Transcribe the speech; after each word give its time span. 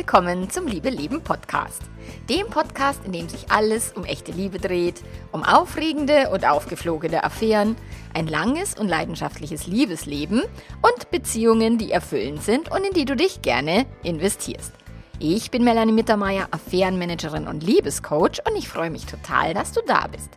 willkommen 0.00 0.48
zum 0.48 0.66
Liebe 0.66 0.88
Leben 0.88 1.20
Podcast. 1.20 1.82
Dem 2.30 2.46
Podcast, 2.46 3.04
in 3.04 3.12
dem 3.12 3.28
sich 3.28 3.50
alles 3.50 3.92
um 3.92 4.06
echte 4.06 4.32
Liebe 4.32 4.58
dreht, 4.58 5.02
um 5.30 5.44
aufregende 5.44 6.30
und 6.30 6.48
aufgeflogene 6.48 7.22
Affären, 7.22 7.76
ein 8.14 8.26
langes 8.26 8.72
und 8.78 8.88
leidenschaftliches 8.88 9.66
Liebesleben 9.66 10.40
und 10.80 11.10
Beziehungen, 11.10 11.76
die 11.76 11.92
erfüllend 11.92 12.42
sind 12.42 12.70
und 12.70 12.82
in 12.82 12.94
die 12.94 13.04
du 13.04 13.14
dich 13.14 13.42
gerne 13.42 13.84
investierst. 14.02 14.72
Ich 15.18 15.50
bin 15.50 15.64
Melanie 15.64 15.92
Mittermeier, 15.92 16.48
Affärenmanagerin 16.50 17.46
und 17.46 17.62
Liebescoach 17.62 18.40
und 18.48 18.56
ich 18.56 18.70
freue 18.70 18.88
mich 18.88 19.04
total, 19.04 19.52
dass 19.52 19.72
du 19.72 19.82
da 19.86 20.06
bist. 20.06 20.30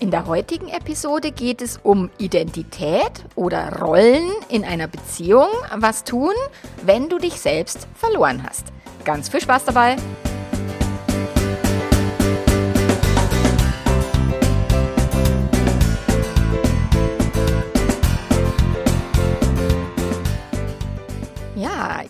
In 0.00 0.10
der 0.10 0.26
heutigen 0.26 0.68
Episode 0.68 1.32
geht 1.32 1.62
es 1.62 1.78
um 1.82 2.10
Identität 2.18 3.24
oder 3.34 3.80
Rollen 3.80 4.30
in 4.50 4.66
einer 4.66 4.88
Beziehung. 4.88 5.48
Was 5.74 6.04
tun, 6.04 6.34
wenn 6.82 7.08
du 7.08 7.16
dich 7.16 7.40
selbst 7.40 7.88
verloren 7.94 8.42
hast. 8.46 8.66
Ganz 9.04 9.28
viel 9.28 9.40
Spaß 9.40 9.64
dabei! 9.64 9.96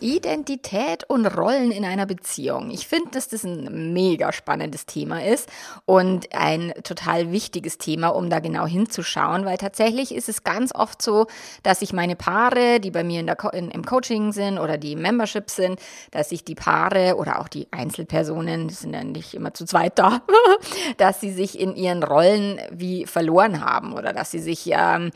Identität 0.01 1.05
und 1.09 1.27
Rollen 1.27 1.71
in 1.71 1.85
einer 1.85 2.07
Beziehung. 2.07 2.71
Ich 2.71 2.87
finde, 2.87 3.11
dass 3.13 3.29
das 3.29 3.45
ein 3.45 3.93
mega 3.93 4.33
spannendes 4.33 4.87
Thema 4.87 5.25
ist 5.25 5.49
und 5.85 6.35
ein 6.35 6.73
total 6.83 7.33
wichtiges 7.33 7.79
Thema, 7.79 8.09
um 8.09 8.31
da 8.31 8.41
genau 8.41 8.67
hinzuschauen, 8.67 9.45
weil 9.45 9.59
tatsächlich 9.59 10.15
ist 10.15 10.29
es 10.29 10.45
ganz 10.45 10.75
oft 10.75 11.03
so, 11.03 11.27
dass 11.63 11.83
ich 11.83 11.93
meine 11.93 12.17
Paare, 12.17 12.81
die 12.81 12.91
bei 12.91 13.05
mir 13.05 13.21
in 13.21 13.27
der 13.27 13.37
Co 13.37 13.49
in, 13.49 13.71
im 13.71 13.85
Coaching 13.85 14.33
sind 14.33 14.59
oder 14.59 14.79
die 14.79 14.93
im 14.93 15.03
Membership 15.03 15.51
sind, 15.51 15.81
dass 16.11 16.33
ich 16.33 16.45
die 16.45 16.55
Paare 16.55 17.17
oder 17.17 17.41
auch 17.41 17.49
die 17.49 17.69
Einzelpersonen, 17.71 18.69
die 18.69 18.75
sind 18.75 18.95
ja 18.95 19.05
nicht 19.05 19.35
immer 19.35 19.55
zu 19.55 19.65
zweit 19.65 19.99
da, 19.99 20.23
dass 20.97 21.21
sie 21.21 21.31
sich 21.31 21.59
in 21.59 21.77
ihren 21.77 22.03
Rollen 22.03 22.61
wie 22.71 23.07
verloren 23.07 23.65
haben 23.65 23.93
oder 23.93 24.13
dass 24.13 24.31
sie 24.31 24.41
sich 24.41 24.71
ähm, 24.73 25.11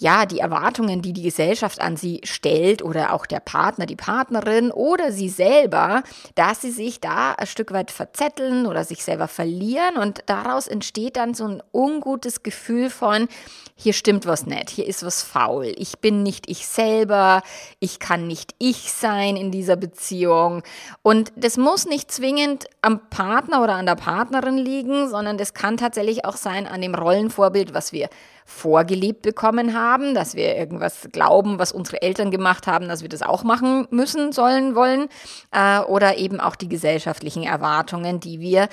ja, 0.00 0.24
die 0.24 0.38
Erwartungen, 0.38 1.02
die 1.02 1.12
die 1.12 1.22
Gesellschaft 1.22 1.78
an 1.78 1.98
sie 1.98 2.22
stellt 2.24 2.82
oder 2.82 3.12
auch 3.12 3.26
der 3.26 3.40
Partner, 3.40 3.84
die 3.84 3.96
Partnerin 3.96 4.70
oder 4.70 5.12
sie 5.12 5.28
selber, 5.28 6.02
dass 6.34 6.62
sie 6.62 6.70
sich 6.70 7.00
da 7.00 7.32
ein 7.32 7.46
Stück 7.46 7.70
weit 7.72 7.90
verzetteln 7.90 8.64
oder 8.64 8.84
sich 8.84 9.04
selber 9.04 9.28
verlieren. 9.28 9.98
Und 9.98 10.20
daraus 10.24 10.68
entsteht 10.68 11.16
dann 11.16 11.34
so 11.34 11.46
ein 11.46 11.62
ungutes 11.70 12.42
Gefühl 12.42 12.88
von, 12.88 13.28
hier 13.74 13.92
stimmt 13.92 14.24
was 14.24 14.46
nicht, 14.46 14.70
hier 14.70 14.86
ist 14.86 15.04
was 15.04 15.22
faul, 15.22 15.72
ich 15.76 15.98
bin 15.98 16.22
nicht 16.22 16.48
ich 16.48 16.66
selber, 16.66 17.42
ich 17.78 17.98
kann 17.98 18.26
nicht 18.26 18.54
ich 18.58 18.92
sein 18.92 19.36
in 19.36 19.50
dieser 19.50 19.76
Beziehung. 19.76 20.62
Und 21.02 21.30
das 21.36 21.58
muss 21.58 21.84
nicht 21.84 22.10
zwingend 22.10 22.64
am 22.80 23.10
Partner 23.10 23.62
oder 23.62 23.74
an 23.74 23.84
der 23.84 23.96
Partnerin 23.96 24.56
liegen, 24.56 25.10
sondern 25.10 25.36
das 25.36 25.52
kann 25.52 25.76
tatsächlich 25.76 26.24
auch 26.24 26.36
sein 26.36 26.66
an 26.66 26.80
dem 26.80 26.94
Rollenvorbild, 26.94 27.74
was 27.74 27.92
wir 27.92 28.08
vorgelebt 28.50 29.22
bekommen 29.22 29.74
haben, 29.74 30.14
dass 30.14 30.34
wir 30.34 30.56
irgendwas 30.56 31.08
glauben, 31.12 31.58
was 31.58 31.72
unsere 31.72 32.02
Eltern 32.02 32.30
gemacht 32.30 32.66
haben, 32.66 32.88
dass 32.88 33.02
wir 33.02 33.08
das 33.08 33.22
auch 33.22 33.44
machen 33.44 33.86
müssen, 33.90 34.32
sollen, 34.32 34.74
wollen, 34.74 35.08
äh, 35.52 35.80
oder 35.80 36.18
eben 36.18 36.40
auch 36.40 36.56
die 36.56 36.68
gesellschaftlichen 36.68 37.44
Erwartungen, 37.44 38.20
die 38.20 38.40
wir 38.40 38.68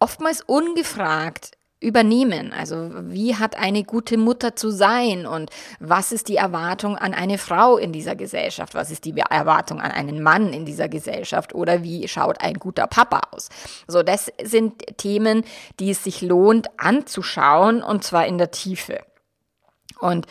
oftmals 0.00 0.40
ungefragt 0.42 1.52
übernehmen. 1.80 2.52
Also 2.52 2.90
wie 2.92 3.36
hat 3.36 3.56
eine 3.56 3.84
gute 3.84 4.18
Mutter 4.18 4.56
zu 4.56 4.70
sein 4.70 5.26
und 5.26 5.50
was 5.78 6.10
ist 6.10 6.28
die 6.28 6.36
Erwartung 6.36 6.96
an 6.96 7.14
eine 7.14 7.38
Frau 7.38 7.76
in 7.76 7.92
dieser 7.92 8.16
Gesellschaft? 8.16 8.74
Was 8.74 8.90
ist 8.90 9.04
die 9.04 9.14
Erwartung 9.16 9.80
an 9.80 9.92
einen 9.92 10.22
Mann 10.22 10.52
in 10.52 10.64
dieser 10.64 10.88
Gesellschaft? 10.88 11.54
Oder 11.54 11.84
wie 11.84 12.08
schaut 12.08 12.40
ein 12.40 12.54
guter 12.54 12.88
Papa 12.88 13.20
aus? 13.30 13.48
So, 13.86 14.02
das 14.02 14.32
sind 14.42 14.98
Themen, 14.98 15.44
die 15.78 15.90
es 15.90 16.02
sich 16.02 16.20
lohnt 16.20 16.68
anzuschauen 16.78 17.82
und 17.82 18.02
zwar 18.02 18.26
in 18.26 18.38
der 18.38 18.50
Tiefe. 18.50 18.98
Und 20.00 20.26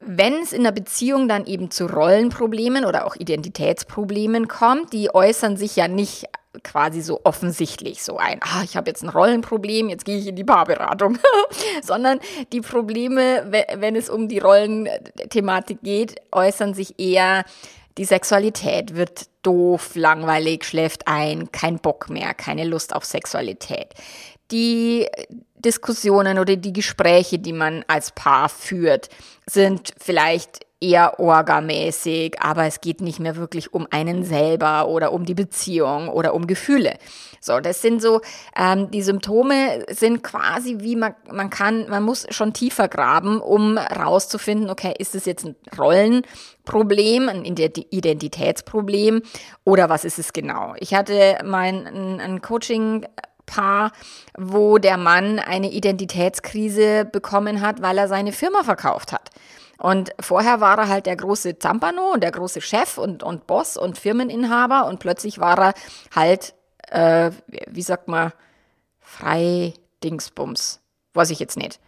wenn 0.00 0.34
es 0.42 0.52
in 0.52 0.64
der 0.64 0.72
Beziehung 0.72 1.28
dann 1.28 1.46
eben 1.46 1.70
zu 1.70 1.86
Rollenproblemen 1.86 2.84
oder 2.84 3.06
auch 3.06 3.14
Identitätsproblemen 3.14 4.48
kommt, 4.48 4.92
die 4.92 5.14
äußern 5.14 5.56
sich 5.56 5.76
ja 5.76 5.88
nicht 5.88 6.24
quasi 6.62 7.00
so 7.00 7.20
offensichtlich 7.24 8.02
so 8.02 8.18
ein, 8.18 8.40
ah, 8.42 8.62
ich 8.62 8.76
habe 8.76 8.90
jetzt 8.90 9.02
ein 9.02 9.08
Rollenproblem, 9.08 9.88
jetzt 9.88 10.04
gehe 10.04 10.18
ich 10.18 10.26
in 10.26 10.36
die 10.36 10.44
Paarberatung, 10.44 11.18
sondern 11.82 12.20
die 12.52 12.60
Probleme, 12.60 13.50
wenn 13.76 13.96
es 13.96 14.10
um 14.10 14.28
die 14.28 14.38
Rollenthematik 14.38 15.78
geht, 15.82 16.16
äußern 16.30 16.74
sich 16.74 16.98
eher, 16.98 17.44
die 17.98 18.04
Sexualität 18.04 18.96
wird 18.96 19.26
doof, 19.42 19.92
langweilig, 19.94 20.64
schläft 20.64 21.08
ein, 21.08 21.52
kein 21.52 21.78
Bock 21.78 22.10
mehr, 22.10 22.34
keine 22.34 22.64
Lust 22.64 22.94
auf 22.94 23.04
Sexualität. 23.04 23.88
Die 24.50 25.08
Diskussionen 25.64 26.38
oder 26.38 26.56
die 26.56 26.72
Gespräche, 26.72 27.38
die 27.38 27.52
man 27.52 27.84
als 27.88 28.10
Paar 28.12 28.48
führt, 28.48 29.08
sind 29.46 29.92
vielleicht 29.98 30.66
eher 30.82 31.20
orgamäßig, 31.20 32.40
aber 32.40 32.66
es 32.66 32.80
geht 32.80 33.00
nicht 33.00 33.20
mehr 33.20 33.36
wirklich 33.36 33.72
um 33.72 33.86
einen 33.90 34.24
selber 34.24 34.88
oder 34.88 35.12
um 35.12 35.24
die 35.24 35.34
Beziehung 35.34 36.08
oder 36.08 36.34
um 36.34 36.46
Gefühle. 36.46 36.96
So, 37.40 37.60
das 37.60 37.80
sind 37.82 38.02
so, 38.02 38.20
ähm, 38.56 38.90
die 38.90 39.02
Symptome 39.02 39.84
sind 39.90 40.22
quasi 40.22 40.78
wie 40.80 40.96
man, 40.96 41.14
man 41.30 41.50
kann, 41.50 41.88
man 41.88 42.02
muss 42.02 42.26
schon 42.30 42.52
tiefer 42.52 42.88
graben, 42.88 43.40
um 43.40 43.78
rauszufinden, 43.78 44.70
okay, 44.70 44.94
ist 44.98 45.14
es 45.14 45.24
jetzt 45.24 45.44
ein 45.44 45.56
Rollenproblem, 45.78 47.28
ein 47.28 47.44
Identitätsproblem 47.44 49.22
oder 49.64 49.88
was 49.88 50.04
ist 50.04 50.18
es 50.18 50.32
genau? 50.32 50.74
Ich 50.78 50.94
hatte 50.94 51.38
mein 51.44 51.86
ein, 51.86 52.20
ein 52.20 52.42
Coaching 52.42 53.06
Paar, 53.46 53.92
wo 54.36 54.78
der 54.78 54.96
Mann 54.96 55.38
eine 55.38 55.70
Identitätskrise 55.70 57.04
bekommen 57.04 57.60
hat, 57.60 57.82
weil 57.82 57.98
er 57.98 58.08
seine 58.08 58.32
Firma 58.32 58.62
verkauft 58.62 59.12
hat. 59.12 59.30
Und 59.78 60.12
vorher 60.20 60.60
war 60.60 60.78
er 60.78 60.88
halt 60.88 61.06
der 61.06 61.16
große 61.16 61.58
Zampano 61.58 62.12
und 62.12 62.22
der 62.22 62.30
große 62.30 62.60
Chef 62.60 62.98
und, 62.98 63.22
und 63.24 63.48
Boss 63.48 63.76
und 63.76 63.98
Firmeninhaber 63.98 64.86
und 64.86 65.00
plötzlich 65.00 65.40
war 65.40 65.58
er 65.58 65.74
halt, 66.14 66.54
äh, 66.88 67.32
wie 67.66 67.82
sagt 67.82 68.06
man, 68.06 68.32
frei 69.00 69.74
Dingsbums. 70.04 70.80
Weiß 71.14 71.30
ich 71.30 71.40
jetzt 71.40 71.56
nicht. 71.56 71.80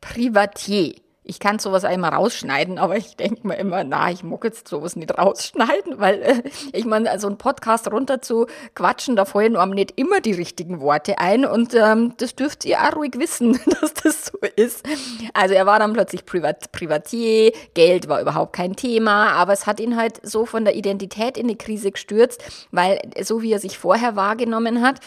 Privatier. 0.00 0.94
Ich 1.24 1.38
kann 1.38 1.60
sowas 1.60 1.84
einmal 1.84 2.12
rausschneiden, 2.14 2.78
aber 2.78 2.96
ich 2.96 3.14
denke 3.14 3.46
mir 3.46 3.56
immer, 3.56 3.84
na, 3.84 4.10
ich 4.10 4.24
muck 4.24 4.44
jetzt 4.44 4.66
sowas 4.66 4.96
nicht 4.96 5.16
rausschneiden, 5.16 6.00
weil 6.00 6.22
äh, 6.22 6.42
ich 6.72 6.84
meine, 6.84 7.06
so 7.06 7.10
also 7.12 7.26
einen 7.28 7.38
Podcast 7.38 7.90
runter 7.92 8.20
zu 8.20 8.46
quatschen, 8.74 9.14
da 9.14 9.24
fallen 9.24 9.56
einem 9.56 9.72
nicht 9.72 9.92
immer 9.96 10.20
die 10.20 10.32
richtigen 10.32 10.80
Worte 10.80 11.18
ein 11.18 11.44
und 11.44 11.74
ähm, 11.74 12.14
das 12.16 12.34
dürft 12.34 12.64
ihr 12.64 12.80
auch 12.80 12.96
ruhig 12.96 13.12
wissen, 13.18 13.60
dass 13.80 13.94
das 13.94 14.26
so 14.26 14.38
ist. 14.56 14.84
Also 15.32 15.54
er 15.54 15.64
war 15.64 15.78
dann 15.78 15.92
plötzlich 15.92 16.26
Privat 16.26 16.72
Privatier, 16.72 17.52
Geld 17.74 18.08
war 18.08 18.20
überhaupt 18.20 18.52
kein 18.52 18.74
Thema, 18.74 19.30
aber 19.32 19.52
es 19.52 19.66
hat 19.66 19.78
ihn 19.78 19.96
halt 19.96 20.20
so 20.26 20.44
von 20.44 20.64
der 20.64 20.74
Identität 20.74 21.38
in 21.38 21.46
die 21.46 21.56
Krise 21.56 21.92
gestürzt, 21.92 22.42
weil 22.72 23.00
so 23.22 23.42
wie 23.42 23.52
er 23.52 23.60
sich 23.60 23.78
vorher 23.78 24.16
wahrgenommen 24.16 24.82
hat, 24.82 24.98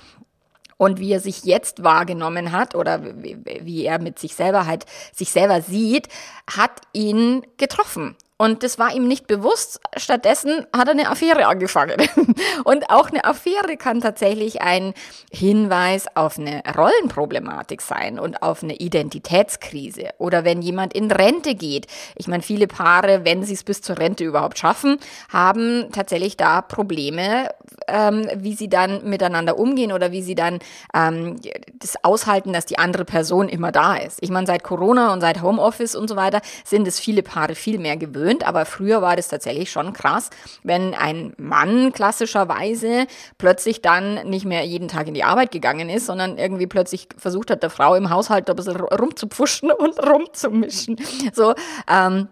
und 0.78 1.00
wie 1.00 1.12
er 1.12 1.20
sich 1.20 1.44
jetzt 1.44 1.84
wahrgenommen 1.84 2.52
hat 2.52 2.76
oder 2.76 3.02
wie 3.04 3.86
er 3.86 4.00
mit 4.00 4.20
sich 4.20 4.36
selber 4.36 4.66
halt 4.66 4.86
sich 5.14 5.32
selber 5.32 5.62
sieht, 5.62 6.08
hat 6.48 6.82
ihn 6.94 7.46
getroffen. 7.58 8.16
Und 8.38 8.64
das 8.64 8.78
war 8.78 8.94
ihm 8.94 9.08
nicht 9.08 9.28
bewusst. 9.28 9.80
Stattdessen 9.96 10.68
hat 10.76 10.90
er 10.90 10.92
eine 10.92 11.10
Affäre 11.10 11.48
angefangen. 11.48 11.96
Und 12.66 12.90
auch 12.90 13.10
eine 13.10 13.24
Affäre 13.24 13.78
kann 13.78 14.02
tatsächlich 14.02 14.62
ein 14.62 14.94
Hinweis 15.32 16.06
auf 16.16 16.38
eine 16.38 16.62
Rollenproblematik 16.76 17.82
sein 17.82 18.20
und 18.20 18.42
auf 18.42 18.64
eine 18.64 18.76
Identitätskrise. 18.76 20.10
Oder 20.18 20.44
wenn 20.44 20.62
jemand 20.62 20.94
in 20.94 21.12
Rente 21.12 21.56
geht. 21.56 21.88
Ich 22.16 22.28
meine, 22.28 22.44
viele 22.44 22.68
Paare, 22.68 23.24
wenn 23.24 23.44
sie 23.44 23.54
es 23.54 23.64
bis 23.64 23.82
zur 23.82 23.98
Rente 23.98 24.24
überhaupt 24.24 24.58
schaffen, 24.58 24.98
haben 25.30 25.90
tatsächlich 25.92 26.36
da 26.38 26.62
Probleme, 26.62 27.50
ähm, 27.88 28.28
wie 28.36 28.54
sie 28.54 28.68
dann 28.68 29.08
miteinander 29.10 29.58
umgehen 29.58 29.92
oder 29.92 30.12
wie 30.12 30.22
sie 30.22 30.36
dann 30.36 30.60
ähm, 30.94 31.38
das 31.74 32.04
aushalten, 32.04 32.52
dass 32.52 32.66
die 32.66 32.80
andere 32.80 33.06
Person 33.06 33.48
immer 33.48 33.72
da 33.72 33.96
ist. 33.96 34.18
Ich 34.22 34.30
meine, 34.30 34.48
seit 34.48 34.64
Corona 34.64 35.14
und 35.14 35.22
seit 35.22 35.42
Homeoffice 35.42 35.96
und 35.96 36.10
so 36.10 36.16
weiter 36.16 36.42
sind 36.64 36.88
es 36.88 37.00
viele 37.00 37.24
Paare 37.24 37.56
viel 37.56 37.80
mehr 37.80 37.96
gewöhnt 37.96 38.25
gewöhnt, 38.26 38.48
aber 38.48 38.66
früher 38.66 39.02
war 39.02 39.16
das 39.16 39.28
tatsächlich 39.28 39.72
schon 39.72 39.94
krass, 39.94 40.30
wenn 40.64 40.94
ein 40.94 41.34
Mann 41.38 41.92
klassischerweise 41.94 43.08
plötzlich 43.38 43.82
dann 43.82 44.28
nicht 44.28 44.46
mehr 44.46 44.66
jeden 44.66 44.88
Tag 44.88 45.08
in 45.08 45.14
die 45.14 45.24
Arbeit 45.24 45.52
gegangen 45.52 45.90
ist, 45.90 46.08
sondern 46.08 46.38
irgendwie 46.38 46.68
plötzlich 46.68 47.08
versucht 47.18 47.52
hat, 47.52 47.64
der 47.64 47.70
Frau 47.70 47.96
im 47.96 48.10
Haushalt 48.10 48.50
ein 48.50 48.56
bisschen 48.56 48.76
rumzupfuschen 48.78 49.72
und 49.78 50.00
rumzumischen. 50.00 50.98
So, 51.34 51.54
ähm, 51.90 52.28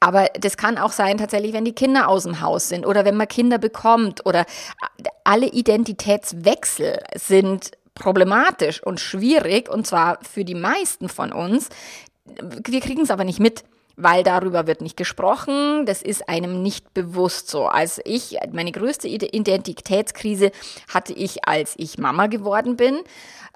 aber 0.00 0.26
das 0.38 0.56
kann 0.56 0.78
auch 0.78 0.92
sein, 0.92 1.16
tatsächlich, 1.16 1.52
wenn 1.52 1.64
die 1.64 1.74
Kinder 1.74 2.08
aus 2.08 2.24
dem 2.24 2.40
Haus 2.40 2.68
sind 2.68 2.84
oder 2.84 3.04
wenn 3.04 3.16
man 3.16 3.28
Kinder 3.28 3.58
bekommt 3.58 4.26
oder 4.26 4.44
alle 5.24 5.46
Identitätswechsel 5.46 6.98
sind 7.14 7.70
problematisch 7.94 8.82
und 8.82 9.00
schwierig 9.00 9.70
und 9.70 9.86
zwar 9.86 10.18
für 10.22 10.44
die 10.44 10.54
meisten 10.54 11.08
von 11.08 11.32
uns. 11.32 11.70
Wir 12.42 12.80
kriegen 12.80 13.02
es 13.02 13.10
aber 13.10 13.24
nicht 13.24 13.40
mit 13.40 13.64
weil 13.96 14.22
darüber 14.22 14.66
wird 14.66 14.82
nicht 14.82 14.96
gesprochen, 14.96 15.86
das 15.86 16.02
ist 16.02 16.28
einem 16.28 16.62
nicht 16.62 16.92
bewusst 16.92 17.48
so. 17.48 17.66
Als 17.66 18.00
ich, 18.04 18.36
meine 18.52 18.72
größte 18.72 19.08
Identitätskrise 19.08 20.52
hatte 20.92 21.14
ich, 21.14 21.48
als 21.48 21.74
ich 21.78 21.98
Mama 21.98 22.26
geworden 22.26 22.76
bin. 22.76 22.98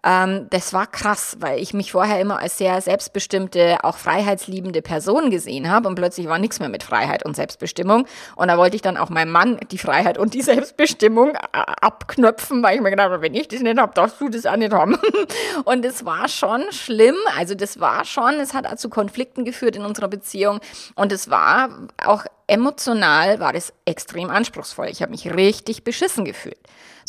Ähm, 0.05 0.47
das 0.51 0.73
war 0.73 0.87
krass, 0.87 1.37
weil 1.41 1.61
ich 1.61 1.75
mich 1.75 1.93
vorher 1.93 2.21
immer 2.21 2.39
als 2.39 2.59
sehr 2.59 2.81
selbstbestimmte, 2.81 3.79
auch 3.83 3.97
freiheitsliebende 3.97 4.83
Person 4.83 5.31
gesehen 5.31 5.71
habe 5.71 5.89
und 5.89 5.95
plötzlich 5.95 6.29
war 6.29 6.39
nichts 6.39 6.61
mehr 6.61 6.69
mit 6.69 6.83
Freiheit 6.83 7.25
und 7.25 7.37
Selbstbestimmung. 7.37 8.07
Und 8.37 8.49
da 8.49 8.57
wollte 8.57 8.77
ich 8.77 8.83
dann 8.83 8.97
auch 8.97 9.11
meinem 9.11 9.33
Mann 9.33 9.59
die 9.71 9.79
Freiheit 9.79 10.19
und 10.19 10.35
die 10.35 10.43
Selbstbestimmung 10.43 11.35
äh, 11.35 11.39
abknöpfen, 11.53 12.63
weil 12.63 12.77
ich 12.77 12.81
mir 12.81 12.91
gedacht 12.91 13.11
habe, 13.11 13.23
wenn 13.23 13.35
ich 13.35 13.49
das 13.49 13.61
nicht 13.61 13.79
habe, 13.79 13.93
darfst 13.95 14.21
du 14.21 14.29
das 14.29 14.47
auch 14.47 14.57
nicht 14.57 14.73
haben. 14.73 14.99
Und 15.65 15.85
es 15.85 16.05
war 16.05 16.29
schon 16.29 16.63
schlimm, 16.71 17.17
also 17.37 17.55
das 17.55 17.81
war 17.81 18.05
schon, 18.05 18.35
es 18.41 18.55
hat 18.55 18.79
zu 18.79 18.89
Konflikten 18.89 19.45
geführt 19.45 19.77
in 19.77 19.85
unserer 19.85 20.09
Beziehung 20.09 20.61
und 20.95 21.13
es 21.13 21.31
war 21.31 21.69
auch 22.05 22.25
emotional 22.51 23.41
war 23.41 23.53
das 23.53 23.73
extrem 23.85 24.29
anspruchsvoll. 24.29 24.89
Ich 24.89 25.03
habe 25.03 25.13
mich 25.13 25.33
richtig 25.33 25.85
beschissen 25.85 26.25
gefühlt. 26.25 26.59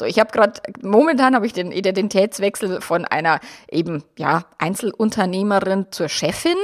So, 0.02 0.06
ich 0.06 0.20
habe 0.20 0.32
gerade, 0.32 0.62
momentan 0.82 1.36
habe 1.36 1.46
ich 1.46 1.54
den 1.54 1.72
Identitätswechsel 1.72 2.82
von 2.82 3.06
einer 3.06 3.40
eben, 3.70 4.04
ja, 4.18 4.46
Einzelunternehmerin 4.58 5.88
zur 5.92 6.10
Chefin. 6.10 6.58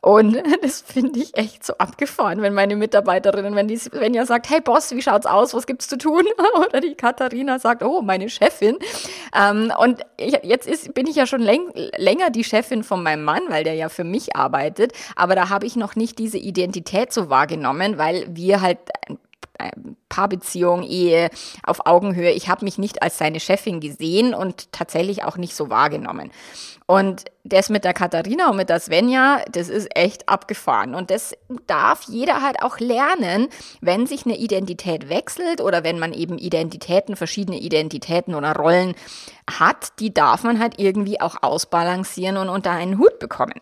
Und 0.00 0.40
das 0.62 0.80
finde 0.80 1.20
ich 1.20 1.36
echt 1.36 1.66
so 1.66 1.74
abgefahren, 1.74 2.40
wenn 2.40 2.54
meine 2.54 2.76
Mitarbeiterinnen, 2.76 3.54
wenn 3.54 3.68
die 3.68 3.76
Svenja 3.76 4.24
sagt, 4.24 4.48
hey 4.48 4.60
Boss, 4.60 4.92
wie 4.92 5.02
schaut's 5.02 5.26
aus, 5.26 5.52
was 5.52 5.66
gibt's 5.66 5.88
zu 5.88 5.98
tun? 5.98 6.24
Oder 6.66 6.80
die 6.80 6.94
Katharina 6.94 7.58
sagt, 7.58 7.82
oh, 7.82 8.00
meine 8.00 8.30
Chefin. 8.30 8.78
Ähm, 9.38 9.72
und 9.78 10.00
ich, 10.16 10.38
jetzt 10.42 10.66
ist, 10.66 10.94
bin 10.94 11.06
ich 11.06 11.16
ja 11.16 11.26
schon 11.26 11.42
läng, 11.42 11.70
länger 11.96 12.30
die 12.30 12.44
Chefin 12.44 12.84
von 12.84 13.02
meinem 13.02 13.24
Mann, 13.24 13.42
weil 13.48 13.64
der 13.64 13.74
ja 13.74 13.88
für 13.88 14.04
mich 14.04 14.34
arbeitet. 14.34 14.92
Aber 15.14 15.34
da 15.34 15.50
habe 15.50 15.66
ich 15.66 15.76
noch 15.76 15.94
nicht 15.94 16.18
diese 16.18 16.38
Identität 16.38 17.12
so 17.12 17.28
wahrgenommen, 17.28 17.98
weil 17.98 18.17
wir 18.28 18.60
halt 18.60 18.78
Paarbeziehung, 20.08 20.82
Ehe 20.82 21.30
auf 21.64 21.86
Augenhöhe. 21.86 22.30
Ich 22.30 22.48
habe 22.48 22.64
mich 22.64 22.78
nicht 22.78 23.02
als 23.02 23.18
seine 23.18 23.40
Chefin 23.40 23.80
gesehen 23.80 24.34
und 24.34 24.72
tatsächlich 24.72 25.24
auch 25.24 25.36
nicht 25.36 25.54
so 25.54 25.68
wahrgenommen. 25.68 26.30
Und 26.86 27.24
das 27.44 27.68
mit 27.68 27.84
der 27.84 27.92
Katharina 27.92 28.50
und 28.50 28.56
mit 28.56 28.70
der 28.70 28.80
Svenja, 28.80 29.42
das 29.50 29.68
ist 29.68 29.94
echt 29.94 30.28
abgefahren. 30.28 30.94
Und 30.94 31.10
das 31.10 31.34
darf 31.66 32.04
jeder 32.04 32.42
halt 32.42 32.62
auch 32.62 32.78
lernen, 32.78 33.48
wenn 33.80 34.06
sich 34.06 34.24
eine 34.24 34.38
Identität 34.38 35.08
wechselt 35.08 35.60
oder 35.60 35.84
wenn 35.84 35.98
man 35.98 36.14
eben 36.14 36.38
Identitäten, 36.38 37.16
verschiedene 37.16 37.58
Identitäten 37.58 38.34
oder 38.34 38.54
Rollen 38.54 38.94
hat, 39.50 39.98
die 39.98 40.14
darf 40.14 40.44
man 40.44 40.58
halt 40.60 40.78
irgendwie 40.78 41.20
auch 41.20 41.42
ausbalancieren 41.42 42.36
und 42.36 42.48
unter 42.48 42.70
einen 42.70 42.98
Hut 42.98 43.18
bekommen. 43.18 43.60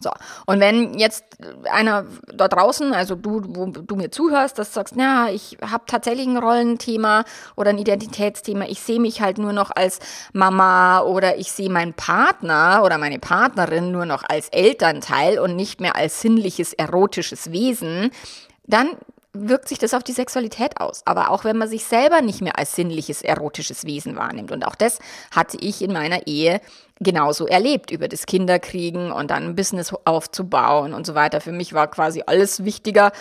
So, 0.00 0.10
und 0.46 0.60
wenn 0.60 0.98
jetzt 0.98 1.24
einer 1.70 2.06
da 2.32 2.46
draußen, 2.46 2.92
also 2.92 3.16
du, 3.16 3.42
wo 3.48 3.66
du 3.66 3.96
mir 3.96 4.10
zuhörst, 4.10 4.58
das 4.58 4.72
sagst, 4.72 4.94
ja, 4.96 5.28
ich 5.28 5.58
habe 5.60 5.84
tatsächlich 5.86 6.26
ein 6.26 6.36
Rollenthema 6.36 7.24
oder 7.56 7.70
ein 7.70 7.78
Identitätsthema, 7.78 8.66
ich 8.68 8.80
sehe 8.80 9.00
mich 9.00 9.20
halt 9.20 9.38
nur 9.38 9.52
noch 9.52 9.70
als 9.74 9.98
Mama 10.32 11.00
oder 11.00 11.38
ich 11.38 11.50
sehe 11.50 11.70
meinen 11.70 11.94
Partner 11.94 12.82
oder 12.84 12.98
meine 12.98 13.18
Partnerin 13.18 13.90
nur 13.90 14.06
noch 14.06 14.22
als 14.28 14.48
Elternteil 14.50 15.38
und 15.38 15.56
nicht 15.56 15.80
mehr 15.80 15.96
als 15.96 16.20
sinnliches, 16.20 16.72
erotisches 16.74 17.50
Wesen, 17.50 18.10
dann 18.66 18.90
wirkt 19.48 19.68
sich 19.68 19.78
das 19.78 19.94
auf 19.94 20.02
die 20.02 20.12
Sexualität 20.12 20.80
aus. 20.80 21.02
Aber 21.04 21.30
auch 21.30 21.44
wenn 21.44 21.58
man 21.58 21.68
sich 21.68 21.84
selber 21.84 22.20
nicht 22.22 22.40
mehr 22.40 22.58
als 22.58 22.74
sinnliches, 22.74 23.22
erotisches 23.22 23.84
Wesen 23.84 24.16
wahrnimmt. 24.16 24.52
Und 24.52 24.66
auch 24.66 24.74
das 24.74 24.98
hatte 25.30 25.58
ich 25.60 25.82
in 25.82 25.92
meiner 25.92 26.26
Ehe 26.26 26.60
genauso 27.00 27.46
erlebt, 27.46 27.90
über 27.90 28.08
das 28.08 28.26
Kinderkriegen 28.26 29.12
und 29.12 29.30
dann 29.30 29.44
ein 29.44 29.56
Business 29.56 29.92
aufzubauen 30.04 30.94
und 30.94 31.06
so 31.06 31.14
weiter. 31.14 31.40
Für 31.40 31.52
mich 31.52 31.72
war 31.72 31.88
quasi 31.88 32.22
alles 32.26 32.64
wichtiger, 32.64 33.12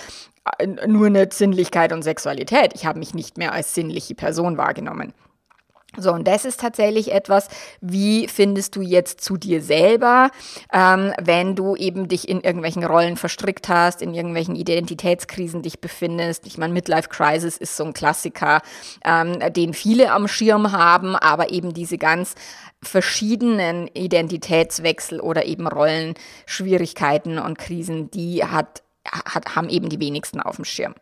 äh, 0.57 0.67
nur 0.87 1.07
eine 1.07 1.29
Sinnlichkeit 1.31 1.93
und 1.93 2.03
Sexualität. 2.03 2.71
Ich 2.73 2.85
habe 2.85 2.99
mich 2.99 3.13
nicht 3.13 3.37
mehr 3.37 3.53
als 3.53 3.73
sinnliche 3.73 4.15
Person 4.15 4.57
wahrgenommen. 4.57 5.13
So, 5.97 6.11
und 6.13 6.27
das 6.27 6.45
ist 6.45 6.59
tatsächlich 6.59 7.11
etwas, 7.11 7.47
wie 7.81 8.27
findest 8.27 8.75
du 8.75 8.81
jetzt 8.81 9.21
zu 9.21 9.35
dir 9.37 9.61
selber, 9.61 10.29
ähm, 10.71 11.13
wenn 11.19 11.55
du 11.55 11.75
eben 11.75 12.07
dich 12.07 12.29
in 12.29 12.41
irgendwelchen 12.41 12.83
Rollen 12.83 13.17
verstrickt 13.17 13.67
hast, 13.67 14.01
in 14.01 14.13
irgendwelchen 14.13 14.55
Identitätskrisen 14.55 15.63
dich 15.63 15.81
befindest. 15.81 16.45
Ich 16.45 16.57
meine, 16.57 16.73
Midlife 16.73 17.09
Crisis 17.09 17.57
ist 17.57 17.75
so 17.75 17.83
ein 17.83 17.93
Klassiker, 17.93 18.61
ähm, 19.03 19.39
den 19.53 19.73
viele 19.73 20.11
am 20.11 20.27
Schirm 20.27 20.71
haben, 20.71 21.15
aber 21.15 21.49
eben 21.51 21.73
diese 21.73 21.97
ganz 21.97 22.35
verschiedenen 22.83 23.87
Identitätswechsel 23.87 25.19
oder 25.19 25.45
eben 25.45 25.67
Rollenschwierigkeiten 25.67 27.39
und 27.39 27.57
Krisen, 27.57 28.11
die 28.11 28.43
hat, 28.43 28.83
hat, 29.05 29.55
haben 29.55 29.69
eben 29.69 29.89
die 29.89 29.99
wenigsten 29.99 30.39
auf 30.39 30.57
dem 30.57 30.65
Schirm. 30.65 30.93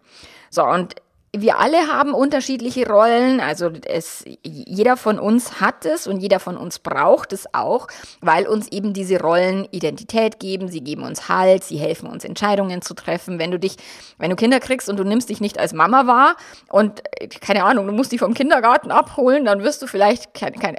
So, 0.49 0.65
und 0.65 0.95
wir 1.41 1.59
alle 1.59 1.87
haben 1.87 2.13
unterschiedliche 2.13 2.87
Rollen, 2.87 3.39
also 3.39 3.71
es, 3.85 4.23
jeder 4.43 4.97
von 4.97 5.19
uns 5.19 5.59
hat 5.59 5.85
es 5.85 6.07
und 6.07 6.19
jeder 6.19 6.39
von 6.39 6.57
uns 6.57 6.79
braucht 6.79 7.33
es 7.33 7.45
auch, 7.53 7.87
weil 8.21 8.47
uns 8.47 8.67
eben 8.69 8.93
diese 8.93 9.19
Rollen 9.19 9.67
Identität 9.71 10.39
geben, 10.39 10.67
sie 10.67 10.81
geben 10.81 11.03
uns 11.03 11.29
Halt, 11.29 11.63
sie 11.63 11.77
helfen 11.77 12.07
uns 12.07 12.23
Entscheidungen 12.23 12.81
zu 12.81 12.93
treffen. 12.93 13.39
Wenn 13.39 13.51
du 13.51 13.59
dich, 13.59 13.77
wenn 14.17 14.29
du 14.29 14.35
Kinder 14.35 14.59
kriegst 14.59 14.89
und 14.89 14.97
du 14.97 15.03
nimmst 15.03 15.29
dich 15.29 15.41
nicht 15.41 15.59
als 15.59 15.73
Mama 15.73 16.07
wahr 16.07 16.35
und 16.69 17.01
keine 17.41 17.63
Ahnung, 17.63 17.87
du 17.87 17.93
musst 17.93 18.11
die 18.11 18.17
vom 18.17 18.33
Kindergarten 18.33 18.91
abholen, 18.91 19.45
dann 19.45 19.63
wirst 19.63 19.81
du 19.81 19.87
vielleicht 19.87 20.33
keine, 20.33 20.57
keine, 20.57 20.77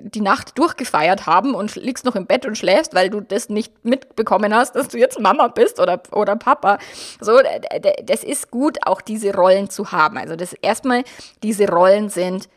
die 0.00 0.20
Nacht 0.20 0.58
durchgefeiert 0.58 1.26
haben 1.26 1.54
und 1.54 1.74
liegst 1.76 2.04
noch 2.04 2.16
im 2.16 2.26
Bett 2.26 2.46
und 2.46 2.56
schläfst, 2.56 2.94
weil 2.94 3.10
du 3.10 3.20
das 3.20 3.48
nicht 3.48 3.84
mitbekommen 3.84 4.54
hast, 4.54 4.76
dass 4.76 4.88
du 4.88 4.98
jetzt 4.98 5.20
Mama 5.20 5.48
bist 5.48 5.80
oder, 5.80 6.00
oder 6.12 6.36
Papa. 6.36 6.78
So, 7.20 7.38
das 8.04 8.24
ist 8.24 8.50
gut, 8.50 8.78
auch 8.86 9.00
diese 9.00 9.34
Rollen 9.34 9.67
zu 9.68 9.92
haben. 9.92 10.16
Also 10.18 10.36
das 10.36 10.52
erstmal, 10.52 11.04
diese 11.42 11.68
Rollen 11.68 12.08
sind 12.08 12.48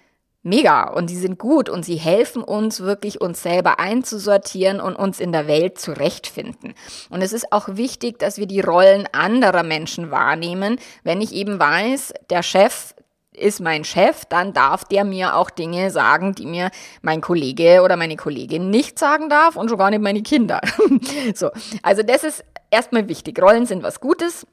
mega 0.43 0.89
und 0.89 1.09
die 1.09 1.15
sind 1.15 1.37
gut 1.37 1.69
und 1.69 1.85
sie 1.85 1.97
helfen 1.97 2.43
uns 2.43 2.81
wirklich, 2.81 3.21
uns 3.21 3.43
selber 3.43 3.79
einzusortieren 3.79 4.79
und 4.79 4.95
uns 4.95 5.19
in 5.19 5.31
der 5.31 5.47
Welt 5.47 5.79
zurechtfinden. 5.79 6.73
Und 7.09 7.21
es 7.21 7.33
ist 7.33 7.51
auch 7.51 7.67
wichtig, 7.69 8.19
dass 8.19 8.37
wir 8.37 8.47
die 8.47 8.61
Rollen 8.61 9.07
anderer 9.11 9.63
Menschen 9.63 10.11
wahrnehmen. 10.11 10.79
Wenn 11.03 11.21
ich 11.21 11.33
eben 11.33 11.59
weiß, 11.59 12.13
der 12.29 12.43
Chef 12.43 12.95
ist 13.33 13.61
mein 13.61 13.83
Chef, 13.83 14.25
dann 14.25 14.51
darf 14.53 14.83
der 14.83 15.05
mir 15.05 15.35
auch 15.35 15.49
Dinge 15.49 15.89
sagen, 15.89 16.35
die 16.35 16.45
mir 16.45 16.69
mein 17.01 17.21
Kollege 17.21 17.81
oder 17.81 17.95
meine 17.95 18.17
Kollegin 18.17 18.69
nicht 18.69 18.99
sagen 18.99 19.29
darf 19.29 19.55
und 19.55 19.69
schon 19.69 19.77
gar 19.77 19.89
nicht 19.89 20.01
meine 20.01 20.21
Kinder. 20.21 20.59
so. 21.35 21.49
Also 21.81 22.03
das 22.03 22.23
ist 22.23 22.43
erstmal 22.71 23.07
wichtig. 23.07 23.41
Rollen 23.41 23.65
sind 23.65 23.83
was 23.83 23.99
Gutes. 23.99 24.45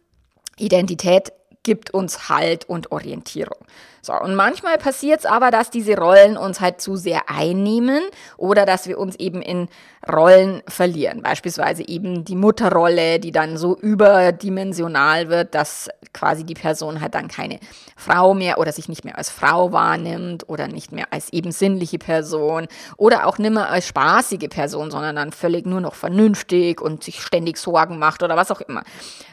Identität 0.59 1.33
gibt 1.63 1.93
uns 1.93 2.29
Halt 2.29 2.69
und 2.69 2.93
Orientierung. 2.93 3.59
So, 4.03 4.13
und 4.15 4.35
manchmal 4.35 4.79
passiert 4.79 5.21
es 5.21 5.27
aber, 5.27 5.51
dass 5.51 5.71
diese 5.71 5.97
Rollen 5.97 6.37
uns 6.37 6.61
halt 6.61 6.81
zu 6.81 6.97
sehr 6.97 7.29
einnehmen 7.29 8.03
oder 8.37 8.67
dass 8.67 8.87
wir 8.87 8.99
uns 8.99 9.17
eben 9.17 9.43
in 9.43 9.69
Rollen 10.11 10.63
verlieren. 10.69 11.23
Beispielsweise 11.23 11.87
eben 11.87 12.25
die 12.25 12.37
Mutterrolle, 12.37 13.19
die 13.19 13.33
dann 13.33 13.57
so 13.57 13.77
überdimensional 13.77 15.29
wird, 15.29 15.55
dass 15.55 15.89
quasi 16.13 16.45
die 16.45 16.55
Person 16.55 17.01
halt 17.01 17.15
dann 17.15 17.29
keine 17.29 17.59
Frau 17.97 18.33
mehr 18.35 18.59
oder 18.59 18.73
sich 18.73 18.89
nicht 18.89 19.05
mehr 19.05 19.19
als 19.19 19.31
Frau 19.31 19.73
wahrnimmt 19.73 20.49
oder 20.49 20.69
nicht 20.69 20.93
mehr 20.93 21.07
als 21.11 21.33
eben 21.33 21.53
sinnliche 21.53 21.99
Person 21.99 22.69
oder 22.97 23.27
auch 23.27 23.39
nicht 23.39 23.53
mehr 23.53 23.71
als 23.71 23.89
spaßige 23.89 24.49
Person, 24.49 24.91
sondern 24.91 25.17
dann 25.17 25.33
völlig 25.33 25.67
nur 25.67 25.81
noch 25.81 25.95
vernünftig 25.95 26.81
und 26.81 27.03
sich 27.03 27.21
ständig 27.21 27.59
Sorgen 27.59 27.99
macht 27.99 28.23
oder 28.23 28.37
was 28.37 28.51
auch 28.51 28.61
immer. 28.61 28.83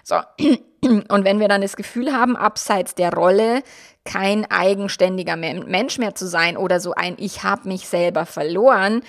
So. 0.04 0.16
Und 0.86 1.24
wenn 1.24 1.40
wir 1.40 1.48
dann 1.48 1.62
das 1.62 1.76
Gefühl 1.76 2.14
haben, 2.14 2.36
abseits 2.36 2.94
der 2.94 3.12
Rolle 3.12 3.64
kein 4.06 4.50
eigenständiger 4.50 5.36
Mensch 5.36 5.98
mehr 5.98 6.16
zu 6.16 6.28
sein 6.28 6.58
oder 6.58 6.80
so 6.80 6.94
ein 6.94 7.16
Ich 7.18 7.44
habe 7.44 7.68
mich 7.68 7.88
selber 7.88 8.26
verloren, 8.26 9.02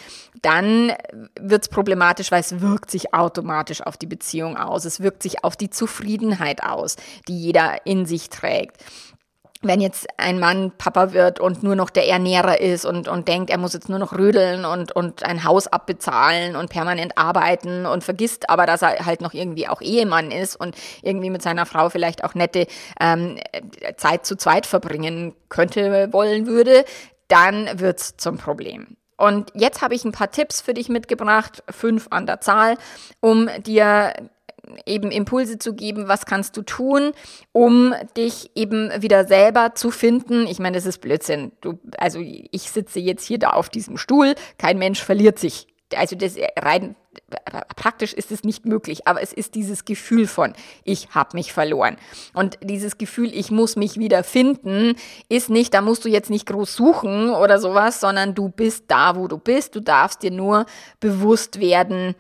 dann 0.43 0.93
wird 1.39 1.63
es 1.63 1.69
problematisch, 1.69 2.33
weil 2.33 2.41
es 2.41 2.61
wirkt 2.61 2.91
sich 2.91 3.13
automatisch 3.15 3.83
auf 3.83 3.97
die 3.97 4.07
Beziehung 4.07 4.57
aus. 4.57 4.85
Es 4.87 5.01
wirkt 5.01 5.23
sich 5.23 5.45
auf 5.45 5.57
die 5.57 5.71
Zufriedenheit 5.71 6.63
aus, 6.63 6.97
die 7.29 7.39
jeder 7.39 7.85
in 7.85 8.07
sich 8.07 8.31
trägt 8.31 8.83
wenn 9.63 9.81
jetzt 9.81 10.07
ein 10.17 10.39
Mann 10.39 10.73
Papa 10.77 11.13
wird 11.13 11.41
und 11.41 11.63
nur 11.63 11.77
noch 11.77 11.91
der 11.91 12.09
Ernährer 12.09 12.61
ist 12.61 12.85
und, 12.85 13.09
und 13.09 13.29
denkt, 13.29 13.51
er 13.51 13.59
muss 13.59 13.73
jetzt 13.73 13.89
nur 13.89 13.99
noch 13.99 14.13
rödeln 14.13 14.65
und, 14.65 14.93
und 14.93 15.25
ein 15.25 15.45
Haus 15.45 15.67
abbezahlen 15.67 16.57
und 16.57 16.71
permanent 16.71 17.17
arbeiten 17.17 17.87
und 17.87 18.05
vergisst 18.05 18.51
aber, 18.51 18.67
dass 18.67 18.83
er 18.83 19.07
halt 19.07 19.21
noch 19.21 19.35
irgendwie 19.35 19.69
auch 19.69 19.81
Ehemann 19.81 20.31
ist 20.31 20.57
und 20.57 20.77
irgendwie 21.03 21.31
mit 21.31 21.43
seiner 21.43 21.67
Frau 21.67 21.89
vielleicht 21.89 22.25
auch 22.25 22.35
nette 22.35 22.67
ähm, 23.01 23.39
Zeit 23.97 24.27
zu 24.27 24.37
zweit 24.37 24.67
verbringen 24.67 25.35
könnte, 25.49 26.13
wollen 26.13 26.47
würde, 26.47 26.85
dann 27.29 27.81
wird's 27.81 28.17
zum 28.17 28.39
Problem. 28.39 28.97
Und 29.17 29.51
jetzt 29.55 29.81
habe 29.81 29.95
ich 29.95 30.05
ein 30.05 30.13
paar 30.13 30.31
Tipps 30.31 30.61
für 30.61 30.75
dich 30.75 30.89
mitgebracht, 30.89 31.63
fünf 31.71 32.09
an 32.11 32.27
der 32.27 32.41
Zahl, 32.41 32.77
um 33.21 33.49
dir 33.63 34.13
eben 34.85 35.11
Impulse 35.11 35.59
zu 35.59 35.75
geben, 35.75 36.09
was 36.09 36.27
kannst 36.27 36.57
du 36.57 36.63
tun, 36.63 37.13
um 37.53 37.95
dich 38.17 38.51
eben 38.55 38.91
wieder 39.01 39.27
selber 39.27 39.75
zu 39.75 39.91
finden. 39.91 40.47
Ich 40.47 40.59
meine, 40.59 40.77
das 40.77 40.87
ist 40.87 41.01
Blödsinn. 41.01 41.53
Du, 41.61 41.79
also 41.99 42.21
ich 42.21 42.71
sitze 42.71 43.01
jetzt 43.01 43.25
hier 43.25 43.39
da 43.39 43.51
auf 43.51 43.69
diesem 43.69 43.97
Stuhl, 43.97 44.35
kein 44.59 44.79
Mensch 44.79 45.03
verliert 45.03 45.39
sich 45.39 45.67
also 45.95 46.17
das 46.17 46.37
rein 46.59 46.97
praktisch 47.77 48.13
ist 48.13 48.31
es 48.31 48.45
nicht 48.45 48.67
möglich, 48.67 49.07
aber 49.07 49.23
es 49.23 49.33
ist 49.33 49.55
dieses 49.55 49.85
Gefühl 49.85 50.27
von, 50.27 50.53
ich 50.85 51.11
habe 51.11 51.37
mich 51.37 51.53
verloren. 51.53 51.97
Und 52.35 52.59
dieses 52.63 52.99
Gefühl, 52.99 53.33
ich 53.35 53.51
muss 53.51 53.77
mich 53.77 53.99
wieder 53.99 54.23
finden, 54.23 54.97
ist 55.29 55.49
nicht, 55.49 55.75
da 55.75 55.81
musst 55.81 56.05
du 56.05 56.09
jetzt 56.09 56.31
nicht 56.31 56.47
groß 56.47 56.75
suchen 56.75 57.31
oder 57.31 57.59
sowas, 57.59 58.01
sondern 58.01 58.35
du 58.35 58.49
bist 58.49 58.85
da, 58.89 59.17
wo 59.17 59.29
du 59.29 59.39
bist. 59.39 59.75
Du 59.75 59.81
darfst 59.81 60.23
dir 60.23 60.31
nur 60.31 60.67
bewusst 61.01 61.61
werden, 61.61 62.15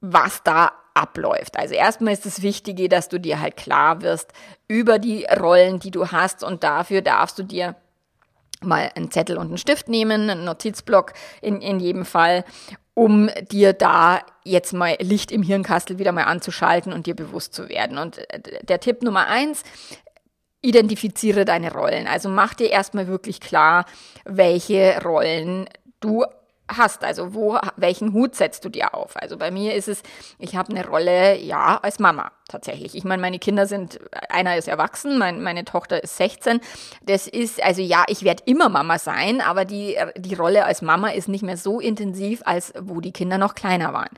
was 0.00 0.42
da 0.42 0.72
abläuft. 0.96 1.58
Also 1.58 1.74
erstmal 1.74 2.12
ist 2.12 2.26
das 2.26 2.42
Wichtige, 2.42 2.88
dass 2.88 3.08
du 3.08 3.20
dir 3.20 3.40
halt 3.40 3.56
klar 3.56 4.02
wirst 4.02 4.32
über 4.66 4.98
die 4.98 5.26
Rollen, 5.38 5.78
die 5.78 5.90
du 5.90 6.08
hast 6.08 6.42
und 6.42 6.64
dafür 6.64 7.02
darfst 7.02 7.38
du 7.38 7.42
dir 7.42 7.76
mal 8.62 8.90
einen 8.94 9.10
Zettel 9.10 9.36
und 9.36 9.48
einen 9.48 9.58
Stift 9.58 9.88
nehmen, 9.88 10.30
einen 10.30 10.44
Notizblock 10.44 11.12
in, 11.42 11.60
in 11.60 11.78
jedem 11.80 12.04
Fall 12.04 12.44
um 12.94 13.28
dir 13.50 13.74
da 13.74 14.20
jetzt 14.42 14.72
mal 14.72 14.96
Licht 15.00 15.30
im 15.30 15.42
Hirnkastel 15.42 15.98
wieder 15.98 16.12
mal 16.12 16.24
anzuschalten 16.24 16.94
und 16.94 17.06
dir 17.06 17.14
bewusst 17.14 17.52
zu 17.52 17.68
werden. 17.68 17.98
Und 17.98 18.18
äh, 18.30 18.64
der 18.64 18.80
Tipp 18.80 19.02
Nummer 19.02 19.26
eins, 19.26 19.64
identifiziere 20.62 21.44
deine 21.44 21.72
Rollen. 21.72 22.06
Also 22.06 22.30
mach 22.30 22.54
dir 22.54 22.70
erstmal 22.70 23.06
wirklich 23.06 23.40
klar, 23.40 23.84
welche 24.24 24.98
Rollen 25.04 25.68
du 26.00 26.24
hast. 26.68 27.04
Also 27.04 27.34
wo, 27.34 27.58
welchen 27.76 28.12
Hut 28.12 28.34
setzt 28.34 28.64
du 28.64 28.68
dir 28.68 28.94
auf? 28.94 29.16
Also 29.16 29.36
bei 29.36 29.50
mir 29.50 29.74
ist 29.74 29.88
es, 29.88 30.02
ich 30.38 30.56
habe 30.56 30.70
eine 30.70 30.86
Rolle, 30.86 31.38
ja, 31.38 31.78
als 31.82 31.98
Mama 31.98 32.32
tatsächlich. 32.48 32.94
Ich 32.94 33.04
meine, 33.04 33.22
meine 33.22 33.38
Kinder 33.38 33.66
sind, 33.66 33.98
einer 34.28 34.56
ist 34.56 34.68
erwachsen, 34.68 35.18
mein, 35.18 35.42
meine 35.42 35.64
Tochter 35.64 36.02
ist 36.02 36.16
16. 36.16 36.60
Das 37.02 37.26
ist, 37.26 37.62
also 37.62 37.82
ja, 37.82 38.04
ich 38.08 38.22
werde 38.22 38.42
immer 38.46 38.68
Mama 38.68 38.98
sein, 38.98 39.40
aber 39.40 39.64
die, 39.64 39.96
die 40.16 40.34
Rolle 40.34 40.64
als 40.64 40.82
Mama 40.82 41.08
ist 41.08 41.28
nicht 41.28 41.42
mehr 41.42 41.56
so 41.56 41.80
intensiv, 41.80 42.42
als 42.44 42.72
wo 42.80 43.00
die 43.00 43.12
Kinder 43.12 43.38
noch 43.38 43.54
kleiner 43.54 43.92
waren. 43.92 44.10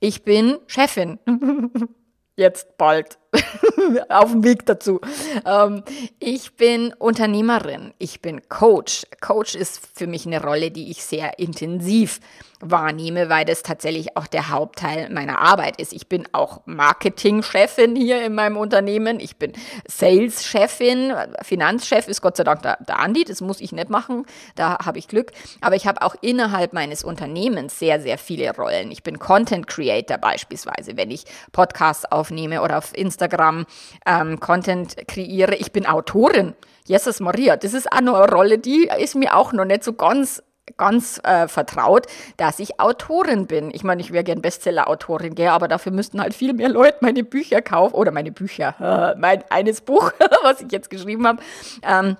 Ich 0.00 0.24
bin 0.24 0.58
Chefin. 0.66 1.18
Jetzt 2.36 2.76
bald. 2.78 3.19
auf 4.08 4.32
dem 4.32 4.44
Weg 4.44 4.66
dazu. 4.66 5.00
Ähm, 5.46 5.82
ich 6.18 6.56
bin 6.56 6.92
Unternehmerin, 6.98 7.94
ich 7.98 8.20
bin 8.20 8.48
Coach. 8.48 9.04
Coach 9.20 9.54
ist 9.54 9.80
für 9.94 10.06
mich 10.06 10.26
eine 10.26 10.42
Rolle, 10.42 10.70
die 10.70 10.90
ich 10.90 11.04
sehr 11.04 11.38
intensiv 11.38 12.20
wahrnehme, 12.60 13.30
weil 13.30 13.46
das 13.46 13.62
tatsächlich 13.62 14.16
auch 14.18 14.26
der 14.26 14.50
Hauptteil 14.50 15.08
meiner 15.08 15.38
Arbeit 15.38 15.80
ist. 15.80 15.94
Ich 15.94 16.08
bin 16.08 16.28
auch 16.32 16.60
Marketingchefin 16.66 17.96
hier 17.96 18.22
in 18.22 18.34
meinem 18.34 18.58
Unternehmen. 18.58 19.18
Ich 19.18 19.36
bin 19.36 19.52
Sales-Chefin. 19.88 21.14
Finanzchef 21.42 22.06
ist 22.06 22.20
Gott 22.20 22.36
sei 22.36 22.44
Dank 22.44 22.62
der, 22.62 22.76
der 22.86 22.98
Andi. 22.98 23.24
Das 23.24 23.40
muss 23.40 23.62
ich 23.62 23.72
nicht 23.72 23.88
machen. 23.88 24.26
Da 24.56 24.84
habe 24.84 24.98
ich 24.98 25.08
Glück. 25.08 25.32
Aber 25.62 25.74
ich 25.74 25.86
habe 25.86 26.02
auch 26.02 26.14
innerhalb 26.20 26.74
meines 26.74 27.02
Unternehmens 27.02 27.78
sehr, 27.78 27.98
sehr 28.00 28.18
viele 28.18 28.54
Rollen. 28.54 28.90
Ich 28.90 29.02
bin 29.02 29.18
Content 29.18 29.66
Creator 29.66 30.18
beispielsweise, 30.18 30.98
wenn 30.98 31.10
ich 31.10 31.24
Podcasts 31.52 32.04
aufnehme 32.04 32.60
oder 32.60 32.76
auf 32.76 32.94
Instagram 32.94 33.19
Instagram 33.20 33.66
ähm, 34.06 34.40
Content 34.40 34.96
kreiere. 35.06 35.54
Ich 35.56 35.72
bin 35.72 35.86
Autorin. 35.86 36.54
Jesus 36.86 37.20
Maria, 37.20 37.56
das 37.56 37.74
ist 37.74 37.92
auch 37.92 38.00
noch 38.00 38.14
eine 38.14 38.32
Rolle, 38.32 38.58
die 38.58 38.90
ist 38.98 39.14
mir 39.14 39.36
auch 39.36 39.52
noch 39.52 39.64
nicht 39.64 39.84
so 39.84 39.92
ganz 39.92 40.42
ganz 40.76 41.20
äh, 41.24 41.48
vertraut, 41.48 42.06
dass 42.36 42.60
ich 42.60 42.78
Autorin 42.78 43.48
bin. 43.48 43.72
Ich 43.72 43.82
meine, 43.82 44.00
ich 44.00 44.12
wäre 44.12 44.22
gern 44.22 44.40
Bestseller-Autorin, 44.40 45.34
gell, 45.34 45.48
aber 45.48 45.66
dafür 45.66 45.90
müssten 45.90 46.20
halt 46.20 46.32
viel 46.32 46.52
mehr 46.52 46.68
Leute 46.68 46.98
meine 47.00 47.24
Bücher 47.24 47.60
kaufen 47.60 47.94
oder 47.94 48.12
meine 48.12 48.30
Bücher, 48.30 48.76
äh, 48.78 49.18
mein 49.18 49.42
eines 49.50 49.80
Buch, 49.80 50.12
was 50.42 50.60
ich 50.60 50.70
jetzt 50.70 50.88
geschrieben 50.88 51.26
habe. 51.26 51.42
Ähm, 51.82 52.16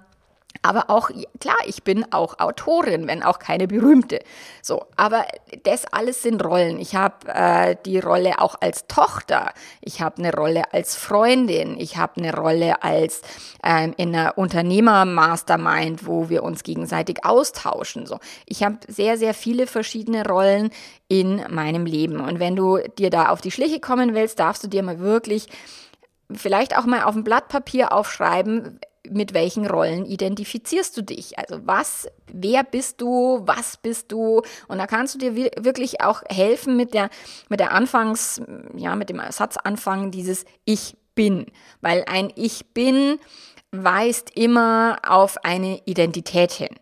aber 0.62 0.90
auch, 0.90 1.10
klar, 1.40 1.56
ich 1.66 1.84
bin 1.84 2.12
auch 2.12 2.38
Autorin, 2.38 3.06
wenn 3.06 3.22
auch 3.22 3.38
keine 3.38 3.66
berühmte. 3.66 4.18
So, 4.60 4.84
aber 4.96 5.26
das 5.62 5.86
alles 5.86 6.22
sind 6.22 6.44
Rollen. 6.44 6.78
Ich 6.78 6.94
habe 6.94 7.28
äh, 7.28 7.76
die 7.86 7.98
Rolle 7.98 8.40
auch 8.40 8.56
als 8.60 8.86
Tochter. 8.86 9.52
Ich 9.80 10.02
habe 10.02 10.18
eine 10.18 10.34
Rolle 10.34 10.72
als 10.74 10.96
Freundin. 10.96 11.80
Ich 11.80 11.96
habe 11.96 12.18
eine 12.18 12.34
Rolle 12.34 12.82
als 12.82 13.22
ähm, 13.64 13.94
in 13.96 14.14
einer 14.14 14.36
Unternehmer-Mastermind, 14.36 16.06
wo 16.06 16.28
wir 16.28 16.42
uns 16.42 16.62
gegenseitig 16.62 17.24
austauschen. 17.24 18.04
So, 18.04 18.18
ich 18.44 18.62
habe 18.62 18.76
sehr, 18.86 19.16
sehr 19.16 19.32
viele 19.32 19.66
verschiedene 19.66 20.26
Rollen 20.26 20.70
in 21.08 21.42
meinem 21.48 21.86
Leben. 21.86 22.20
Und 22.20 22.38
wenn 22.38 22.54
du 22.54 22.78
dir 22.98 23.08
da 23.08 23.30
auf 23.30 23.40
die 23.40 23.50
Schliche 23.50 23.80
kommen 23.80 24.14
willst, 24.14 24.38
darfst 24.38 24.62
du 24.62 24.68
dir 24.68 24.82
mal 24.82 24.98
wirklich 24.98 25.48
vielleicht 26.32 26.76
auch 26.76 26.86
mal 26.86 27.02
auf 27.02 27.16
ein 27.16 27.24
Blatt 27.24 27.48
Papier 27.48 27.92
aufschreiben, 27.92 28.78
mit 29.10 29.34
welchen 29.34 29.66
Rollen 29.66 30.06
identifizierst 30.06 30.96
du 30.96 31.02
dich? 31.02 31.38
Also 31.38 31.60
was, 31.64 32.08
wer 32.32 32.64
bist 32.64 33.00
du, 33.00 33.40
was 33.44 33.76
bist 33.76 34.12
du? 34.12 34.42
Und 34.68 34.78
da 34.78 34.86
kannst 34.86 35.14
du 35.14 35.18
dir 35.18 35.36
wirklich 35.36 36.00
auch 36.00 36.22
helfen 36.28 36.76
mit 36.76 36.94
der, 36.94 37.10
mit 37.48 37.60
der 37.60 37.72
Anfangs, 37.72 38.40
ja, 38.76 38.94
mit 38.96 39.10
dem 39.10 39.20
Satzanfang 39.30 40.10
dieses 40.10 40.44
Ich 40.64 40.96
bin. 41.14 41.46
Weil 41.80 42.04
ein 42.06 42.32
Ich 42.36 42.72
bin 42.72 43.18
weist 43.72 44.30
immer 44.36 44.98
auf 45.06 45.44
eine 45.44 45.80
Identität 45.84 46.52
hin. 46.52 46.74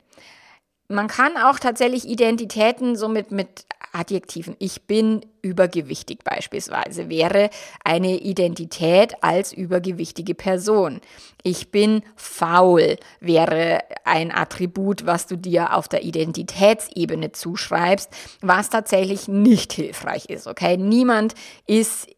Man 0.88 1.07
kann 1.07 1.37
auch 1.37 1.59
tatsächlich 1.59 2.07
Identitäten 2.07 2.97
so 2.97 3.09
mit, 3.09 3.30
mit 3.30 3.66
Adjektiven. 3.92 4.57
Ich 4.59 4.83
bin 4.83 5.25
übergewichtig 5.42 6.21
beispielsweise 6.25 7.09
wäre 7.09 7.50
eine 7.85 8.16
Identität 8.16 9.23
als 9.23 9.52
übergewichtige 9.52 10.35
Person. 10.35 11.00
Ich 11.42 11.71
bin 11.71 12.02
faul 12.16 12.97
wäre 13.21 13.80
ein 14.04 14.33
Attribut, 14.33 15.07
was 15.07 15.26
du 15.26 15.37
dir 15.37 15.75
auf 15.75 15.88
der 15.88 16.04
Identitätsebene 16.04 17.33
zuschreibst, 17.33 18.11
was 18.40 18.71
tatsächlich 18.71 19.28
nicht 19.28 19.73
hilfreich 19.73 20.26
ist. 20.26 20.47
Okay, 20.47 20.76
niemand 20.76 21.35
ist 21.66 22.09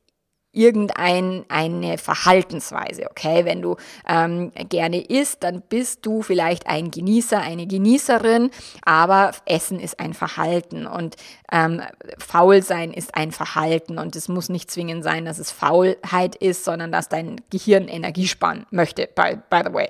irgendeine 0.52 1.96
Verhaltensweise, 1.98 3.08
okay? 3.08 3.44
Wenn 3.44 3.62
du 3.62 3.76
ähm, 4.08 4.50
gerne 4.68 5.00
isst, 5.00 5.44
dann 5.44 5.62
bist 5.62 6.04
du 6.04 6.22
vielleicht 6.22 6.66
ein 6.66 6.90
Genießer, 6.90 7.38
eine 7.38 7.66
Genießerin, 7.68 8.50
aber 8.84 9.30
Essen 9.46 9.78
ist 9.78 10.00
ein 10.00 10.12
Verhalten 10.12 10.86
und 10.86 11.16
ähm, 11.52 11.82
faul 12.18 12.62
sein 12.62 12.92
ist 12.92 13.14
ein 13.14 13.30
Verhalten 13.30 13.98
und 13.98 14.16
es 14.16 14.28
muss 14.28 14.48
nicht 14.48 14.70
zwingend 14.70 15.04
sein, 15.04 15.24
dass 15.24 15.38
es 15.38 15.52
Faulheit 15.52 16.34
ist, 16.36 16.64
sondern 16.64 16.90
dass 16.90 17.08
dein 17.08 17.40
Gehirn 17.50 17.86
Energie 17.86 18.26
sparen 18.26 18.66
möchte, 18.70 19.08
by, 19.14 19.38
by 19.50 19.62
the 19.64 19.72
way. 19.72 19.88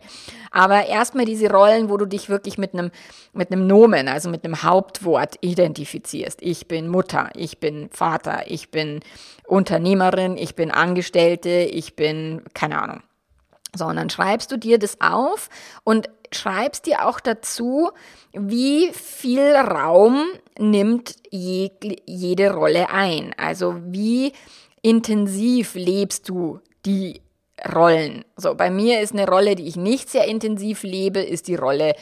Aber 0.51 0.87
erstmal 0.87 1.25
diese 1.25 1.51
Rollen, 1.51 1.89
wo 1.89 1.97
du 1.97 2.07
dich 2.07 2.29
wirklich 2.29 2.59
mit 2.59 2.75
einem 2.75 2.91
mit 3.33 3.53
einem 3.53 3.67
Nomen, 3.67 4.09
also 4.09 4.29
mit 4.29 4.45
einem 4.45 4.63
Hauptwort 4.63 5.37
identifizierst. 5.41 6.43
Ich 6.43 6.67
bin 6.67 6.89
Mutter, 6.89 7.31
ich 7.35 7.59
bin 7.59 7.89
Vater, 7.93 8.43
ich 8.47 8.71
bin 8.71 9.01
Unternehmerin, 9.47 10.37
ich 10.37 10.50
bin 10.55 10.71
Angestellte, 10.71 11.51
ich 11.51 11.97
bin 11.97 12.43
keine 12.55 12.83
Ahnung. 12.83 13.03
So, 13.75 13.87
und 13.87 13.97
dann 13.97 14.11
schreibst 14.11 14.51
du 14.51 14.57
dir 14.57 14.79
das 14.79 15.01
auf 15.01 15.49
und 15.85 16.09
schreibst 16.33 16.87
dir 16.87 17.07
auch 17.07 17.21
dazu, 17.21 17.91
wie 18.33 18.91
viel 18.93 19.55
Raum 19.55 20.25
nimmt 20.59 21.17
je, 21.31 21.71
jede 22.07 22.53
Rolle 22.53 22.91
ein. 22.91 23.35
Also 23.37 23.77
wie 23.85 24.33
intensiv 24.83 25.75
lebst 25.75 26.29
du 26.29 26.61
die 26.85 27.21
Rollen. 27.75 28.25
So, 28.37 28.55
bei 28.55 28.71
mir 28.71 29.01
ist 29.01 29.13
eine 29.13 29.29
Rolle, 29.29 29.55
die 29.55 29.67
ich 29.67 29.77
nicht 29.77 30.09
sehr 30.09 30.27
intensiv 30.27 30.83
lebe, 30.83 31.21
ist 31.21 31.47
die 31.49 31.57
Rolle 31.57 31.95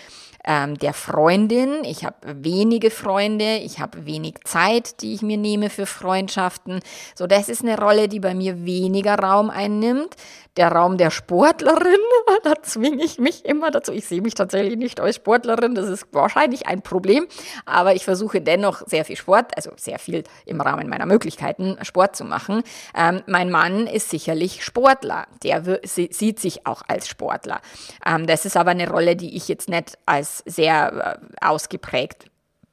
ähm, 0.44 0.78
der 0.78 0.94
Freundin. 0.94 1.84
Ich 1.84 2.04
habe 2.04 2.16
wenige 2.42 2.90
Freunde, 2.90 3.58
ich 3.58 3.80
habe 3.80 4.06
wenig 4.06 4.36
Zeit, 4.44 5.02
die 5.02 5.14
ich 5.14 5.22
mir 5.22 5.36
nehme 5.36 5.70
für 5.70 5.86
Freundschaften. 5.86 6.80
So, 7.14 7.26
das 7.26 7.48
ist 7.48 7.62
eine 7.62 7.78
Rolle, 7.78 8.08
die 8.08 8.20
bei 8.20 8.34
mir 8.34 8.64
weniger 8.64 9.18
Raum 9.18 9.50
einnimmt 9.50 10.16
der 10.58 10.72
Raum 10.72 10.98
der 10.98 11.10
Sportlerin. 11.10 11.96
Da 12.44 12.54
zwinge 12.62 13.02
ich 13.02 13.18
mich 13.18 13.44
immer 13.44 13.70
dazu. 13.70 13.90
Ich 13.90 14.06
sehe 14.06 14.20
mich 14.20 14.34
tatsächlich 14.34 14.76
nicht 14.76 15.00
als 15.00 15.16
Sportlerin. 15.16 15.74
Das 15.74 15.88
ist 15.88 16.06
wahrscheinlich 16.12 16.66
ein 16.66 16.82
Problem. 16.82 17.26
Aber 17.66 17.94
ich 17.94 18.04
versuche 18.04 18.40
dennoch 18.40 18.86
sehr 18.86 19.04
viel 19.04 19.16
Sport, 19.16 19.56
also 19.56 19.72
sehr 19.76 19.98
viel 19.98 20.24
im 20.46 20.60
Rahmen 20.60 20.88
meiner 20.88 21.06
Möglichkeiten, 21.06 21.78
Sport 21.82 22.16
zu 22.16 22.24
machen. 22.24 22.62
Ähm, 22.96 23.22
mein 23.26 23.50
Mann 23.50 23.86
ist 23.86 24.10
sicherlich 24.10 24.64
Sportler. 24.64 25.26
Der 25.42 25.80
sieht 25.84 26.38
sich 26.38 26.66
auch 26.66 26.82
als 26.86 27.08
Sportler. 27.08 27.60
Ähm, 28.06 28.26
das 28.26 28.44
ist 28.44 28.56
aber 28.56 28.70
eine 28.70 28.88
Rolle, 28.88 29.16
die 29.16 29.36
ich 29.36 29.48
jetzt 29.48 29.68
nicht 29.68 29.98
als 30.06 30.42
sehr 30.46 31.18
äh, 31.20 31.44
ausgeprägt 31.44 32.26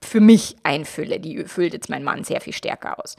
für 0.05 0.19
mich 0.19 0.55
einfülle. 0.63 1.19
Die 1.19 1.43
füllt 1.45 1.73
jetzt 1.73 1.89
mein 1.89 2.03
Mann 2.03 2.23
sehr 2.23 2.41
viel 2.41 2.53
stärker 2.53 2.99
aus. 3.03 3.15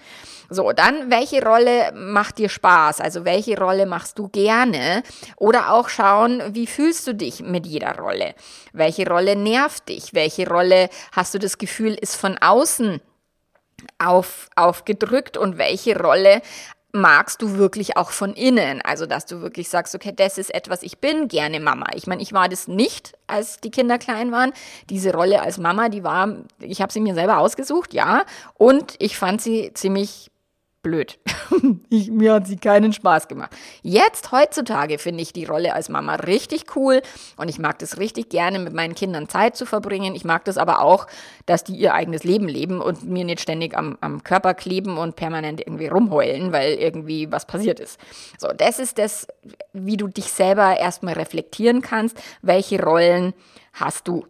So, 0.49 0.73
dann, 0.73 1.11
welche 1.11 1.45
Rolle 1.45 1.93
macht 1.95 2.39
dir 2.39 2.49
Spaß? 2.49 3.01
Also, 3.01 3.25
welche 3.25 3.59
Rolle 3.59 3.87
machst 3.87 4.19
du 4.19 4.29
gerne? 4.29 5.03
Oder 5.37 5.73
auch 5.73 5.89
schauen, 5.89 6.43
wie 6.55 6.67
fühlst 6.67 7.07
du 7.07 7.15
dich 7.15 7.41
mit 7.41 7.67
jeder 7.67 7.97
Rolle? 7.99 8.35
Welche 8.73 9.09
Rolle 9.09 9.37
nervt 9.37 9.89
dich? 9.89 10.15
Welche 10.15 10.49
Rolle 10.49 10.89
hast 11.13 11.35
du 11.35 11.39
das 11.39 11.59
Gefühl, 11.59 11.95
ist 11.95 12.17
von 12.17 12.39
außen 12.39 13.01
auf, 13.99 14.49
aufgedrückt 14.57 15.37
und 15.37 15.59
welche 15.59 15.99
Rolle 15.99 16.43
magst 17.01 17.43
du 17.43 17.57
wirklich 17.57 17.97
auch 17.97 18.11
von 18.11 18.35
innen? 18.35 18.83
Also, 18.83 19.07
dass 19.07 19.27
du 19.27 19.41
wirklich 19.41 19.69
sagst, 19.69 19.95
okay, 19.95 20.13
das 20.15 20.39
ist 20.39 20.55
etwas, 20.55 20.83
ich 20.83 20.99
bin 20.99 21.29
gerne 21.29 21.61
Mama. 21.61 21.87
Ich 21.95 22.07
meine, 22.07 22.23
ich 22.23 22.33
war 22.33 22.49
das 22.49 22.69
nicht, 22.69 23.13
als 23.27 23.61
die 23.61 23.71
Kinder 23.71 23.99
klein 23.99 24.33
waren. 24.33 24.53
Diese 24.91 25.13
Rolle 25.13 25.43
als 25.43 25.59
Mama, 25.59 25.89
die 25.89 26.03
war, 26.05 26.37
ich 26.61 26.83
habe 26.83 26.93
sie 26.93 27.01
mir 27.01 27.15
selber 27.15 27.39
ausgesucht, 27.39 27.95
ja. 27.95 28.25
Und 28.55 28.95
ich 28.99 29.17
fand 29.17 29.41
sie 29.41 29.73
ziemlich 29.75 30.31
blöd. 30.87 31.19
ich, 31.91 32.13
mir 32.13 32.35
hat 32.35 32.47
sie 32.47 32.59
keinen 32.59 32.93
Spaß 32.93 33.27
gemacht. 33.27 33.51
Jetzt, 33.83 34.31
heutzutage, 34.31 34.99
finde 34.99 35.21
ich 35.21 35.33
die 35.33 35.45
Rolle 35.45 35.75
als 35.75 35.89
Mama 35.89 36.15
richtig 36.15 36.77
cool 36.77 37.03
und 37.37 37.49
ich 37.49 37.59
mag 37.59 37.81
das 37.81 37.99
richtig 37.99 38.29
gerne, 38.29 38.61
mit 38.61 38.73
meinen 38.73 38.95
Kindern 38.95 39.29
Zeit 39.29 39.57
zu 39.57 39.67
verbringen. 39.67 40.15
Ich 40.15 40.25
mag 40.25 40.45
das 40.45 40.59
aber 40.59 40.81
auch, 40.81 41.09
dass 41.45 41.65
die 41.65 41.75
ihr 41.75 41.93
eigenes 41.93 42.23
Leben 42.23 42.47
leben 42.47 42.81
und 42.81 43.03
mir 43.03 43.25
nicht 43.25 43.41
ständig 43.41 43.77
am, 43.77 43.99
am 44.01 44.23
Körper 44.23 44.55
kleben 44.55 44.97
und 44.97 45.17
permanent 45.17 45.61
irgendwie 45.61 45.89
rumheulen, 45.89 46.53
weil 46.53 46.75
irgendwie 46.75 47.33
was 47.33 47.47
passiert 47.47 47.81
ist. 47.81 47.99
So, 48.39 48.49
das 48.57 48.79
ist 48.79 48.99
das, 48.99 49.27
wie 49.73 49.97
du 49.97 50.07
dich 50.07 50.27
selber 50.27 50.79
erstmal 50.79 51.15
reflektieren 51.15 51.83
kannst, 51.83 52.17
welche 52.43 52.81
Rollen 52.81 53.35
hast 53.73 54.07
du. 54.07 54.25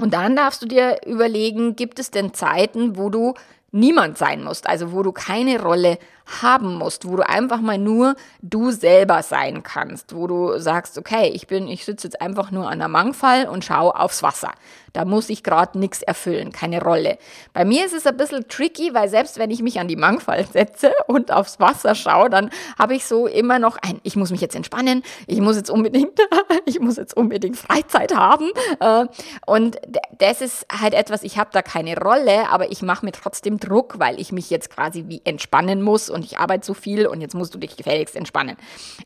Und 0.00 0.14
dann 0.14 0.34
darfst 0.34 0.62
du 0.62 0.66
dir 0.66 0.98
überlegen, 1.06 1.76
gibt 1.76 1.98
es 1.98 2.10
denn 2.10 2.32
Zeiten, 2.34 2.96
wo 2.96 3.10
du 3.10 3.34
niemand 3.72 4.18
sein 4.18 4.42
musst, 4.42 4.66
also 4.66 4.92
wo 4.92 5.02
du 5.02 5.12
keine 5.12 5.60
Rolle 5.60 5.98
haben 6.42 6.74
musst, 6.74 7.06
wo 7.06 7.16
du 7.16 7.28
einfach 7.28 7.60
mal 7.60 7.78
nur 7.78 8.14
du 8.42 8.70
selber 8.70 9.22
sein 9.22 9.62
kannst, 9.62 10.14
wo 10.14 10.26
du 10.26 10.58
sagst, 10.58 10.98
okay, 10.98 11.30
ich 11.34 11.46
bin, 11.46 11.68
ich 11.68 11.84
sitze 11.84 12.06
jetzt 12.06 12.20
einfach 12.20 12.50
nur 12.50 12.70
an 12.70 12.78
der 12.78 12.88
Mangfall 12.88 13.48
und 13.48 13.64
schaue 13.64 13.98
aufs 13.98 14.22
Wasser. 14.22 14.52
Da 14.92 15.04
muss 15.04 15.30
ich 15.30 15.42
gerade 15.42 15.78
nichts 15.78 16.02
erfüllen, 16.02 16.52
keine 16.52 16.82
Rolle. 16.82 17.18
Bei 17.52 17.64
mir 17.64 17.86
ist 17.86 17.94
es 17.94 18.06
ein 18.06 18.16
bisschen 18.16 18.48
tricky, 18.48 18.92
weil 18.92 19.08
selbst 19.08 19.38
wenn 19.38 19.50
ich 19.50 19.62
mich 19.62 19.78
an 19.78 19.88
die 19.88 19.96
Mangfall 19.96 20.46
setze 20.46 20.92
und 21.06 21.32
aufs 21.32 21.60
Wasser 21.60 21.94
schaue, 21.94 22.30
dann 22.30 22.50
habe 22.78 22.94
ich 22.94 23.04
so 23.04 23.26
immer 23.26 23.58
noch 23.58 23.76
ein, 23.76 24.00
ich 24.02 24.16
muss 24.16 24.30
mich 24.30 24.40
jetzt 24.40 24.56
entspannen, 24.56 25.02
ich 25.26 25.40
muss 25.40 25.56
jetzt 25.56 25.70
unbedingt, 25.70 26.18
ich 26.64 26.80
muss 26.80 26.96
jetzt 26.96 27.16
unbedingt 27.16 27.56
Freizeit 27.56 28.14
haben. 28.14 28.50
Äh, 28.80 29.06
und 29.46 29.78
das 30.18 30.40
ist 30.40 30.66
halt 30.70 30.94
etwas, 30.94 31.22
ich 31.22 31.38
habe 31.38 31.50
da 31.52 31.62
keine 31.62 31.96
Rolle, 31.96 32.48
aber 32.50 32.70
ich 32.72 32.82
mache 32.82 33.04
mir 33.04 33.12
trotzdem 33.12 33.58
Druck, 33.60 33.98
weil 33.98 34.20
ich 34.20 34.32
mich 34.32 34.50
jetzt 34.50 34.70
quasi 34.70 35.04
wie 35.06 35.22
entspannen 35.24 35.82
muss 35.82 36.10
und 36.10 36.19
und 36.20 36.26
ich 36.26 36.38
arbeite 36.38 36.66
so 36.66 36.74
viel 36.74 37.06
und 37.06 37.22
jetzt 37.22 37.34
musst 37.34 37.54
du 37.54 37.58
dich 37.58 37.76
gefälligst 37.76 38.14
entspannen. 38.14 38.56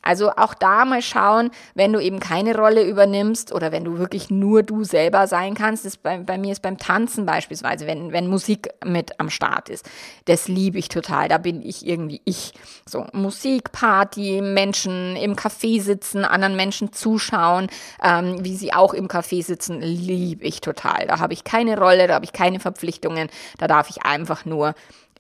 Also 0.03 0.33
auch 0.33 0.53
da 0.53 0.85
mal 0.85 1.01
schauen, 1.01 1.51
wenn 1.75 1.93
du 1.93 2.01
eben 2.01 2.19
keine 2.19 2.57
Rolle 2.57 2.83
übernimmst 2.83 3.53
oder 3.53 3.71
wenn 3.71 3.85
du 3.85 3.99
wirklich 3.99 4.31
nur 4.31 4.65
du 4.65 4.83
selber 4.83 5.29
sein 5.29 5.55
kannst. 5.55 5.85
Das 5.85 5.97
bei, 5.97 6.19
bei 6.19 6.39
mir 6.39 6.51
ist 6.51 6.61
beim 6.61 6.77
Tanzen 6.77 7.25
beispielsweise, 7.25 7.87
wenn, 7.87 8.11
wenn 8.11 8.27
Musik 8.27 8.69
mit 8.85 9.21
am 9.21 9.31
Start 9.31 9.69
ist. 9.69 9.89
Das 10.25 10.49
liebe 10.49 10.77
ich 10.77 10.89
total. 10.89 11.29
Da 11.29 11.39
bin 11.39 11.63
ich 11.63 11.87
irgendwie 11.87 12.21
ich. 12.25 12.53
So 12.85 13.07
Musik, 13.13 13.71
Party, 13.71 14.41
Menschen 14.43 15.15
im 15.15 15.37
Café 15.37 15.81
sitzen, 15.81 16.25
anderen 16.25 16.57
Menschen 16.57 16.93
zuschauen, 16.93 17.69
ähm, 18.03 18.45
wie 18.45 18.57
sie 18.57 18.73
auch 18.73 18.93
im 18.93 19.07
Café 19.07 19.45
sitzen, 19.45 19.81
liebe 19.81 20.45
ich 20.45 20.61
total. 20.61 21.07
Da 21.07 21.21
habe 21.21 21.33
ich 21.33 21.45
keine 21.45 21.79
Rolle, 21.79 22.09
da 22.09 22.15
habe 22.15 22.25
ich 22.25 22.33
keine 22.33 22.59
Verpflichtungen, 22.59 23.29
da 23.59 23.69
darf 23.69 23.89
ich 23.89 24.03
einfach 24.05 24.45
nur 24.45 24.75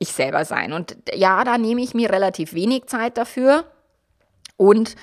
ich 0.04 0.12
selber 0.12 0.44
sein. 0.44 0.72
Und 0.72 0.96
ja, 1.12 1.44
da 1.44 1.58
nehme 1.58 1.82
ich 1.82 1.94
mir 1.94 2.10
relativ 2.10 2.54
wenig 2.54 2.86
Zeit 2.86 3.18
dafür 3.18 3.64
und 4.56 4.94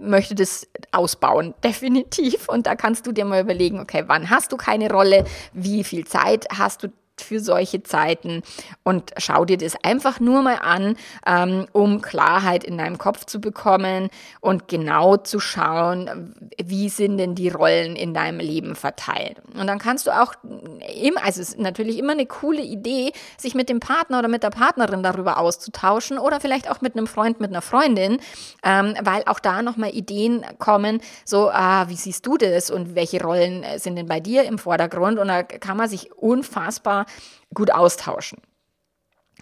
möchte 0.00 0.34
das 0.34 0.66
ausbauen, 0.92 1.54
definitiv. 1.64 2.48
Und 2.48 2.66
da 2.66 2.74
kannst 2.74 3.06
du 3.06 3.12
dir 3.12 3.24
mal 3.24 3.40
überlegen, 3.40 3.80
okay, 3.80 4.04
wann 4.06 4.30
hast 4.30 4.52
du 4.52 4.56
keine 4.56 4.90
Rolle, 4.90 5.24
wie 5.52 5.84
viel 5.84 6.06
Zeit 6.06 6.46
hast 6.56 6.82
du 6.82 6.88
für 7.22 7.40
solche 7.40 7.82
Zeiten 7.82 8.42
und 8.84 9.12
schau 9.16 9.44
dir 9.44 9.58
das 9.58 9.74
einfach 9.82 10.20
nur 10.20 10.42
mal 10.42 10.56
an, 10.56 10.96
ähm, 11.26 11.66
um 11.72 12.00
Klarheit 12.00 12.64
in 12.64 12.78
deinem 12.78 12.98
Kopf 12.98 13.24
zu 13.24 13.40
bekommen 13.40 14.08
und 14.40 14.68
genau 14.68 15.16
zu 15.16 15.40
schauen, 15.40 16.34
wie 16.62 16.88
sind 16.88 17.18
denn 17.18 17.34
die 17.34 17.48
Rollen 17.48 17.96
in 17.96 18.14
deinem 18.14 18.40
Leben 18.40 18.74
verteilt. 18.74 19.38
Und 19.54 19.66
dann 19.66 19.78
kannst 19.78 20.06
du 20.06 20.10
auch 20.10 20.34
immer, 20.42 21.24
also 21.24 21.40
es 21.40 21.50
ist 21.50 21.58
natürlich 21.58 21.98
immer 21.98 22.12
eine 22.12 22.26
coole 22.26 22.62
Idee, 22.62 23.12
sich 23.36 23.54
mit 23.54 23.68
dem 23.68 23.80
Partner 23.80 24.18
oder 24.18 24.28
mit 24.28 24.42
der 24.42 24.50
Partnerin 24.50 25.02
darüber 25.02 25.38
auszutauschen 25.38 26.18
oder 26.18 26.40
vielleicht 26.40 26.70
auch 26.70 26.80
mit 26.80 26.96
einem 26.96 27.06
Freund, 27.06 27.40
mit 27.40 27.50
einer 27.50 27.62
Freundin, 27.62 28.18
ähm, 28.64 28.94
weil 29.02 29.22
auch 29.26 29.40
da 29.40 29.62
nochmal 29.62 29.90
Ideen 29.94 30.44
kommen, 30.58 31.00
so, 31.24 31.50
ah, 31.50 31.88
wie 31.88 31.96
siehst 31.96 32.26
du 32.26 32.36
das 32.36 32.70
und 32.70 32.94
welche 32.94 33.22
Rollen 33.22 33.64
sind 33.76 33.96
denn 33.96 34.06
bei 34.06 34.20
dir 34.20 34.44
im 34.44 34.58
Vordergrund 34.58 35.18
und 35.18 35.28
da 35.28 35.42
kann 35.42 35.76
man 35.76 35.88
sich 35.88 36.12
unfassbar 36.12 37.06
gut 37.54 37.70
austauschen. 37.70 38.38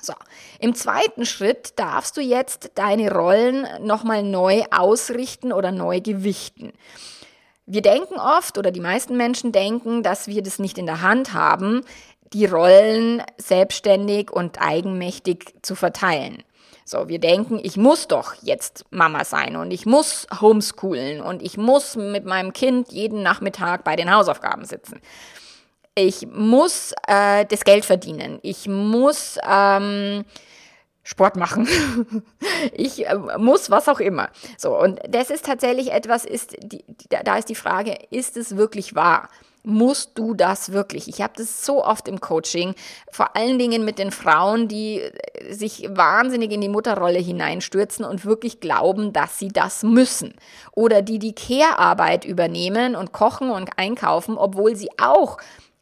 So, 0.00 0.12
im 0.60 0.74
zweiten 0.74 1.24
Schritt 1.24 1.78
darfst 1.78 2.16
du 2.16 2.20
jetzt 2.20 2.72
deine 2.74 3.10
Rollen 3.10 3.66
nochmal 3.80 4.22
neu 4.22 4.62
ausrichten 4.70 5.52
oder 5.52 5.72
neu 5.72 6.00
gewichten. 6.00 6.72
Wir 7.64 7.82
denken 7.82 8.14
oft 8.14 8.58
oder 8.58 8.70
die 8.70 8.80
meisten 8.80 9.16
Menschen 9.16 9.52
denken, 9.52 10.02
dass 10.02 10.28
wir 10.28 10.42
das 10.42 10.58
nicht 10.58 10.78
in 10.78 10.86
der 10.86 11.00
Hand 11.00 11.32
haben, 11.32 11.82
die 12.32 12.46
Rollen 12.46 13.22
selbstständig 13.38 14.30
und 14.30 14.60
eigenmächtig 14.60 15.54
zu 15.62 15.74
verteilen. 15.74 16.42
So, 16.84 17.08
wir 17.08 17.18
denken, 17.18 17.58
ich 17.60 17.76
muss 17.76 18.06
doch 18.06 18.34
jetzt 18.42 18.84
Mama 18.90 19.24
sein 19.24 19.56
und 19.56 19.72
ich 19.72 19.86
muss 19.86 20.28
homeschoolen 20.40 21.20
und 21.20 21.42
ich 21.42 21.56
muss 21.56 21.96
mit 21.96 22.24
meinem 22.24 22.52
Kind 22.52 22.92
jeden 22.92 23.22
Nachmittag 23.24 23.82
bei 23.82 23.96
den 23.96 24.14
Hausaufgaben 24.14 24.64
sitzen 24.64 25.00
ich 25.96 26.26
muss 26.28 26.92
äh, 27.08 27.46
das 27.46 27.64
Geld 27.64 27.84
verdienen, 27.84 28.38
ich 28.42 28.68
muss 28.68 29.38
ähm, 29.48 30.24
Sport 31.02 31.36
machen, 31.36 31.66
ich 32.72 33.06
äh, 33.06 33.16
muss 33.38 33.70
was 33.70 33.88
auch 33.88 34.00
immer. 34.00 34.28
So, 34.58 34.78
und 34.78 35.00
das 35.08 35.30
ist 35.30 35.46
tatsächlich 35.46 35.92
etwas, 35.92 36.24
ist 36.24 36.56
die, 36.60 36.84
da 37.08 37.38
ist 37.38 37.48
die 37.48 37.54
Frage, 37.54 37.96
ist 38.10 38.36
es 38.36 38.56
wirklich 38.56 38.94
wahr? 38.94 39.30
Musst 39.62 40.18
du 40.18 40.34
das 40.34 40.70
wirklich? 40.70 41.08
Ich 41.08 41.22
habe 41.22 41.32
das 41.36 41.64
so 41.64 41.84
oft 41.84 42.06
im 42.08 42.20
Coaching, 42.20 42.74
vor 43.10 43.34
allen 43.34 43.58
Dingen 43.58 43.84
mit 43.84 43.98
den 43.98 44.12
Frauen, 44.12 44.68
die 44.68 45.00
äh, 45.00 45.52
sich 45.54 45.88
wahnsinnig 45.90 46.52
in 46.52 46.60
die 46.60 46.68
Mutterrolle 46.68 47.20
hineinstürzen 47.20 48.04
und 48.04 48.26
wirklich 48.26 48.60
glauben, 48.60 49.14
dass 49.14 49.38
sie 49.38 49.48
das 49.48 49.82
müssen. 49.82 50.34
Oder 50.72 51.00
die 51.00 51.18
die 51.18 51.34
Care-Arbeit 51.34 52.26
übernehmen 52.26 52.96
und 52.96 53.12
kochen 53.12 53.48
und 53.48 53.70
einkaufen, 53.78 54.36
obwohl 54.36 54.76
sie 54.76 54.90
auch 54.98 55.38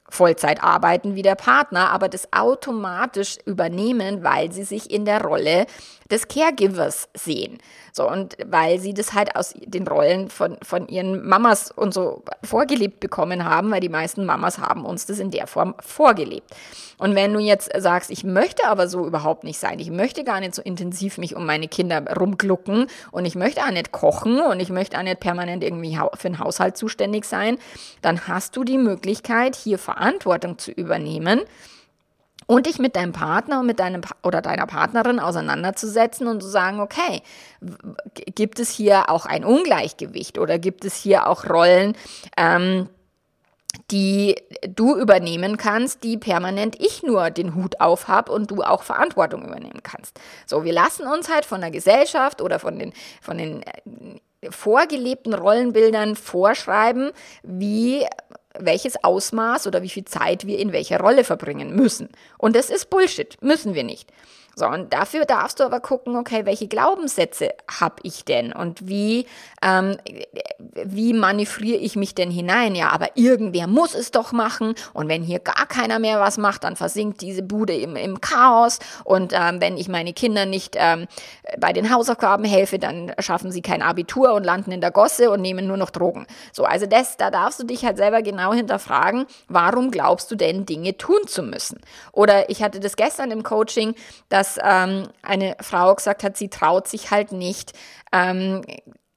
Vollzeit 0.08 0.62
arbeiten 0.62 1.14
wie 1.14 1.22
der 1.22 1.34
Partner, 1.34 1.90
aber 1.90 2.08
das 2.08 2.32
automatisch 2.32 3.38
übernehmen, 3.46 4.22
weil 4.22 4.52
sie 4.52 4.64
sich 4.64 4.90
in 4.90 5.04
der 5.04 5.22
Rolle 5.22 5.66
des 6.10 6.28
Caregivers 6.28 7.08
sehen. 7.14 7.58
So, 7.92 8.08
und 8.10 8.36
weil 8.46 8.78
sie 8.78 8.92
das 8.92 9.14
halt 9.14 9.34
aus 9.36 9.54
den 9.56 9.86
Rollen 9.86 10.28
von, 10.28 10.58
von 10.62 10.88
ihren 10.88 11.26
Mamas 11.26 11.70
und 11.70 11.94
so 11.94 12.22
vorgelebt 12.42 13.00
bekommen 13.00 13.44
haben, 13.44 13.70
weil 13.70 13.80
die 13.80 13.88
meisten 13.88 14.26
Mamas 14.26 14.58
haben 14.58 14.84
uns 14.84 15.06
das 15.06 15.18
in 15.18 15.30
der 15.30 15.46
Form 15.46 15.74
vorgelebt. 15.80 16.50
Und 16.98 17.14
wenn 17.14 17.32
du 17.32 17.40
jetzt 17.40 17.70
sagst, 17.76 18.10
ich 18.10 18.24
möchte 18.24 18.66
aber 18.66 18.88
so 18.88 19.06
überhaupt 19.06 19.42
nicht 19.42 19.58
sein, 19.58 19.78
ich 19.80 19.90
möchte 19.90 20.22
gar 20.22 20.40
nicht 20.40 20.54
so 20.54 20.62
intensiv 20.62 21.18
mich 21.18 21.34
um 21.34 21.46
meine 21.46 21.66
Kinder 21.66 22.04
rumglucken 22.16 22.86
und 23.10 23.24
ich 23.24 23.34
möchte 23.34 23.62
auch 23.62 23.70
nicht 23.70 23.90
kochen 23.90 24.40
und 24.40 24.60
ich 24.60 24.70
möchte 24.70 24.98
auch 24.98 25.02
nicht 25.02 25.20
permanent 25.20 25.64
irgendwie 25.64 25.98
für 26.14 26.28
den 26.28 26.38
Haushalt 26.38 26.76
zuständig 26.76 27.24
sein, 27.24 27.58
dann 28.02 28.28
hast 28.28 28.56
du 28.56 28.64
die 28.64 28.78
Möglichkeit, 28.78 29.56
hier 29.56 29.78
Verantwortung 29.78 30.03
zu 30.58 30.70
übernehmen 30.70 31.40
und 32.46 32.66
dich 32.66 32.78
mit 32.78 32.96
deinem 32.96 33.12
Partner 33.12 33.62
mit 33.62 33.80
deinem 33.80 34.02
oder 34.22 34.42
deiner 34.42 34.66
Partnerin 34.66 35.18
auseinanderzusetzen 35.18 36.26
und 36.26 36.42
zu 36.42 36.48
sagen, 36.48 36.80
okay, 36.80 37.22
gibt 38.34 38.60
es 38.60 38.70
hier 38.70 39.08
auch 39.10 39.26
ein 39.26 39.44
Ungleichgewicht 39.44 40.38
oder 40.38 40.58
gibt 40.58 40.84
es 40.84 40.94
hier 40.94 41.26
auch 41.26 41.48
Rollen, 41.48 41.96
ähm, 42.36 42.88
die 43.90 44.36
du 44.68 44.96
übernehmen 44.96 45.56
kannst, 45.56 46.04
die 46.04 46.16
permanent 46.16 46.80
ich 46.80 47.02
nur 47.02 47.30
den 47.30 47.54
Hut 47.54 47.80
auf 47.80 48.08
habe 48.08 48.30
und 48.32 48.50
du 48.50 48.62
auch 48.62 48.82
Verantwortung 48.82 49.44
übernehmen 49.44 49.82
kannst. 49.82 50.20
So, 50.46 50.64
wir 50.64 50.72
lassen 50.72 51.06
uns 51.06 51.28
halt 51.28 51.44
von 51.44 51.60
der 51.60 51.70
Gesellschaft 51.70 52.40
oder 52.40 52.58
von 52.58 52.78
den, 52.78 52.92
von 53.20 53.38
den 53.38 53.62
äh, 53.62 54.50
vorgelebten 54.50 55.34
Rollenbildern 55.34 56.16
vorschreiben, 56.16 57.10
wie 57.42 58.06
welches 58.58 59.02
Ausmaß 59.02 59.66
oder 59.66 59.82
wie 59.82 59.88
viel 59.88 60.04
Zeit 60.04 60.46
wir 60.46 60.58
in 60.58 60.72
welcher 60.72 61.00
Rolle 61.00 61.24
verbringen 61.24 61.74
müssen. 61.74 62.08
Und 62.38 62.56
das 62.56 62.70
ist 62.70 62.90
Bullshit, 62.90 63.36
müssen 63.42 63.74
wir 63.74 63.84
nicht. 63.84 64.10
So, 64.56 64.66
und 64.66 64.92
dafür 64.92 65.24
darfst 65.24 65.60
du 65.60 65.64
aber 65.64 65.80
gucken, 65.80 66.16
okay, 66.16 66.46
welche 66.46 66.68
Glaubenssätze 66.68 67.50
habe 67.80 67.96
ich 68.02 68.24
denn 68.24 68.52
und 68.52 68.88
wie, 68.88 69.26
ähm, 69.62 69.96
wie 70.58 71.12
manövriere 71.12 71.78
ich 71.78 71.96
mich 71.96 72.14
denn 72.14 72.30
hinein? 72.30 72.74
Ja, 72.74 72.90
aber 72.90 73.16
irgendwer 73.16 73.66
muss 73.66 73.94
es 73.94 74.10
doch 74.10 74.32
machen 74.32 74.74
und 74.92 75.08
wenn 75.08 75.22
hier 75.22 75.40
gar 75.40 75.66
keiner 75.66 75.98
mehr 75.98 76.20
was 76.20 76.38
macht, 76.38 76.64
dann 76.64 76.76
versinkt 76.76 77.20
diese 77.20 77.42
Bude 77.42 77.74
im, 77.74 77.96
im 77.96 78.20
Chaos 78.20 78.78
und 79.02 79.32
ähm, 79.34 79.60
wenn 79.60 79.76
ich 79.76 79.88
meine 79.88 80.12
Kinder 80.12 80.46
nicht 80.46 80.76
ähm, 80.78 81.06
bei 81.58 81.72
den 81.72 81.92
Hausaufgaben 81.92 82.44
helfe, 82.44 82.78
dann 82.78 83.12
schaffen 83.18 83.50
sie 83.50 83.62
kein 83.62 83.82
Abitur 83.82 84.34
und 84.34 84.44
landen 84.44 84.72
in 84.72 84.80
der 84.80 84.90
Gosse 84.90 85.30
und 85.30 85.40
nehmen 85.40 85.66
nur 85.66 85.76
noch 85.76 85.90
Drogen. 85.90 86.26
So, 86.52 86.64
also 86.64 86.86
das, 86.86 87.16
da 87.16 87.30
darfst 87.30 87.58
du 87.60 87.64
dich 87.64 87.84
halt 87.84 87.96
selber 87.96 88.22
genau 88.22 88.52
hinterfragen, 88.52 89.26
warum 89.48 89.90
glaubst 89.90 90.30
du 90.30 90.36
denn 90.36 90.66
Dinge 90.66 90.96
tun 90.96 91.26
zu 91.26 91.42
müssen? 91.42 91.80
Oder 92.12 92.50
ich 92.50 92.62
hatte 92.62 92.80
das 92.80 92.96
gestern 92.96 93.30
im 93.30 93.42
Coaching, 93.42 93.94
dass 94.28 94.43
dass 94.44 94.59
ähm, 94.62 95.09
eine 95.22 95.57
Frau 95.61 95.94
gesagt 95.94 96.22
hat, 96.22 96.37
sie 96.37 96.48
traut 96.48 96.87
sich 96.88 97.11
halt 97.11 97.33
nicht, 97.33 97.72
ähm, 98.12 98.62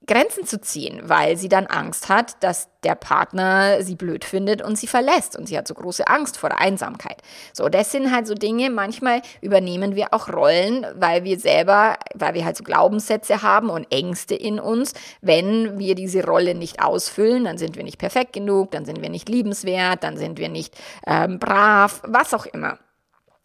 Grenzen 0.10 0.46
zu 0.46 0.62
ziehen, 0.62 1.02
weil 1.04 1.36
sie 1.36 1.50
dann 1.50 1.66
Angst 1.66 2.08
hat, 2.08 2.42
dass 2.42 2.70
der 2.86 2.96
Partner 2.96 3.84
sie 3.84 3.96
blöd 3.96 4.24
findet 4.24 4.62
und 4.62 4.78
sie 4.78 4.88
verlässt. 4.88 5.36
Und 5.38 5.48
sie 5.48 5.58
hat 5.58 5.68
so 5.68 5.74
große 5.74 6.08
Angst 6.08 6.38
vor 6.38 6.48
der 6.48 6.62
Einsamkeit. 6.62 7.18
So, 7.52 7.68
das 7.68 7.92
sind 7.92 8.10
halt 8.10 8.26
so 8.26 8.34
Dinge, 8.34 8.70
manchmal 8.70 9.22
übernehmen 9.42 9.96
wir 9.96 10.14
auch 10.14 10.30
Rollen, 10.30 10.86
weil 10.96 11.26
wir 11.26 11.38
selber, 11.38 11.98
weil 12.16 12.36
wir 12.36 12.46
halt 12.46 12.56
so 12.56 12.64
Glaubenssätze 12.64 13.42
haben 13.42 13.70
und 13.70 13.92
Ängste 13.92 14.34
in 14.34 14.62
uns. 14.62 14.94
Wenn 15.20 15.78
wir 15.78 15.94
diese 15.94 16.24
Rolle 16.26 16.56
nicht 16.56 16.82
ausfüllen, 16.82 17.44
dann 17.44 17.58
sind 17.58 17.76
wir 17.76 17.84
nicht 17.84 17.98
perfekt 17.98 18.32
genug, 18.32 18.72
dann 18.72 18.86
sind 18.86 19.02
wir 19.02 19.10
nicht 19.10 19.28
liebenswert, 19.28 20.06
dann 20.06 20.16
sind 20.16 20.40
wir 20.40 20.48
nicht 20.48 20.74
ähm, 21.06 21.38
brav, 21.38 22.02
was 22.06 22.34
auch 22.34 22.46
immer. 22.46 22.80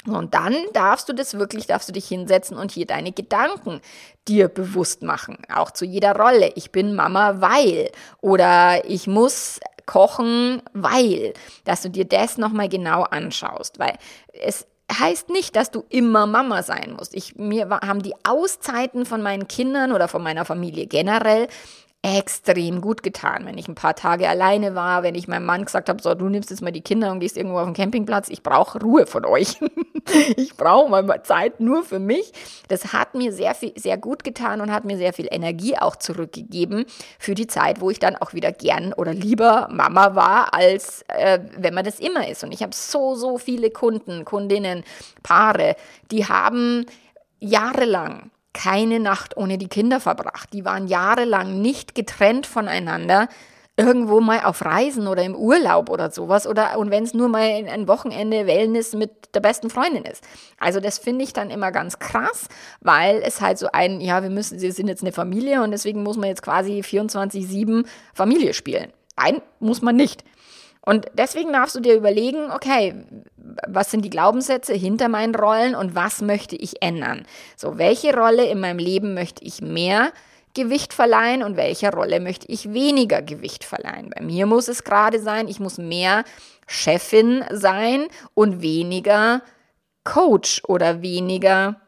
Und 0.07 0.35
dann 0.35 0.57
darfst 0.73 1.09
du 1.09 1.13
das 1.13 1.35
wirklich, 1.35 1.67
darfst 1.67 1.89
du 1.89 1.93
dich 1.93 2.09
hinsetzen 2.09 2.57
und 2.57 2.73
hier 2.73 2.87
deine 2.87 3.13
Gedanken 3.13 3.81
dir 4.27 4.49
bewusst 4.49 5.03
machen. 5.03 5.39
Auch 5.55 5.71
zu 5.71 5.85
jeder 5.85 6.17
Rolle. 6.17 6.53
Ich 6.57 6.73
bin 6.73 6.95
Mama, 6.95 7.41
weil. 7.41 7.91
Oder 8.21 8.85
ich 8.85 9.07
muss 9.07 9.61
kochen, 9.87 10.63
weil. 10.73 11.35
Dass 11.65 11.83
du 11.83 11.91
dir 11.91 12.05
das 12.05 12.37
nochmal 12.37 12.69
genau 12.69 13.03
anschaust. 13.03 13.79
Weil 13.79 13.97
es 14.33 14.67
heißt 14.99 15.31
nicht, 15.31 15.57
dass 15.57 15.71
du 15.71 15.85
immer 15.89 16.27
Mama 16.27 16.63
sein 16.63 16.95
musst. 16.99 17.15
Ich, 17.15 17.37
mir 17.37 17.69
haben 17.71 18.03
die 18.03 18.15
Auszeiten 18.25 19.07
von 19.07 19.23
meinen 19.23 19.49
Kindern 19.49 19.93
oder 19.93 20.09
von 20.09 20.23
meiner 20.23 20.45
Familie 20.45 20.87
generell 20.87 21.49
extrem 22.05 22.81
gut 22.81 23.05
getan, 23.05 23.47
wenn 23.47 23.57
ich 23.57 23.69
ein 23.69 23.77
paar 23.77 23.95
Tage 23.95 24.29
alleine 24.29 24.75
war, 24.75 25.05
wenn 25.05 25.15
ich 25.15 25.29
meinem 25.29 25.47
Mann 25.47 25.65
gesagt 25.65 25.89
habe, 25.89 26.03
so, 26.03 26.15
du 26.15 26.29
nimmst 26.29 26.51
jetzt 26.51 26.61
mal 26.61 26.73
die 26.73 26.81
Kinder 26.81 27.13
und 27.13 27.21
gehst 27.21 27.37
irgendwo 27.37 27.59
auf 27.59 27.67
den 27.67 27.75
Campingplatz, 27.75 28.29
ich 28.29 28.43
brauche 28.43 28.81
Ruhe 28.81 29.07
von 29.07 29.25
euch. 29.25 29.61
ich 30.37 30.57
brauche 30.57 30.91
mal 30.91 31.23
Zeit 31.23 31.61
nur 31.61 31.85
für 31.85 32.01
mich. 32.01 32.33
Das 32.67 32.93
hat 32.93 33.15
mir 33.15 33.33
sehr 33.33 33.55
viel, 33.55 33.73
sehr 33.77 33.97
gut 33.99 34.25
getan 34.25 34.61
und 34.61 34.73
hat 34.73 34.85
mir 34.85 34.97
sehr 34.97 35.13
viel 35.13 35.29
Energie 35.31 35.79
auch 35.79 35.95
zurückgegeben 35.95 36.87
für 37.21 37.37
die 37.37 37.47
Zeit, 37.47 37.81
wo 37.81 37.89
ich 37.89 38.01
dann 38.01 38.17
auch 38.17 38.35
wieder 38.35 38.51
gern 38.51 38.93
oder 38.93 39.15
lieber 39.15 39.69
Mama 39.71 40.17
war, 40.17 40.55
als 40.55 41.05
äh, 41.07 41.39
wenn 41.57 41.73
man 41.73 41.85
das 41.85 42.01
immer 42.01 42.29
ist. 42.29 42.43
Und 42.43 42.51
ich 42.51 42.65
habe 42.65 42.75
so, 42.75 43.15
so 43.15 43.39
viele 43.39 43.71
Kunden, 43.71 44.25
Kundinnen, 44.25 44.83
Paare, 45.23 45.77
die 46.11 46.27
haben 46.27 46.85
jahrelang 47.39 48.33
keine 48.53 49.01
Nacht 49.01 49.37
ohne 49.37 49.59
die 49.59 49.69
Kinder 49.69 50.01
verbracht. 50.01 50.53
Die 50.53 50.65
waren 50.65 50.87
jahrelang 50.87 51.61
nicht 51.61 51.95
getrennt 51.95 52.47
voneinander, 52.47 53.29
irgendwo 53.77 54.21
mal 54.21 54.41
auf 54.45 54.65
Reisen 54.65 55.07
oder 55.07 55.23
im 55.23 55.35
Urlaub 55.35 55.89
oder 55.89 56.11
sowas 56.11 56.47
oder 56.47 56.79
und 56.79 56.91
wenn 56.91 57.05
es 57.05 57.15
nur 57.15 57.29
mal 57.29 57.41
ein 57.41 57.89
Wochenende 57.89 58.47
Wellness 58.47 58.93
mit 58.93 59.35
der 59.35 59.41
besten 59.41 59.71
Freundin 59.71 60.05
ist. 60.05 60.23
Also 60.59 60.79
das 60.79 60.99
finde 60.99 61.25
ich 61.25 61.33
dann 61.33 61.51
immer 61.51 61.73
ganz 61.73 61.99
krass, 61.99 62.49
weil 62.81 63.23
es 63.25 63.41
halt 63.41 63.59
so 63.59 63.69
ein, 63.73 64.03
ja, 64.03 64.23
wir 64.23 64.29
müssen, 64.29 64.61
wir 64.61 64.73
sind 64.73 64.89
jetzt 64.89 65.03
eine 65.03 65.13
Familie 65.13 65.63
und 65.63 65.71
deswegen 65.71 66.03
muss 66.03 66.19
man 66.19 66.29
jetzt 66.29 66.43
quasi 66.43 66.83
24/7 66.83 67.87
Familie 68.13 68.53
spielen. 68.53 68.93
Nein, 69.17 69.41
muss 69.61 69.83
man 69.83 69.97
nicht. 69.97 70.25
Und 70.85 71.07
deswegen 71.15 71.53
darfst 71.53 71.77
du 71.77 71.81
dir 71.81 71.95
überlegen, 71.95 72.51
okay, 72.51 72.95
was 73.69 73.91
sind 73.91 74.05
die 74.05 74.11
Glaubenssätze 74.11 74.75
hinter 74.75 75.09
meinen 75.09 75.35
Rollen 75.35 75.75
und 75.75 75.95
was 75.95 76.21
möchte 76.21 76.57
ich 76.57 76.83
ändern? 76.83 77.25
So, 77.57 77.79
welche 77.79 78.15
Rolle 78.15 78.47
in 78.47 78.61
meinem 78.61 78.79
Leben 78.79 79.15
möchte 79.15 79.45
ich 79.45 79.63
mehr 79.63 80.13
Gewicht 80.55 80.93
verleihen 80.93 81.43
und 81.43 81.57
welcher 81.57 81.93
Rolle 81.93 82.21
möchte 82.21 82.49
ich 82.49 82.73
weniger 82.73 83.23
Gewicht 83.23 83.65
verleihen? 83.65 84.11
Bei 84.11 84.23
mir 84.23 84.47
muss 84.47 84.69
es 84.69 84.85
gerade 84.85 85.21
sein, 85.21 85.49
ich 85.49 85.61
muss 85.61 85.79
mehr 85.79 86.25
Chefin 86.67 87.45
sein 87.51 88.09
und 88.35 88.61
weniger 88.61 89.43
Coach 90.05 90.63
oder 90.67 91.01
weniger 91.01 91.81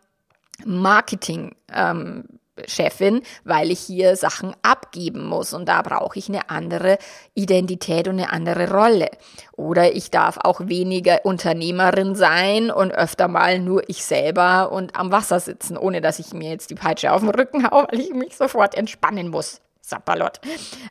Marketing 0.64 1.56
ähm, 1.72 2.24
Chefin, 2.66 3.22
weil 3.44 3.70
ich 3.70 3.80
hier 3.80 4.16
Sachen 4.16 4.54
abgeben 4.62 5.26
muss 5.26 5.52
und 5.52 5.68
da 5.68 5.82
brauche 5.82 6.18
ich 6.18 6.28
eine 6.28 6.50
andere 6.50 6.98
Identität 7.34 8.08
und 8.08 8.20
eine 8.20 8.32
andere 8.32 8.70
Rolle. 8.70 9.10
Oder 9.56 9.94
ich 9.94 10.10
darf 10.10 10.38
auch 10.42 10.60
weniger 10.60 11.24
Unternehmerin 11.24 12.14
sein 12.14 12.70
und 12.70 12.92
öfter 12.92 13.28
mal 13.28 13.58
nur 13.58 13.88
ich 13.88 14.04
selber 14.04 14.72
und 14.72 14.96
am 14.96 15.10
Wasser 15.10 15.40
sitzen, 15.40 15.76
ohne 15.76 16.00
dass 16.00 16.18
ich 16.18 16.32
mir 16.32 16.50
jetzt 16.50 16.70
die 16.70 16.74
Peitsche 16.74 17.12
auf 17.12 17.20
den 17.20 17.30
Rücken 17.30 17.70
haue, 17.70 17.86
weil 17.90 18.00
ich 18.00 18.14
mich 18.14 18.36
sofort 18.36 18.74
entspannen 18.74 19.28
muss. 19.28 19.60
Sapperlot. 19.80 20.40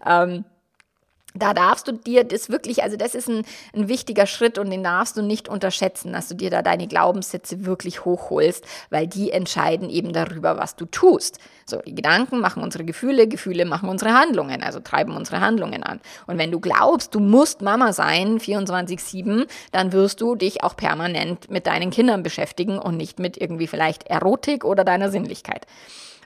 Ähm, 0.06 0.46
da 1.34 1.54
darfst 1.54 1.88
du 1.88 1.94
dir 1.94 2.24
das 2.24 2.50
wirklich, 2.50 2.84
also 2.84 2.98
das 2.98 3.16
ist 3.16 3.28
ein, 3.28 3.44
ein 3.74 3.88
wichtiger 3.88 4.28
Schritt 4.28 4.58
und 4.58 4.70
den 4.70 4.84
darfst 4.84 5.18
du 5.18 5.22
nicht 5.22 5.50
unterschätzen, 5.50 6.14
dass 6.14 6.28
du 6.28 6.36
dir 6.36 6.50
da 6.50 6.62
deine 6.62 6.88
Glaubenssätze 6.88 7.66
wirklich 7.66 8.06
hochholst, 8.06 8.66
weil 8.90 9.08
die 9.08 9.32
entscheiden 9.32 9.90
eben 9.90 10.14
darüber, 10.14 10.58
was 10.58 10.76
du 10.76 10.86
tust. 10.86 11.40
So, 11.66 11.78
die 11.78 11.96
Gedanken 11.96 12.40
machen 12.40 12.62
unsere 12.62 12.84
Gefühle, 12.84 13.28
Gefühle 13.28 13.66
machen 13.66 13.90
unsere 13.90 14.14
Handlungen, 14.14 14.62
also 14.62 14.80
treiben 14.80 15.16
unsere 15.16 15.42
Handlungen 15.42 15.84
an. 15.84 16.02
Und 16.28 16.38
wenn 16.38 16.52
du 16.52 16.60
glaubst, 16.60 17.16
du 17.16 17.20
musst 17.20 17.62
Mama 17.62 17.94
sein, 17.94 18.40
24-7, 18.40 19.48
dann 19.72 19.92
wirst 19.92 20.22
du 20.22 20.36
dich 20.36 20.64
auch 20.64 20.76
permanent 20.76 21.50
mit 21.50 21.66
deinen 21.68 21.90
Kindern 21.90 22.22
beschäftigen 22.22 22.78
und 22.78 22.98
nicht 22.98 23.20
mit 23.20 23.38
irgendwie 23.38 23.68
vielleicht 23.68 24.04
Erotik 24.08 24.66
oder 24.66 24.84
deiner 24.84 25.10
Sinnlichkeit. 25.10 25.66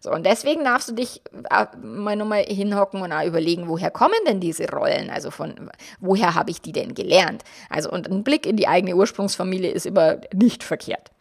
So, 0.07 0.13
und 0.13 0.25
deswegen 0.25 0.63
darfst 0.63 0.87
du 0.87 0.93
dich 0.93 1.21
äh, 1.49 1.65
mal 1.81 2.15
nochmal 2.15 2.43
hinhocken 2.43 3.01
und 3.01 3.11
auch 3.11 3.25
überlegen, 3.25 3.67
woher 3.67 3.91
kommen 3.91 4.15
denn 4.25 4.39
diese 4.39 4.69
Rollen? 4.69 5.09
Also 5.09 5.31
von 5.31 5.69
woher 5.99 6.33
habe 6.33 6.49
ich 6.49 6.61
die 6.61 6.71
denn 6.71 6.93
gelernt? 6.93 7.43
Also, 7.69 7.91
und 7.91 8.09
ein 8.09 8.23
Blick 8.23 8.45
in 8.45 8.55
die 8.55 8.69
eigene 8.69 8.95
Ursprungsfamilie 8.95 9.69
ist 9.69 9.85
immer 9.85 10.21
nicht 10.33 10.63
verkehrt. 10.63 11.11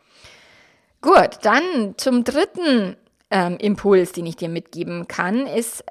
Gut, 1.00 1.38
dann 1.42 1.94
zum 1.96 2.22
dritten 2.22 2.96
ähm, 3.32 3.56
Impuls, 3.56 4.12
den 4.12 4.26
ich 4.26 4.36
dir 4.36 4.48
mitgeben 4.48 5.08
kann, 5.08 5.48
ist, 5.48 5.84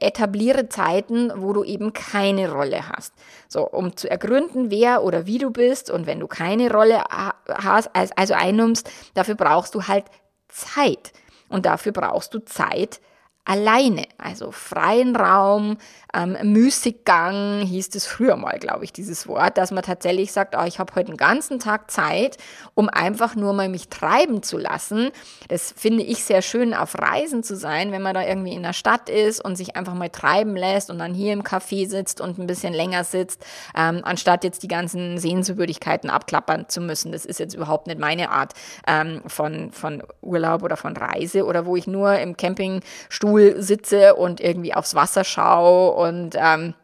etabliere 0.00 0.68
Zeiten, 0.68 1.32
wo 1.34 1.54
du 1.54 1.64
eben 1.64 1.94
keine 1.94 2.52
Rolle 2.52 2.86
hast. 2.90 3.14
So, 3.48 3.66
um 3.66 3.96
zu 3.96 4.10
ergründen, 4.10 4.70
wer 4.70 5.04
oder 5.04 5.24
wie 5.24 5.38
du 5.38 5.50
bist 5.50 5.90
und 5.90 6.06
wenn 6.06 6.20
du 6.20 6.26
keine 6.26 6.70
Rolle 6.70 7.02
hast, 7.48 7.90
also 7.94 8.34
einnimmst, 8.34 8.90
dafür 9.14 9.36
brauchst 9.36 9.74
du 9.74 9.84
halt 9.84 10.04
Zeit. 10.48 11.12
Und 11.52 11.66
dafür 11.66 11.92
brauchst 11.92 12.34
du 12.34 12.38
Zeit 12.40 13.00
alleine, 13.44 14.04
also 14.18 14.52
freien 14.52 15.16
Raum, 15.16 15.76
ähm, 16.14 16.36
Müßiggang 16.42 17.62
hieß 17.62 17.94
es 17.94 18.06
früher 18.06 18.36
mal, 18.36 18.58
glaube 18.58 18.84
ich, 18.84 18.92
dieses 18.92 19.26
Wort, 19.26 19.58
dass 19.58 19.72
man 19.72 19.82
tatsächlich 19.82 20.30
sagt, 20.30 20.54
oh, 20.56 20.64
ich 20.64 20.78
habe 20.78 20.94
heute 20.94 21.06
den 21.06 21.16
ganzen 21.16 21.58
Tag 21.58 21.90
Zeit, 21.90 22.36
um 22.74 22.88
einfach 22.88 23.34
nur 23.34 23.52
mal 23.52 23.68
mich 23.68 23.88
treiben 23.88 24.42
zu 24.42 24.58
lassen. 24.58 25.10
Das 25.48 25.74
finde 25.76 26.04
ich 26.04 26.22
sehr 26.22 26.42
schön, 26.42 26.72
auf 26.72 26.96
Reisen 26.96 27.42
zu 27.42 27.56
sein, 27.56 27.90
wenn 27.90 28.02
man 28.02 28.14
da 28.14 28.22
irgendwie 28.22 28.54
in 28.54 28.62
der 28.62 28.74
Stadt 28.74 29.08
ist 29.08 29.44
und 29.44 29.56
sich 29.56 29.74
einfach 29.74 29.94
mal 29.94 30.10
treiben 30.10 30.54
lässt 30.54 30.90
und 30.90 30.98
dann 30.98 31.14
hier 31.14 31.32
im 31.32 31.42
Café 31.42 31.88
sitzt 31.88 32.20
und 32.20 32.38
ein 32.38 32.46
bisschen 32.46 32.74
länger 32.74 33.02
sitzt, 33.02 33.44
ähm, 33.76 34.02
anstatt 34.04 34.44
jetzt 34.44 34.62
die 34.62 34.68
ganzen 34.68 35.18
Sehenswürdigkeiten 35.18 36.10
abklappern 36.10 36.68
zu 36.68 36.80
müssen. 36.80 37.10
Das 37.10 37.24
ist 37.24 37.40
jetzt 37.40 37.54
überhaupt 37.54 37.88
nicht 37.88 37.98
meine 37.98 38.30
Art 38.30 38.52
ähm, 38.86 39.22
von, 39.26 39.72
von 39.72 40.02
Urlaub 40.20 40.62
oder 40.62 40.76
von 40.76 40.96
Reise 40.96 41.44
oder 41.44 41.66
wo 41.66 41.74
ich 41.74 41.88
nur 41.88 42.18
im 42.18 42.36
Campingstuhl 42.36 43.31
sitze 43.38 44.14
und 44.14 44.40
irgendwie 44.40 44.74
aufs 44.74 44.94
Wasser 44.94 45.24
schaue 45.24 45.92
und 45.92 46.36
ähm, 46.38 46.74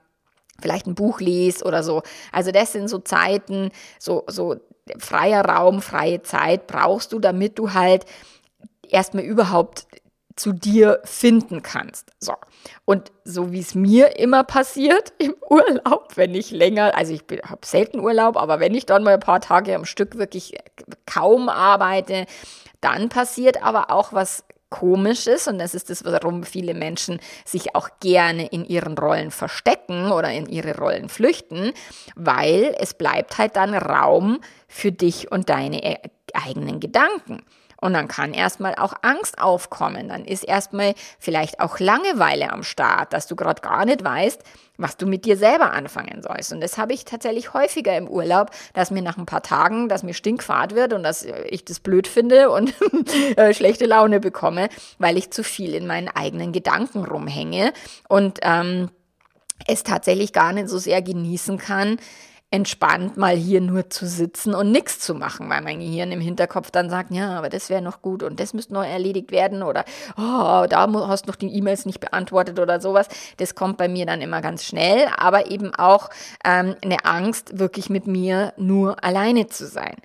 vielleicht 0.60 0.86
ein 0.86 0.94
Buch 0.94 1.20
liest 1.20 1.64
oder 1.64 1.82
so. 1.82 2.02
Also 2.32 2.50
das 2.50 2.72
sind 2.72 2.88
so 2.88 2.98
Zeiten, 2.98 3.70
so, 3.98 4.24
so 4.26 4.56
freier 4.98 5.44
Raum, 5.44 5.82
freie 5.82 6.22
Zeit 6.22 6.66
brauchst 6.66 7.12
du, 7.12 7.18
damit 7.18 7.58
du 7.58 7.72
halt 7.74 8.04
erstmal 8.88 9.24
überhaupt 9.24 9.86
zu 10.38 10.52
dir 10.52 11.00
finden 11.04 11.62
kannst. 11.62 12.12
So. 12.20 12.34
Und 12.84 13.12
so 13.24 13.52
wie 13.52 13.60
es 13.60 13.74
mir 13.74 14.18
immer 14.18 14.44
passiert 14.44 15.12
im 15.18 15.34
Urlaub, 15.48 16.12
wenn 16.16 16.34
ich 16.34 16.50
länger, 16.50 16.96
also 16.96 17.12
ich 17.12 17.22
habe 17.44 17.66
selten 17.66 18.00
Urlaub, 18.00 18.36
aber 18.36 18.60
wenn 18.60 18.74
ich 18.74 18.86
dann 18.86 19.04
mal 19.04 19.14
ein 19.14 19.20
paar 19.20 19.40
Tage 19.40 19.74
am 19.74 19.84
Stück 19.84 20.16
wirklich 20.16 20.56
kaum 21.06 21.48
arbeite, 21.48 22.26
dann 22.80 23.08
passiert 23.08 23.62
aber 23.62 23.90
auch 23.90 24.12
was 24.12 24.44
Komisches 24.70 25.48
und 25.48 25.58
das 25.58 25.74
ist 25.74 25.88
das, 25.88 26.04
warum 26.04 26.44
viele 26.44 26.74
Menschen 26.74 27.20
sich 27.44 27.74
auch 27.74 27.88
gerne 28.00 28.46
in 28.46 28.64
ihren 28.64 28.98
Rollen 28.98 29.30
verstecken 29.30 30.12
oder 30.12 30.30
in 30.30 30.46
ihre 30.46 30.76
Rollen 30.76 31.08
flüchten, 31.08 31.72
weil 32.16 32.74
es 32.78 32.94
bleibt 32.94 33.38
halt 33.38 33.56
dann 33.56 33.74
Raum 33.74 34.40
für 34.68 34.92
dich 34.92 35.32
und 35.32 35.48
deine 35.48 35.82
e-, 35.82 36.10
eigenen 36.34 36.80
Gedanken. 36.80 37.42
Und 37.80 37.92
dann 37.92 38.08
kann 38.08 38.34
erstmal 38.34 38.74
auch 38.74 38.92
Angst 39.02 39.38
aufkommen. 39.38 40.08
Dann 40.08 40.24
ist 40.24 40.42
erstmal 40.42 40.94
vielleicht 41.18 41.60
auch 41.60 41.78
Langeweile 41.78 42.52
am 42.52 42.64
Start, 42.64 43.12
dass 43.12 43.26
du 43.26 43.36
gerade 43.36 43.62
gar 43.62 43.84
nicht 43.84 44.04
weißt, 44.04 44.42
was 44.78 44.96
du 44.96 45.06
mit 45.06 45.24
dir 45.24 45.36
selber 45.36 45.72
anfangen 45.72 46.22
sollst. 46.22 46.52
Und 46.52 46.60
das 46.60 46.78
habe 46.78 46.92
ich 46.92 47.04
tatsächlich 47.04 47.52
häufiger 47.54 47.96
im 47.96 48.08
Urlaub, 48.08 48.50
dass 48.74 48.90
mir 48.90 49.02
nach 49.02 49.16
ein 49.16 49.26
paar 49.26 49.42
Tagen, 49.42 49.88
dass 49.88 50.02
mir 50.02 50.14
stinkfahrt 50.14 50.74
wird 50.74 50.92
und 50.92 51.02
dass 51.02 51.24
ich 51.46 51.64
das 51.64 51.80
blöd 51.80 52.08
finde 52.08 52.50
und 52.50 52.74
äh, 53.36 53.54
schlechte 53.54 53.86
Laune 53.86 54.20
bekomme, 54.20 54.68
weil 54.98 55.16
ich 55.16 55.30
zu 55.30 55.44
viel 55.44 55.74
in 55.74 55.86
meinen 55.86 56.08
eigenen 56.08 56.52
Gedanken 56.52 57.04
rumhänge 57.04 57.72
und 58.08 58.38
ähm, 58.42 58.90
es 59.66 59.82
tatsächlich 59.82 60.32
gar 60.32 60.52
nicht 60.52 60.68
so 60.68 60.78
sehr 60.78 61.02
genießen 61.02 61.58
kann, 61.58 61.98
entspannt 62.50 63.18
mal 63.18 63.36
hier 63.36 63.60
nur 63.60 63.90
zu 63.90 64.06
sitzen 64.06 64.54
und 64.54 64.72
nichts 64.72 65.00
zu 65.00 65.14
machen, 65.14 65.50
weil 65.50 65.60
mein 65.60 65.80
Gehirn 65.80 66.12
im 66.12 66.20
Hinterkopf 66.20 66.70
dann 66.70 66.88
sagt, 66.88 67.10
ja, 67.10 67.36
aber 67.36 67.50
das 67.50 67.68
wäre 67.68 67.82
noch 67.82 68.00
gut 68.00 68.22
und 68.22 68.40
das 68.40 68.54
müsste 68.54 68.72
noch 68.72 68.84
erledigt 68.84 69.30
werden 69.30 69.62
oder 69.62 69.84
oh, 70.16 70.64
da 70.66 70.88
hast 71.08 71.26
du 71.26 71.30
noch 71.30 71.36
die 71.36 71.54
E-Mails 71.54 71.84
nicht 71.84 72.00
beantwortet 72.00 72.58
oder 72.58 72.80
sowas. 72.80 73.08
Das 73.36 73.54
kommt 73.54 73.76
bei 73.76 73.86
mir 73.86 74.06
dann 74.06 74.22
immer 74.22 74.40
ganz 74.40 74.64
schnell, 74.64 75.08
aber 75.18 75.50
eben 75.50 75.74
auch 75.74 76.08
ähm, 76.42 76.74
eine 76.82 77.04
Angst, 77.04 77.58
wirklich 77.58 77.90
mit 77.90 78.06
mir 78.06 78.54
nur 78.56 79.04
alleine 79.04 79.48
zu 79.48 79.66
sein. 79.66 79.96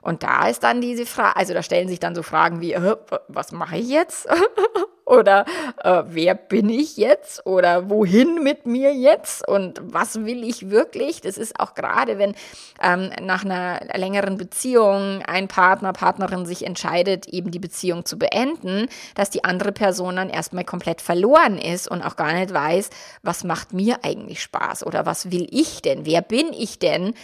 Und 0.00 0.24
da 0.24 0.48
ist 0.48 0.64
dann 0.64 0.80
diese 0.80 1.06
Frage, 1.06 1.36
also 1.36 1.54
da 1.54 1.62
stellen 1.62 1.86
sich 1.86 2.00
dann 2.00 2.16
so 2.16 2.24
Fragen 2.24 2.60
wie, 2.60 2.72
äh, 2.72 2.96
was 3.28 3.52
mache 3.52 3.76
ich 3.76 3.88
jetzt? 3.88 4.28
oder 5.04 5.44
äh, 5.82 6.02
wer 6.06 6.34
bin 6.34 6.68
ich 6.68 6.96
jetzt 6.96 7.46
oder 7.46 7.90
wohin 7.90 8.42
mit 8.42 8.66
mir 8.66 8.94
jetzt 8.94 9.46
und 9.46 9.80
was 9.82 10.24
will 10.24 10.44
ich 10.44 10.70
wirklich? 10.70 11.20
Das 11.20 11.36
ist 11.36 11.58
auch 11.58 11.74
gerade, 11.74 12.18
wenn 12.18 12.34
ähm, 12.82 13.10
nach 13.20 13.44
einer 13.44 13.80
längeren 13.94 14.36
Beziehung 14.36 15.22
ein 15.26 15.48
Partner, 15.48 15.92
Partnerin 15.92 16.46
sich 16.46 16.64
entscheidet, 16.64 17.28
eben 17.28 17.50
die 17.50 17.58
Beziehung 17.58 18.04
zu 18.04 18.18
beenden, 18.18 18.88
dass 19.14 19.30
die 19.30 19.44
andere 19.44 19.72
Person 19.72 20.16
dann 20.16 20.30
erstmal 20.30 20.64
komplett 20.64 21.00
verloren 21.00 21.58
ist 21.58 21.88
und 21.88 22.02
auch 22.02 22.16
gar 22.16 22.32
nicht 22.32 22.52
weiß, 22.52 22.90
was 23.22 23.44
macht 23.44 23.72
mir 23.72 23.98
eigentlich 24.02 24.42
Spaß 24.42 24.86
oder 24.86 25.06
was 25.06 25.30
will 25.30 25.46
ich 25.50 25.82
denn? 25.82 26.06
Wer 26.06 26.22
bin 26.22 26.52
ich 26.52 26.78
denn? 26.78 27.14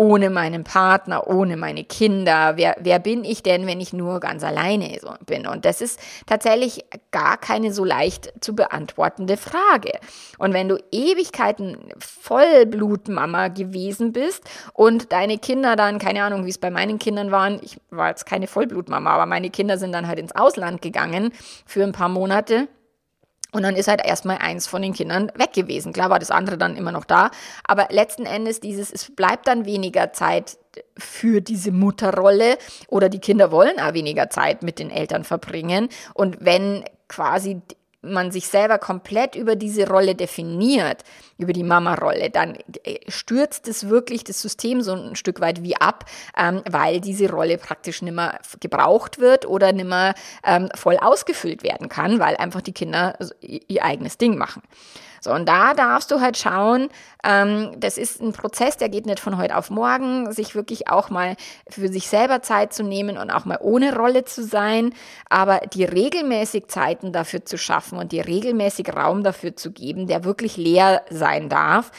Ohne 0.00 0.30
meinen 0.30 0.64
Partner, 0.64 1.26
ohne 1.26 1.58
meine 1.58 1.84
Kinder? 1.84 2.56
Wer, 2.56 2.74
wer 2.80 2.98
bin 2.98 3.22
ich 3.22 3.42
denn, 3.42 3.66
wenn 3.66 3.82
ich 3.82 3.92
nur 3.92 4.18
ganz 4.18 4.42
alleine 4.42 4.98
bin? 5.26 5.46
Und 5.46 5.66
das 5.66 5.82
ist 5.82 6.00
tatsächlich 6.24 6.86
gar 7.10 7.36
keine 7.36 7.70
so 7.70 7.84
leicht 7.84 8.32
zu 8.40 8.56
beantwortende 8.56 9.36
Frage. 9.36 9.92
Und 10.38 10.54
wenn 10.54 10.70
du 10.70 10.78
Ewigkeiten 10.90 11.76
Vollblutmama 11.98 13.48
gewesen 13.48 14.14
bist 14.14 14.42
und 14.72 15.12
deine 15.12 15.36
Kinder 15.36 15.76
dann, 15.76 15.98
keine 15.98 16.22
Ahnung, 16.22 16.46
wie 16.46 16.50
es 16.50 16.56
bei 16.56 16.70
meinen 16.70 16.98
Kindern 16.98 17.30
waren, 17.30 17.60
ich 17.62 17.76
war 17.90 18.08
jetzt 18.08 18.24
keine 18.24 18.46
Vollblutmama, 18.46 19.10
aber 19.10 19.26
meine 19.26 19.50
Kinder 19.50 19.76
sind 19.76 19.92
dann 19.92 20.08
halt 20.08 20.18
ins 20.18 20.34
Ausland 20.34 20.80
gegangen 20.80 21.30
für 21.66 21.84
ein 21.84 21.92
paar 21.92 22.08
Monate 22.08 22.68
und 23.52 23.62
dann 23.62 23.76
ist 23.76 23.88
halt 23.88 24.04
erstmal 24.04 24.38
eins 24.38 24.66
von 24.66 24.82
den 24.82 24.92
Kindern 24.92 25.32
weg 25.34 25.52
gewesen. 25.52 25.92
Klar 25.92 26.10
war 26.10 26.18
das 26.18 26.30
andere 26.30 26.58
dann 26.58 26.76
immer 26.76 26.92
noch 26.92 27.04
da, 27.04 27.30
aber 27.64 27.88
letzten 27.90 28.26
Endes 28.26 28.60
dieses, 28.60 28.92
es 28.92 29.14
bleibt 29.14 29.46
dann 29.46 29.64
weniger 29.64 30.12
Zeit 30.12 30.58
für 30.96 31.40
diese 31.40 31.72
Mutterrolle 31.72 32.58
oder 32.88 33.08
die 33.08 33.18
Kinder 33.18 33.50
wollen 33.50 33.80
auch 33.80 33.94
weniger 33.94 34.30
Zeit 34.30 34.62
mit 34.62 34.78
den 34.78 34.90
Eltern 34.90 35.24
verbringen. 35.24 35.88
Und 36.14 36.38
wenn 36.40 36.84
quasi 37.08 37.60
man 38.02 38.30
sich 38.30 38.48
selber 38.48 38.78
komplett 38.78 39.34
über 39.34 39.56
diese 39.56 39.88
Rolle 39.88 40.14
definiert, 40.14 41.02
über 41.38 41.52
die 41.52 41.64
Mama-Rolle, 41.64 42.30
dann 42.30 42.56
äh, 42.84 42.98
stürzt 43.08 43.68
es 43.68 43.88
wirklich 43.88 44.24
das 44.24 44.40
System 44.40 44.82
so 44.82 44.92
ein 44.92 45.16
Stück 45.16 45.40
weit 45.40 45.62
wie 45.62 45.76
ab, 45.76 46.04
ähm, 46.36 46.62
weil 46.70 47.00
diese 47.00 47.30
Rolle 47.30 47.58
praktisch 47.58 48.02
nicht 48.02 48.14
mehr 48.14 48.40
gebraucht 48.60 49.18
wird 49.18 49.46
oder 49.46 49.72
nicht 49.72 49.88
mehr 49.88 50.14
ähm, 50.44 50.68
voll 50.74 50.96
ausgefüllt 50.98 51.62
werden 51.62 51.88
kann, 51.88 52.18
weil 52.18 52.36
einfach 52.36 52.60
die 52.60 52.72
Kinder 52.72 53.18
ihr 53.40 53.84
eigenes 53.84 54.18
Ding 54.18 54.36
machen. 54.38 54.62
So, 55.20 55.32
und 55.32 55.48
da 55.48 55.74
darfst 55.74 56.10
du 56.10 56.20
halt 56.20 56.36
schauen, 56.36 56.88
ähm, 57.22 57.72
das 57.78 57.98
ist 57.98 58.20
ein 58.20 58.32
Prozess, 58.32 58.76
der 58.76 58.88
geht 58.88 59.06
nicht 59.06 59.20
von 59.20 59.36
heute 59.36 59.56
auf 59.56 59.70
morgen, 59.70 60.32
sich 60.32 60.54
wirklich 60.54 60.88
auch 60.88 61.10
mal 61.10 61.36
für 61.68 61.88
sich 61.88 62.08
selber 62.08 62.42
Zeit 62.42 62.72
zu 62.72 62.82
nehmen 62.82 63.18
und 63.18 63.30
auch 63.30 63.44
mal 63.44 63.58
ohne 63.60 63.94
Rolle 63.94 64.24
zu 64.24 64.42
sein, 64.42 64.94
aber 65.28 65.60
die 65.72 65.84
regelmäßig 65.84 66.68
Zeiten 66.68 67.12
dafür 67.12 67.44
zu 67.44 67.58
schaffen 67.58 67.98
und 67.98 68.12
die 68.12 68.20
regelmäßig 68.20 68.94
Raum 68.94 69.22
dafür 69.22 69.54
zu 69.54 69.72
geben, 69.72 70.06
der 70.06 70.24
wirklich 70.24 70.56
leer 70.56 71.02
sein 71.10 71.48
darf 71.48 71.90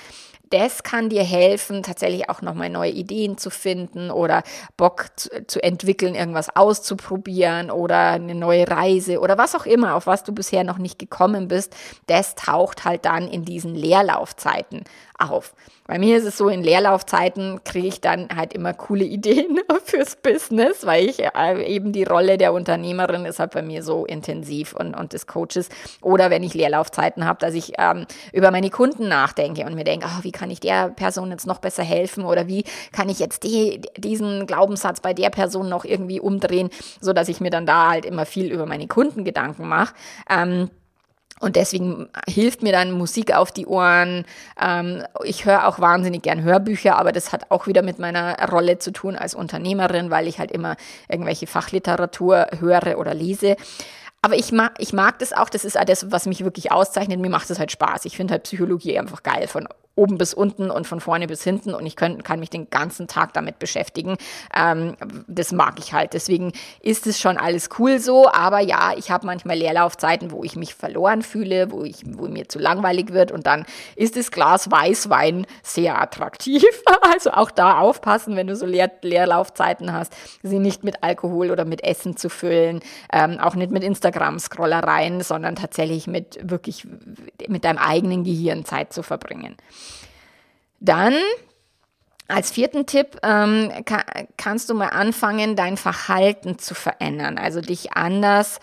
das 0.51 0.83
kann 0.83 1.09
dir 1.09 1.23
helfen, 1.23 1.83
tatsächlich 1.83 2.29
auch 2.29 2.41
nochmal 2.41 2.69
neue 2.69 2.91
Ideen 2.91 3.37
zu 3.37 3.49
finden 3.49 4.11
oder 4.11 4.43
Bock 4.77 5.07
zu, 5.15 5.29
zu, 5.47 5.63
entwickeln, 5.63 6.15
irgendwas 6.15 6.55
auszuprobieren 6.55 7.71
oder 7.71 8.11
eine 8.11 8.35
neue 8.35 8.67
Reise 8.69 9.19
oder 9.19 9.37
was 9.37 9.55
auch 9.55 9.65
immer, 9.65 9.95
auf 9.95 10.07
was 10.07 10.23
du 10.23 10.33
bisher 10.33 10.63
noch 10.63 10.77
nicht 10.77 10.99
gekommen 10.99 11.47
bist. 11.47 11.75
Das 12.07 12.35
taucht 12.35 12.85
halt 12.85 13.05
dann 13.05 13.27
in 13.27 13.45
diesen 13.45 13.75
Leerlaufzeiten 13.75 14.83
auf. 15.17 15.55
Bei 15.91 15.99
mir 15.99 16.17
ist 16.17 16.23
es 16.23 16.37
so, 16.37 16.47
in 16.47 16.63
Leerlaufzeiten 16.63 17.65
kriege 17.65 17.89
ich 17.89 17.99
dann 17.99 18.29
halt 18.33 18.53
immer 18.53 18.73
coole 18.73 19.03
Ideen 19.03 19.59
fürs 19.83 20.15
Business, 20.15 20.85
weil 20.85 21.09
ich 21.09 21.21
äh, 21.21 21.65
eben 21.65 21.91
die 21.91 22.05
Rolle 22.05 22.37
der 22.37 22.53
Unternehmerin 22.53 23.25
ist 23.25 23.39
halt 23.39 23.51
bei 23.51 23.61
mir 23.61 23.83
so 23.83 24.05
intensiv 24.05 24.73
und, 24.73 24.95
und 24.95 25.11
des 25.11 25.27
Coaches. 25.27 25.67
Oder 26.01 26.29
wenn 26.29 26.43
ich 26.43 26.53
Leerlaufzeiten 26.53 27.25
habe, 27.25 27.39
dass 27.39 27.55
ich 27.55 27.73
ähm, 27.77 28.05
über 28.31 28.51
meine 28.51 28.69
Kunden 28.69 29.09
nachdenke 29.09 29.65
und 29.65 29.75
mir 29.75 29.83
denke, 29.83 30.07
oh, 30.07 30.23
wie 30.23 30.31
kann 30.31 30.49
ich 30.49 30.61
der 30.61 30.87
Person 30.91 31.29
jetzt 31.29 31.45
noch 31.45 31.59
besser 31.59 31.83
helfen 31.83 32.23
oder 32.23 32.47
wie 32.47 32.63
kann 32.93 33.09
ich 33.09 33.19
jetzt 33.19 33.43
die, 33.43 33.81
diesen 33.97 34.47
Glaubenssatz 34.47 35.01
bei 35.01 35.13
der 35.13 35.29
Person 35.29 35.67
noch 35.67 35.83
irgendwie 35.83 36.21
umdrehen, 36.21 36.69
so 37.01 37.11
dass 37.11 37.27
ich 37.27 37.41
mir 37.41 37.49
dann 37.49 37.65
da 37.65 37.89
halt 37.89 38.05
immer 38.05 38.25
viel 38.25 38.49
über 38.49 38.65
meine 38.65 38.87
Kunden 38.87 39.25
Gedanken 39.25 39.67
mache. 39.67 39.93
Ähm, 40.29 40.69
und 41.41 41.55
deswegen 41.55 42.07
hilft 42.27 42.61
mir 42.61 42.71
dann 42.71 42.91
Musik 42.91 43.35
auf 43.35 43.51
die 43.51 43.65
Ohren. 43.65 44.25
Ähm, 44.61 45.03
ich 45.23 45.45
höre 45.45 45.67
auch 45.67 45.79
wahnsinnig 45.79 46.21
gern 46.21 46.43
Hörbücher, 46.43 46.97
aber 46.97 47.11
das 47.11 47.33
hat 47.33 47.49
auch 47.49 47.67
wieder 47.67 47.81
mit 47.81 47.99
meiner 47.99 48.37
Rolle 48.49 48.77
zu 48.77 48.91
tun 48.91 49.15
als 49.15 49.33
Unternehmerin, 49.33 50.11
weil 50.11 50.27
ich 50.27 50.39
halt 50.39 50.51
immer 50.51 50.75
irgendwelche 51.09 51.47
Fachliteratur 51.47 52.47
höre 52.59 52.97
oder 52.99 53.13
lese. 53.13 53.55
Aber 54.21 54.35
ich 54.35 54.51
mag, 54.51 54.73
ich 54.77 54.93
mag 54.93 55.17
das 55.17 55.33
auch, 55.33 55.49
das 55.49 55.65
ist 55.65 55.77
das, 55.87 56.11
was 56.11 56.27
mich 56.27 56.43
wirklich 56.43 56.71
auszeichnet. 56.71 57.19
Mir 57.19 57.31
macht 57.31 57.49
es 57.49 57.57
halt 57.57 57.71
Spaß. 57.71 58.05
Ich 58.05 58.15
finde 58.15 58.33
halt 58.33 58.43
Psychologie 58.43 58.99
einfach 58.99 59.23
geil 59.23 59.47
von 59.47 59.67
oben 59.95 60.17
bis 60.17 60.33
unten 60.33 60.71
und 60.71 60.87
von 60.87 61.01
vorne 61.01 61.27
bis 61.27 61.43
hinten 61.43 61.73
und 61.73 61.85
ich 61.85 61.95
können, 61.95 62.23
kann 62.23 62.39
mich 62.39 62.49
den 62.49 62.69
ganzen 62.69 63.07
Tag 63.07 63.33
damit 63.33 63.59
beschäftigen. 63.59 64.17
Ähm, 64.55 64.95
das 65.27 65.51
mag 65.51 65.79
ich 65.79 65.93
halt. 65.93 66.13
Deswegen 66.13 66.53
ist 66.81 67.07
es 67.07 67.19
schon 67.19 67.37
alles 67.37 67.69
cool 67.77 67.99
so, 67.99 68.29
aber 68.31 68.59
ja, 68.59 68.93
ich 68.95 69.11
habe 69.11 69.25
manchmal 69.25 69.57
Leerlaufzeiten, 69.57 70.31
wo 70.31 70.43
ich 70.43 70.55
mich 70.55 70.73
verloren 70.75 71.21
fühle, 71.21 71.71
wo, 71.71 71.83
ich, 71.83 72.03
wo 72.05 72.27
mir 72.27 72.47
zu 72.47 72.59
langweilig 72.59 73.11
wird 73.11 73.31
und 73.31 73.45
dann 73.47 73.65
ist 73.95 74.15
das 74.15 74.31
Glas 74.31 74.71
Weißwein 74.71 75.45
sehr 75.63 76.01
attraktiv. 76.01 76.63
Also 77.13 77.31
auch 77.31 77.51
da 77.51 77.79
aufpassen, 77.79 78.35
wenn 78.35 78.47
du 78.47 78.55
so 78.55 78.65
Leer, 78.65 78.89
Leerlaufzeiten 79.01 79.91
hast, 79.91 80.13
sie 80.43 80.59
nicht 80.59 80.83
mit 80.83 81.03
Alkohol 81.03 81.51
oder 81.51 81.65
mit 81.65 81.83
Essen 81.83 82.15
zu 82.15 82.29
füllen, 82.29 82.79
ähm, 83.11 83.39
auch 83.39 83.55
nicht 83.55 83.71
mit 83.71 83.83
Instagram-Scrollereien, 83.83 85.21
sondern 85.21 85.55
tatsächlich 85.55 86.07
mit 86.07 86.39
wirklich 86.41 86.87
mit 87.47 87.65
deinem 87.65 87.79
eigenen 87.79 88.23
Gehirn 88.23 88.65
Zeit 88.65 88.93
zu 88.93 89.03
verbringen. 89.03 89.57
Dann 90.81 91.13
als 92.27 92.51
vierten 92.51 92.85
Tipp 92.85 93.17
ähm, 93.23 93.71
kann, 93.85 94.03
kannst 94.37 94.69
du 94.69 94.73
mal 94.73 94.89
anfangen, 94.89 95.55
dein 95.55 95.77
Verhalten 95.77 96.57
zu 96.57 96.73
verändern, 96.73 97.37
also 97.37 97.61
dich 97.61 97.93
anders 97.93 98.59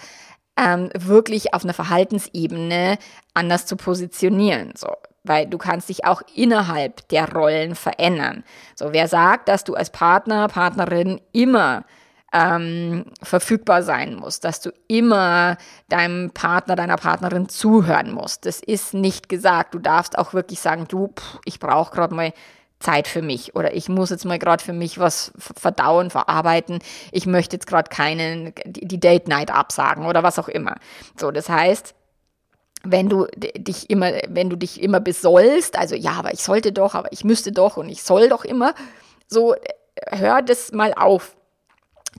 ähm, 0.58 0.90
wirklich 0.94 1.54
auf 1.54 1.64
einer 1.64 1.74
Verhaltensebene 1.74 2.98
anders 3.34 3.66
zu 3.66 3.76
positionieren. 3.76 4.72
So, 4.76 4.88
weil 5.22 5.46
du 5.46 5.58
kannst 5.58 5.88
dich 5.88 6.04
auch 6.04 6.22
innerhalb 6.34 7.06
der 7.08 7.32
Rollen 7.32 7.74
verändern. 7.74 8.42
So, 8.74 8.92
wer 8.92 9.06
sagt, 9.06 9.48
dass 9.48 9.64
du 9.64 9.74
als 9.74 9.90
Partner, 9.90 10.48
Partnerin 10.48 11.20
immer 11.32 11.84
ähm, 12.32 13.06
verfügbar 13.22 13.82
sein 13.82 14.16
musst, 14.16 14.44
dass 14.44 14.60
du 14.60 14.70
immer 14.86 15.56
deinem 15.88 16.30
Partner, 16.30 16.76
deiner 16.76 16.96
Partnerin 16.96 17.48
zuhören 17.48 18.12
musst. 18.12 18.44
Das 18.44 18.60
ist 18.60 18.94
nicht 18.94 19.28
gesagt. 19.28 19.74
Du 19.74 19.78
darfst 19.78 20.18
auch 20.18 20.34
wirklich 20.34 20.60
sagen, 20.60 20.86
du, 20.88 21.08
pff, 21.08 21.38
ich 21.44 21.58
brauche 21.58 21.94
gerade 21.94 22.14
mal 22.14 22.32
Zeit 22.80 23.08
für 23.08 23.22
mich 23.22 23.56
oder 23.56 23.74
ich 23.74 23.88
muss 23.88 24.10
jetzt 24.10 24.24
mal 24.24 24.38
gerade 24.38 24.62
für 24.62 24.72
mich 24.72 24.98
was 24.98 25.32
verdauen, 25.36 26.10
verarbeiten. 26.10 26.78
Ich 27.10 27.26
möchte 27.26 27.56
jetzt 27.56 27.66
gerade 27.66 27.88
keinen 27.88 28.52
die 28.66 29.00
Date 29.00 29.26
Night 29.26 29.50
absagen 29.50 30.06
oder 30.06 30.22
was 30.22 30.38
auch 30.38 30.48
immer. 30.48 30.76
So, 31.18 31.30
das 31.30 31.48
heißt, 31.48 31.94
wenn 32.84 33.08
du 33.08 33.26
dich 33.36 33.90
immer, 33.90 34.12
wenn 34.28 34.48
du 34.50 34.56
dich 34.56 34.80
immer 34.80 35.00
besollst, 35.00 35.76
also 35.76 35.96
ja, 35.96 36.12
aber 36.12 36.32
ich 36.32 36.42
sollte 36.42 36.72
doch, 36.72 36.94
aber 36.94 37.12
ich 37.12 37.24
müsste 37.24 37.50
doch 37.50 37.76
und 37.76 37.88
ich 37.88 38.02
soll 38.04 38.28
doch 38.28 38.44
immer, 38.44 38.74
so 39.26 39.56
hör 40.10 40.42
das 40.42 40.70
mal 40.70 40.94
auf 40.94 41.36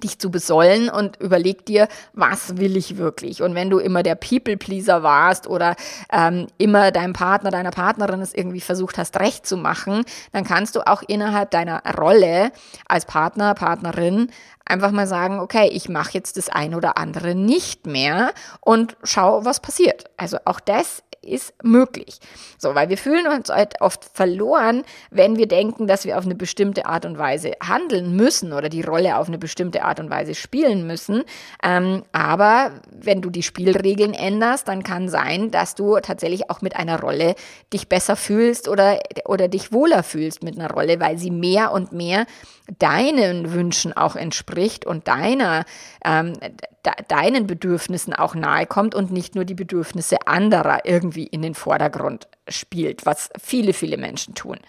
dich 0.03 0.19
zu 0.19 0.31
besollen 0.31 0.89
und 0.89 1.17
überleg 1.17 1.65
dir, 1.65 1.87
was 2.13 2.57
will 2.57 2.77
ich 2.77 2.97
wirklich? 2.97 3.41
Und 3.41 3.55
wenn 3.55 3.69
du 3.69 3.79
immer 3.79 4.03
der 4.03 4.15
People-Pleaser 4.15 5.03
warst 5.03 5.47
oder 5.47 5.75
ähm, 6.11 6.47
immer 6.57 6.91
deinem 6.91 7.13
Partner, 7.13 7.51
deiner 7.51 7.71
Partnerin 7.71 8.21
es 8.21 8.33
irgendwie 8.33 8.61
versucht 8.61 8.97
hast, 8.97 9.19
recht 9.19 9.45
zu 9.45 9.57
machen, 9.57 10.03
dann 10.31 10.43
kannst 10.43 10.75
du 10.75 10.85
auch 10.87 11.01
innerhalb 11.07 11.51
deiner 11.51 11.81
Rolle 11.97 12.51
als 12.87 13.05
Partner, 13.05 13.53
Partnerin 13.53 14.29
einfach 14.69 14.91
mal 14.91 15.07
sagen, 15.07 15.39
okay, 15.39 15.69
ich 15.73 15.89
mache 15.89 16.11
jetzt 16.13 16.37
das 16.37 16.49
ein 16.49 16.75
oder 16.75 16.97
andere 16.97 17.35
nicht 17.35 17.87
mehr 17.87 18.31
und 18.61 18.95
schau, 19.03 19.43
was 19.43 19.59
passiert. 19.59 20.05
Also 20.15 20.37
auch 20.45 20.59
das 20.59 21.03
ist 21.21 21.53
möglich. 21.63 22.19
So, 22.57 22.75
weil 22.75 22.89
wir 22.89 22.97
fühlen 22.97 23.27
uns 23.27 23.49
halt 23.49 23.81
oft 23.81 24.05
verloren, 24.13 24.83
wenn 25.11 25.37
wir 25.37 25.47
denken, 25.47 25.87
dass 25.87 26.05
wir 26.05 26.17
auf 26.17 26.25
eine 26.25 26.35
bestimmte 26.35 26.85
Art 26.85 27.05
und 27.05 27.17
Weise 27.17 27.53
handeln 27.61 28.15
müssen 28.15 28.53
oder 28.53 28.69
die 28.69 28.81
Rolle 28.81 29.17
auf 29.17 29.27
eine 29.27 29.37
bestimmte 29.37 29.83
Art 29.83 29.99
und 29.99 30.09
Weise 30.09 30.35
spielen 30.35 30.87
müssen. 30.87 31.23
Ähm, 31.63 32.03
aber 32.11 32.81
wenn 32.91 33.21
du 33.21 33.29
die 33.29 33.43
Spielregeln 33.43 34.13
änderst, 34.13 34.67
dann 34.67 34.83
kann 34.83 35.09
sein, 35.09 35.51
dass 35.51 35.75
du 35.75 35.99
tatsächlich 35.99 36.49
auch 36.49 36.61
mit 36.61 36.75
einer 36.75 36.99
Rolle 36.99 37.35
dich 37.73 37.89
besser 37.89 38.15
fühlst 38.15 38.67
oder, 38.67 38.99
oder 39.25 39.47
dich 39.47 39.71
wohler 39.71 40.03
fühlst 40.03 40.43
mit 40.43 40.59
einer 40.59 40.71
Rolle, 40.71 40.99
weil 40.99 41.17
sie 41.17 41.31
mehr 41.31 41.71
und 41.71 41.91
mehr 41.91 42.25
deinen 42.77 43.53
Wünschen 43.53 43.93
auch 43.93 44.15
entspricht 44.15 44.85
und 44.85 45.07
deiner, 45.07 45.65
ähm, 46.05 46.33
de 46.33 46.93
deinen 47.07 47.47
Bedürfnissen 47.47 48.13
auch 48.13 48.35
nahe 48.35 48.65
kommt 48.65 48.95
und 48.95 49.11
nicht 49.11 49.35
nur 49.35 49.45
die 49.45 49.55
Bedürfnisse 49.55 50.27
anderer 50.27 50.85
irgendwie 50.85 51.25
in 51.25 51.41
den 51.41 51.55
Vordergrund 51.55 52.27
spielt, 52.47 53.05
was 53.05 53.29
viele, 53.41 53.73
viele 53.73 53.97
Menschen 53.97 54.35
tun. 54.35 54.59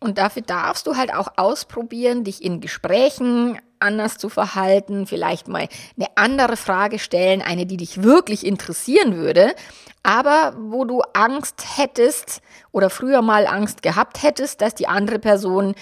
Und 0.00 0.18
dafür 0.18 0.42
darfst 0.42 0.86
du 0.86 0.96
halt 0.96 1.12
auch 1.12 1.28
ausprobieren, 1.36 2.22
dich 2.24 2.44
in 2.44 2.60
Gesprächen 2.60 3.58
anders 3.80 4.18
zu 4.18 4.28
verhalten, 4.28 5.06
vielleicht 5.06 5.48
mal 5.48 5.68
eine 5.96 6.08
andere 6.16 6.56
Frage 6.56 6.98
stellen, 6.98 7.42
eine, 7.42 7.66
die 7.66 7.76
dich 7.76 8.02
wirklich 8.02 8.46
interessieren 8.46 9.16
würde, 9.16 9.54
aber 10.02 10.54
wo 10.58 10.84
du 10.84 11.02
Angst 11.14 11.64
hättest 11.76 12.40
oder 12.72 12.90
früher 12.90 13.22
mal 13.22 13.46
Angst 13.46 13.82
gehabt 13.82 14.22
hättest, 14.22 14.60
dass 14.60 14.74
die 14.74 14.88
andere 14.88 15.18
Person 15.18 15.74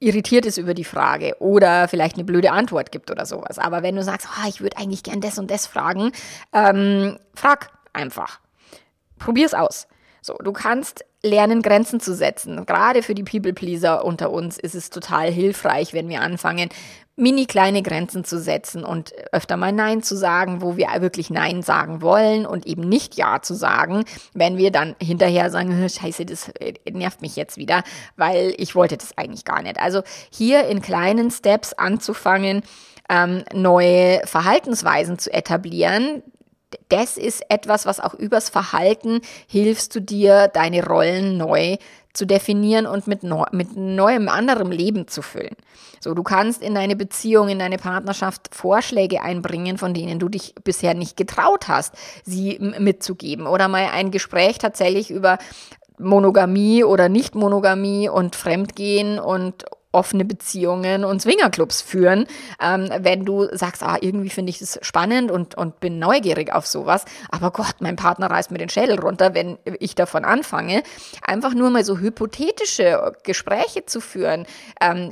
irritiert 0.00 0.46
ist 0.46 0.56
über 0.56 0.74
die 0.74 0.84
Frage 0.84 1.36
oder 1.38 1.86
vielleicht 1.86 2.16
eine 2.16 2.24
blöde 2.24 2.50
Antwort 2.50 2.90
gibt 2.90 3.10
oder 3.10 3.26
sowas. 3.26 3.58
Aber 3.58 3.82
wenn 3.82 3.96
du 3.96 4.02
sagst, 4.02 4.26
oh, 4.30 4.48
ich 4.48 4.60
würde 4.60 4.78
eigentlich 4.78 5.02
gern 5.02 5.20
das 5.20 5.38
und 5.38 5.50
das 5.50 5.66
fragen, 5.66 6.12
ähm, 6.52 7.18
frag 7.34 7.70
einfach. 7.92 8.40
Probier's 9.18 9.54
aus. 9.54 9.86
So, 10.22 10.34
du 10.34 10.52
kannst 10.52 11.04
lernen, 11.22 11.62
Grenzen 11.62 12.00
zu 12.00 12.14
setzen. 12.14 12.64
Gerade 12.66 13.02
für 13.02 13.14
die 13.14 13.22
People-Pleaser 13.22 14.04
unter 14.04 14.30
uns 14.30 14.58
ist 14.58 14.74
es 14.74 14.90
total 14.90 15.30
hilfreich, 15.30 15.92
wenn 15.92 16.08
wir 16.08 16.22
anfangen, 16.22 16.70
mini 17.16 17.44
kleine 17.44 17.82
Grenzen 17.82 18.24
zu 18.24 18.40
setzen 18.40 18.82
und 18.82 19.12
öfter 19.32 19.58
mal 19.58 19.72
Nein 19.72 20.02
zu 20.02 20.16
sagen, 20.16 20.62
wo 20.62 20.76
wir 20.76 20.88
wirklich 21.00 21.28
Nein 21.28 21.62
sagen 21.62 22.00
wollen 22.00 22.46
und 22.46 22.66
eben 22.66 22.88
nicht 22.88 23.16
Ja 23.16 23.42
zu 23.42 23.54
sagen, 23.54 24.04
wenn 24.32 24.56
wir 24.56 24.70
dann 24.70 24.96
hinterher 25.00 25.50
sagen, 25.50 25.86
scheiße, 25.88 26.24
das 26.24 26.48
äh, 26.60 26.74
nervt 26.90 27.20
mich 27.20 27.36
jetzt 27.36 27.58
wieder, 27.58 27.82
weil 28.16 28.54
ich 28.56 28.74
wollte 28.74 28.96
das 28.96 29.16
eigentlich 29.18 29.44
gar 29.44 29.62
nicht. 29.62 29.78
Also 29.78 30.02
hier 30.30 30.66
in 30.66 30.80
kleinen 30.80 31.30
Steps 31.30 31.74
anzufangen, 31.74 32.62
ähm, 33.10 33.44
neue 33.52 34.22
Verhaltensweisen 34.24 35.18
zu 35.18 35.32
etablieren, 35.32 36.22
das 36.88 37.16
ist 37.16 37.42
etwas, 37.48 37.86
was 37.86 38.00
auch 38.00 38.14
übers 38.14 38.50
Verhalten 38.50 39.20
hilfst 39.46 39.94
du 39.94 40.00
dir, 40.00 40.48
deine 40.48 40.84
Rollen 40.84 41.36
neu 41.36 41.76
zu 42.12 42.26
definieren 42.26 42.86
und 42.86 43.06
mit, 43.06 43.22
neu, 43.22 43.44
mit 43.52 43.76
neuem, 43.76 44.28
anderem 44.28 44.70
Leben 44.70 45.06
zu 45.06 45.22
füllen. 45.22 45.56
So, 46.00 46.14
du 46.14 46.22
kannst 46.22 46.62
in 46.62 46.74
deine 46.74 46.96
Beziehung, 46.96 47.48
in 47.48 47.58
deine 47.58 47.78
Partnerschaft 47.78 48.54
Vorschläge 48.54 49.22
einbringen, 49.22 49.78
von 49.78 49.94
denen 49.94 50.18
du 50.18 50.28
dich 50.28 50.54
bisher 50.64 50.94
nicht 50.94 51.16
getraut 51.16 51.68
hast, 51.68 51.94
sie 52.24 52.58
mitzugeben. 52.58 53.46
Oder 53.46 53.68
mal 53.68 53.88
ein 53.92 54.10
Gespräch 54.10 54.58
tatsächlich 54.58 55.10
über 55.10 55.38
Monogamie 55.98 56.82
oder 56.82 57.08
Nicht-Monogamie 57.08 58.08
und 58.08 58.34
Fremdgehen 58.34 59.18
und 59.18 59.66
offene 59.92 60.24
Beziehungen 60.24 61.04
und 61.04 61.20
Swingerclubs 61.20 61.82
führen, 61.82 62.26
ähm, 62.60 62.88
wenn 63.00 63.24
du 63.24 63.48
sagst, 63.56 63.82
ah, 63.82 63.98
irgendwie 64.00 64.30
finde 64.30 64.50
ich 64.50 64.58
das 64.58 64.78
spannend 64.82 65.30
und, 65.30 65.56
und 65.56 65.80
bin 65.80 65.98
neugierig 65.98 66.52
auf 66.52 66.66
sowas, 66.66 67.04
aber 67.30 67.50
Gott, 67.50 67.76
mein 67.80 67.96
Partner 67.96 68.30
reißt 68.30 68.50
mir 68.50 68.58
den 68.58 68.68
Schädel 68.68 69.00
runter, 69.00 69.34
wenn 69.34 69.58
ich 69.80 69.94
davon 69.94 70.24
anfange, 70.24 70.82
einfach 71.22 71.54
nur 71.54 71.70
mal 71.70 71.84
so 71.84 71.98
hypothetische 71.98 73.12
Gespräche 73.24 73.84
zu 73.86 74.00
führen, 74.00 74.46
ähm, 74.80 75.10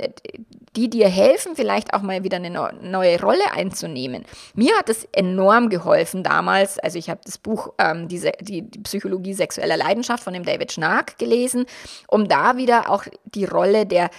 die 0.75 0.89
dir 0.89 1.07
helfen, 1.07 1.55
vielleicht 1.55 1.93
auch 1.93 2.01
mal 2.01 2.23
wieder 2.23 2.37
eine 2.37 2.49
neue 2.81 3.21
Rolle 3.21 3.51
einzunehmen. 3.51 4.25
Mir 4.53 4.77
hat 4.77 4.89
es 4.89 5.05
enorm 5.11 5.69
geholfen 5.69 6.23
damals, 6.23 6.79
also 6.79 6.97
ich 6.97 7.09
habe 7.09 7.21
das 7.25 7.37
Buch 7.37 7.73
ähm, 7.77 8.07
diese, 8.07 8.31
die, 8.41 8.61
die 8.61 8.79
Psychologie 8.79 9.33
sexueller 9.33 9.77
Leidenschaft 9.77 10.23
von 10.23 10.33
dem 10.33 10.45
David 10.45 10.71
Schnark 10.71 11.17
gelesen, 11.17 11.65
um 12.07 12.27
da 12.27 12.57
wieder 12.57 12.89
auch 12.89 13.03
die 13.25 13.45
Rolle 13.45 13.85
der 13.85 14.09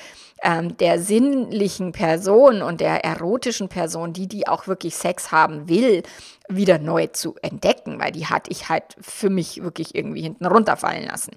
ähm, 0.42 0.76
der 0.78 1.00
sinnlichen 1.00 1.92
Person 1.92 2.62
und 2.62 2.80
der 2.80 3.04
erotischen 3.04 3.68
Person, 3.68 4.12
die 4.12 4.26
die 4.26 4.48
auch 4.48 4.66
wirklich 4.66 4.96
Sex 4.96 5.32
haben 5.32 5.68
will, 5.68 6.02
wieder 6.48 6.78
neu 6.78 7.08
zu 7.08 7.36
entdecken, 7.42 8.00
weil 8.00 8.12
die 8.12 8.26
hatte 8.26 8.50
ich 8.50 8.68
halt 8.68 8.96
für 9.00 9.30
mich 9.30 9.62
wirklich 9.62 9.94
irgendwie 9.94 10.22
hinten 10.22 10.46
runterfallen 10.46 11.04
lassen. 11.04 11.36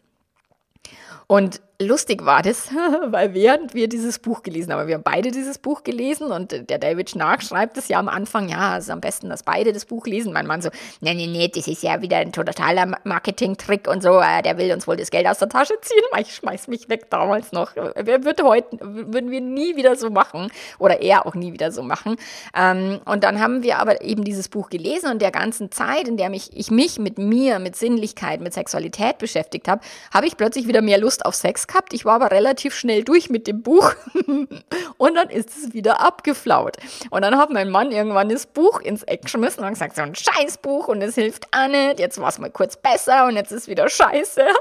Und 1.28 1.62
lustig 1.86 2.26
war 2.26 2.42
das, 2.42 2.70
weil 3.06 3.34
während 3.34 3.74
wir 3.74 3.88
dieses 3.88 4.20
Buch 4.20 4.44
gelesen 4.44 4.74
haben, 4.74 4.88
wir 4.88 4.96
haben 4.96 5.04
beide 5.04 5.32
dieses 5.32 5.58
Buch 5.58 5.84
gelesen 5.84 6.32
und 6.32 6.70
der 6.70 6.80
David 6.80 7.10
Schnark 7.10 7.44
schreibt 7.44 7.78
es 7.78 7.88
ja 7.88 8.00
am 8.00 8.10
Anfang, 8.10 8.50
ja, 8.50 8.78
es 8.78 8.86
ist 8.86 8.90
am 8.90 9.02
besten, 9.02 9.30
dass 9.30 9.44
beide 9.44 9.74
das 9.74 9.86
Buch 9.86 10.06
lesen. 10.06 10.34
Mein 10.34 10.48
Mann 10.48 10.62
so, 10.62 10.70
nee, 11.02 11.14
nee, 11.14 11.28
nee, 11.28 11.48
das 11.48 11.68
ist 11.68 11.84
ja 11.84 12.02
wieder 12.02 12.18
ein 12.18 12.32
totaler 12.32 12.98
Marketing-Trick 13.04 13.88
und 13.88 14.04
so, 14.04 14.20
äh, 14.20 14.42
der 14.42 14.58
will 14.58 14.72
uns 14.72 14.88
wohl 14.88 14.98
das 14.98 15.12
Geld 15.12 15.28
aus 15.28 15.40
der 15.40 15.50
Tasche 15.50 15.74
ziehen. 15.82 16.00
Ich 16.24 16.36
schmeiß 16.36 16.68
mich 16.68 16.88
weg 16.88 17.10
damals 17.10 17.52
noch. 17.52 17.72
Wer 17.76 18.24
wird 18.24 18.42
heute, 18.44 18.78
würden 18.80 19.30
wir 19.30 19.42
nie 19.42 19.76
wieder 19.76 19.96
so 19.98 20.10
machen 20.10 20.50
oder 20.80 21.02
er 21.02 21.26
auch 21.26 21.34
nie 21.34 21.52
wieder 21.52 21.72
so 21.72 21.84
machen. 21.84 22.16
Ähm, 22.56 23.02
und 23.06 23.26
dann 23.26 23.42
haben 23.42 23.62
wir 23.62 23.80
aber 23.80 24.02
eben 24.02 24.24
dieses 24.24 24.48
Buch 24.48 24.70
gelesen 24.70 25.10
und 25.12 25.22
der 25.22 25.32
ganzen 25.32 25.72
Zeit, 25.72 26.08
in 26.08 26.16
der 26.16 26.30
mich, 26.30 26.52
ich 26.54 26.72
mich 26.72 27.00
mit 27.00 27.18
mir, 27.18 27.60
mit 27.60 27.76
Sinnlichkeit, 27.76 28.40
mit 28.42 28.54
Sexualität 28.54 29.18
beschäftigt 29.18 29.68
habe, 29.68 29.82
habe 30.14 30.28
ich 30.28 30.38
plötzlich 30.38 30.68
wieder 30.68 30.82
mehr 30.82 30.98
Lust 30.98 31.26
auf 31.26 31.36
Sex 31.36 31.68
gehabt. 31.74 31.94
Ich 31.94 32.06
war 32.06 32.16
aber 32.16 32.32
relativ 32.32 32.76
schnell 32.76 33.04
durch 33.04 33.30
mit 33.30 33.48
dem 33.48 33.62
Buch 33.62 33.94
und 34.98 35.16
dann 35.16 35.30
ist 35.30 35.50
es 35.50 35.74
wieder 35.74 36.02
abgeflaut. 36.02 36.78
Und 37.10 37.24
dann 37.24 37.38
hat 37.38 37.50
mein 37.50 37.70
Mann 37.70 37.92
irgendwann 37.92 38.30
das 38.30 38.46
Buch 38.46 38.80
ins 38.82 39.04
Eck 39.04 39.24
geschmissen 39.24 39.64
und 39.64 39.72
gesagt, 39.72 39.96
so 39.96 40.02
ein 40.02 40.16
Scheißbuch 40.16 40.88
und 40.88 41.02
es 41.02 41.16
hilft 41.16 41.48
auch 41.52 41.68
nicht. 41.68 42.00
Jetzt 42.00 42.20
war 42.20 42.30
es 42.30 42.40
mal 42.40 42.52
kurz 42.52 42.78
besser 42.78 43.26
und 43.26 43.36
jetzt 43.36 43.52
ist 43.52 43.68
wieder 43.68 43.90
scheiße. 43.90 44.44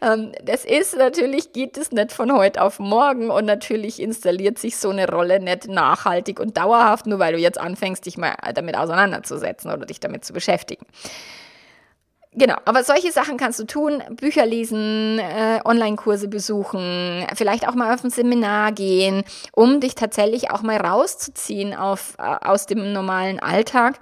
Ähm, 0.00 0.32
das 0.42 0.64
ist 0.64 0.96
natürlich, 0.96 1.52
geht 1.52 1.76
es 1.76 1.92
nicht 1.92 2.12
von 2.12 2.32
heute 2.32 2.62
auf 2.62 2.78
morgen 2.78 3.30
und 3.30 3.44
natürlich 3.44 4.00
installiert 4.00 4.58
sich 4.58 4.76
so 4.76 4.90
eine 4.90 5.08
Rolle 5.08 5.40
nicht 5.40 5.68
nachhaltig 5.68 6.40
und 6.40 6.56
dauerhaft, 6.56 7.06
nur 7.06 7.18
weil 7.18 7.32
du 7.32 7.38
jetzt 7.38 7.58
anfängst, 7.58 8.04
dich 8.04 8.16
mal 8.16 8.34
damit 8.54 8.76
auseinanderzusetzen 8.76 9.70
oder 9.70 9.86
dich 9.86 10.00
damit 10.00 10.24
zu 10.24 10.32
beschäftigen. 10.32 10.84
Genau, 12.36 12.56
aber 12.64 12.82
solche 12.82 13.12
Sachen 13.12 13.36
kannst 13.36 13.60
du 13.60 13.64
tun, 13.64 14.02
Bücher 14.10 14.44
lesen, 14.44 15.20
äh, 15.20 15.60
Online-Kurse 15.64 16.26
besuchen, 16.26 17.24
vielleicht 17.36 17.68
auch 17.68 17.76
mal 17.76 17.94
auf 17.94 18.02
ein 18.02 18.10
Seminar 18.10 18.72
gehen, 18.72 19.22
um 19.52 19.78
dich 19.78 19.94
tatsächlich 19.94 20.50
auch 20.50 20.62
mal 20.62 20.78
rauszuziehen 20.78 21.74
auf, 21.74 22.14
äh, 22.18 22.22
aus 22.22 22.66
dem 22.66 22.92
normalen 22.92 23.38
Alltag 23.38 24.00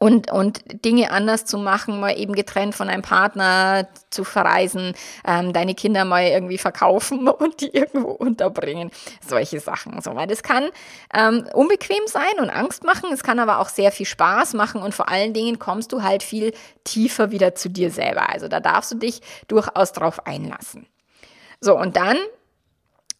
und, 0.00 0.32
und 0.32 0.62
Dinge 0.84 1.10
anders 1.10 1.44
zu 1.44 1.58
machen, 1.58 2.00
mal 2.00 2.18
eben 2.18 2.34
getrennt 2.34 2.74
von 2.74 2.88
einem 2.88 3.02
Partner 3.02 3.86
zu 4.08 4.24
verreisen, 4.24 4.94
ähm, 5.26 5.52
deine 5.52 5.74
Kinder 5.74 6.06
mal 6.06 6.24
irgendwie 6.24 6.56
verkaufen 6.56 7.28
und 7.28 7.60
die 7.60 7.68
irgendwo 7.68 8.10
unterbringen. 8.10 8.90
Solche 9.24 9.60
Sachen. 9.60 10.00
So, 10.00 10.16
weil 10.16 10.26
das 10.26 10.42
kann 10.42 10.70
ähm, 11.14 11.46
unbequem 11.52 12.06
sein 12.06 12.40
und 12.40 12.48
Angst 12.48 12.82
machen, 12.82 13.12
es 13.12 13.22
kann 13.22 13.38
aber 13.38 13.58
auch 13.58 13.68
sehr 13.68 13.92
viel 13.92 14.06
Spaß 14.06 14.54
machen 14.54 14.80
und 14.80 14.94
vor 14.94 15.10
allen 15.10 15.34
Dingen 15.34 15.58
kommst 15.58 15.92
du 15.92 16.02
halt 16.02 16.22
viel 16.22 16.54
tiefer 16.84 17.30
wieder 17.30 17.54
zu 17.54 17.68
dir 17.68 17.90
selber. 17.90 18.30
Also 18.30 18.48
da 18.48 18.58
darfst 18.58 18.90
du 18.92 18.96
dich 18.96 19.20
durchaus 19.48 19.92
drauf 19.92 20.26
einlassen. 20.26 20.86
So, 21.60 21.78
und 21.78 21.96
dann 21.96 22.16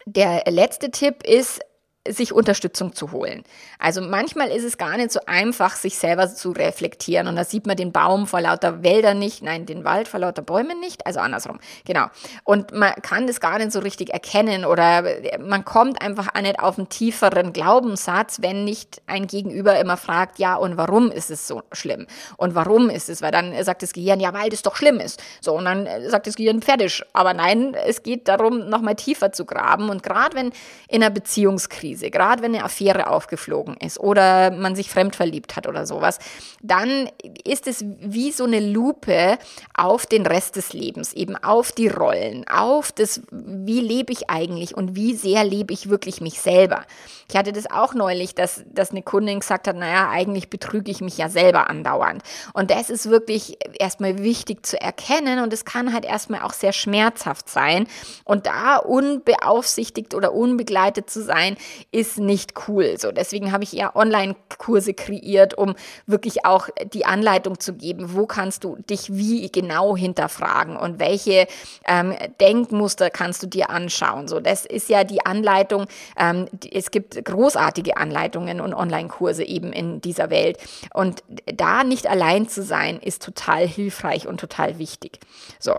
der 0.07 0.45
letzte 0.51 0.91
Tipp 0.91 1.25
ist, 1.25 1.61
sich 2.09 2.33
Unterstützung 2.33 2.95
zu 2.95 3.13
holen. 3.13 3.45
Also 3.79 4.01
manchmal 4.01 4.49
ist 4.49 4.65
es 4.65 4.79
gar 4.79 4.97
nicht 4.97 5.11
so 5.11 5.21
einfach, 5.27 5.77
sich 5.77 5.99
selber 5.99 6.29
zu 6.29 6.53
reflektieren. 6.53 7.27
Und 7.27 7.37
da 7.37 7.45
sieht 7.45 7.67
man 7.67 7.77
den 7.77 7.93
Baum 7.93 8.27
vor 8.27 8.41
lauter 8.41 8.83
Wäldern 8.83 9.19
nicht, 9.19 9.43
nein, 9.43 9.67
den 9.67 9.85
Wald 9.85 10.09
vor 10.09 10.21
lauter 10.21 10.41
Bäumen 10.41 10.81
nicht, 10.81 11.05
also 11.05 11.21
andersrum. 11.21 11.61
Genau. 11.85 12.07
Und 12.45 12.73
man 12.73 12.95
kann 13.03 13.27
das 13.27 13.39
gar 13.39 13.59
nicht 13.59 13.73
so 13.73 13.81
richtig 13.81 14.15
erkennen 14.15 14.65
oder 14.65 15.05
man 15.41 15.67
kommt 15.67 16.01
einfach 16.01 16.29
auch 16.35 16.41
nicht 16.41 16.59
auf 16.59 16.79
einen 16.79 16.89
tieferen 16.89 17.53
Glaubenssatz, 17.53 18.39
wenn 18.41 18.65
nicht 18.65 19.03
ein 19.07 19.27
Gegenüber 19.27 19.79
immer 19.79 19.99
fragt, 19.99 20.39
ja, 20.39 20.55
und 20.55 20.79
warum 20.79 21.11
ist 21.11 21.31
es 21.31 21.47
so 21.47 21.63
schlimm? 21.71 22.07
Und 22.39 22.55
warum 22.55 22.89
ist 22.89 23.11
es? 23.11 23.21
Weil 23.21 23.33
dann 23.33 23.63
sagt 23.63 23.83
das 23.83 23.93
Gehirn, 23.93 24.21
ja, 24.21 24.33
weil 24.33 24.49
das 24.49 24.63
doch 24.63 24.77
schlimm 24.77 25.01
ist. 25.01 25.23
So, 25.43 25.53
und 25.53 25.67
dann 25.67 25.87
sagt 26.09 26.27
das 26.27 26.37
Gehirn, 26.37 26.63
fertig. 26.63 27.03
Aber 27.13 27.35
nein, 27.35 27.75
es 27.75 28.03
geht 28.03 28.27
darum, 28.27 28.71
nochmal 28.71 28.95
tiefer 28.95 29.33
zu 29.33 29.45
graben. 29.45 29.91
Und 29.91 30.03
gerade 30.03 30.35
wenn 30.35 30.53
in 30.89 31.03
einer 31.03 31.11
Beziehungskrise 31.11 31.90
Lebenskrise, 31.91 32.11
gerade 32.11 32.43
wenn 32.43 32.55
eine 32.55 32.65
Affäre 32.65 33.09
aufgeflogen 33.09 33.77
ist 33.77 33.99
oder 33.99 34.51
man 34.51 34.75
sich 34.75 34.91
fremd 34.91 35.17
verliebt 35.17 35.57
hat 35.57 35.67
oder 35.67 35.87
sowas, 35.87 36.19
dann 36.63 37.09
ist 37.45 37.67
es 37.67 37.85
wie 38.01 38.33
so 38.33 38.45
eine 38.45 38.61
Lupe 38.61 39.39
auf 39.75 40.07
den 40.07 40.27
Rest 40.27 40.57
des 40.57 40.73
Lebens, 40.73 41.13
eben 41.13 41.37
auf 41.37 41.73
die 41.73 41.89
Rollen, 41.89 42.47
auf 42.49 42.93
das, 42.93 43.23
wie 43.31 43.81
lebe 43.81 44.13
ich 44.13 44.31
eigentlich 44.31 44.77
und 44.77 44.95
wie 44.95 45.15
sehr 45.15 45.45
lebe 45.45 45.73
ich 45.73 45.89
wirklich 45.89 46.21
mich 46.21 46.41
selber. 46.41 46.85
Ich 47.29 47.37
hatte 47.37 47.53
das 47.53 47.71
auch 47.71 47.95
neulich, 47.95 48.35
dass, 48.35 48.65
dass 48.67 48.91
eine 48.91 49.03
Kundin 49.03 49.41
gesagt 49.41 49.69
hat, 49.69 49.77
naja, 49.77 50.11
eigentlich 50.11 50.51
betrüge 50.51 50.91
ich 50.91 51.01
mich 51.01 51.17
ja 51.17 51.29
selber 51.29 51.71
andauernd. 51.71 52.23
Und 52.55 52.71
das 52.71 52.91
ist 52.91 53.09
wirklich 53.09 53.59
erstmal 53.79 54.19
wichtig 54.19 54.67
zu 54.67 54.81
erkennen 54.81 55.41
und 55.41 55.53
es 55.53 55.65
kann 55.65 55.93
halt 55.93 56.05
erstmal 56.05 56.43
auch 56.43 56.53
sehr 56.53 56.73
schmerzhaft 56.73 57.49
sein. 57.49 57.87
Und 58.25 58.47
da 58.47 58.77
unbeaufsichtigt 58.77 60.15
oder 60.15 60.33
unbegleitet 60.33 61.09
zu 61.09 61.23
sein, 61.23 61.57
ist 61.93 62.19
nicht 62.19 62.69
cool. 62.69 62.99
So, 62.99 63.13
deswegen 63.13 63.53
habe 63.53 63.65
ich 63.65 63.77
eher 63.77 63.97
Online-Kurse 63.97 64.95
kreiert, 64.95 65.57
um 65.57 65.75
wirklich 66.07 66.45
auch 66.45 66.69
die 66.93 67.07
Anleitung 67.07 67.61
zu 67.61 67.75
geben, 67.75 68.15
wo 68.15 68.27
kannst 68.27 68.65
du 68.65 68.77
dich 68.89 69.13
wie 69.13 69.51
genau 69.51 69.97
hinterfragen 69.97 70.77
und 70.77 70.99
welche 70.99 71.47
ähm, 71.87 72.15
Denkmuster 72.41 73.11
kannst 73.11 73.43
du 73.43 73.47
dir 73.47 73.71
anschauen. 73.71 74.29
So, 74.29 74.41
das 74.41 74.67
ist 74.67 74.89
ja 74.89 75.05
die 75.05 75.25
Anleitung. 75.25 75.87
Ähm, 76.17 76.47
es 76.73 76.91
gibt 76.91 77.25
großartige 77.25 77.97
Anleitungen 77.97 78.61
und 78.61 78.75
Online-Kurse 78.75 79.45
eben 79.45 79.73
in 79.73 80.01
dieser 80.01 80.31
Welt. 80.31 80.59
Und 80.95 81.23
da 81.47 81.85
nicht 81.85 82.07
allein 82.09 82.49
zu 82.49 82.63
sein, 82.63 83.01
ist 83.01 83.23
total 83.23 83.67
hilfreich 83.67 84.27
und 84.27 84.41
total 84.41 84.79
wichtig. 84.79 85.21
So, 85.59 85.75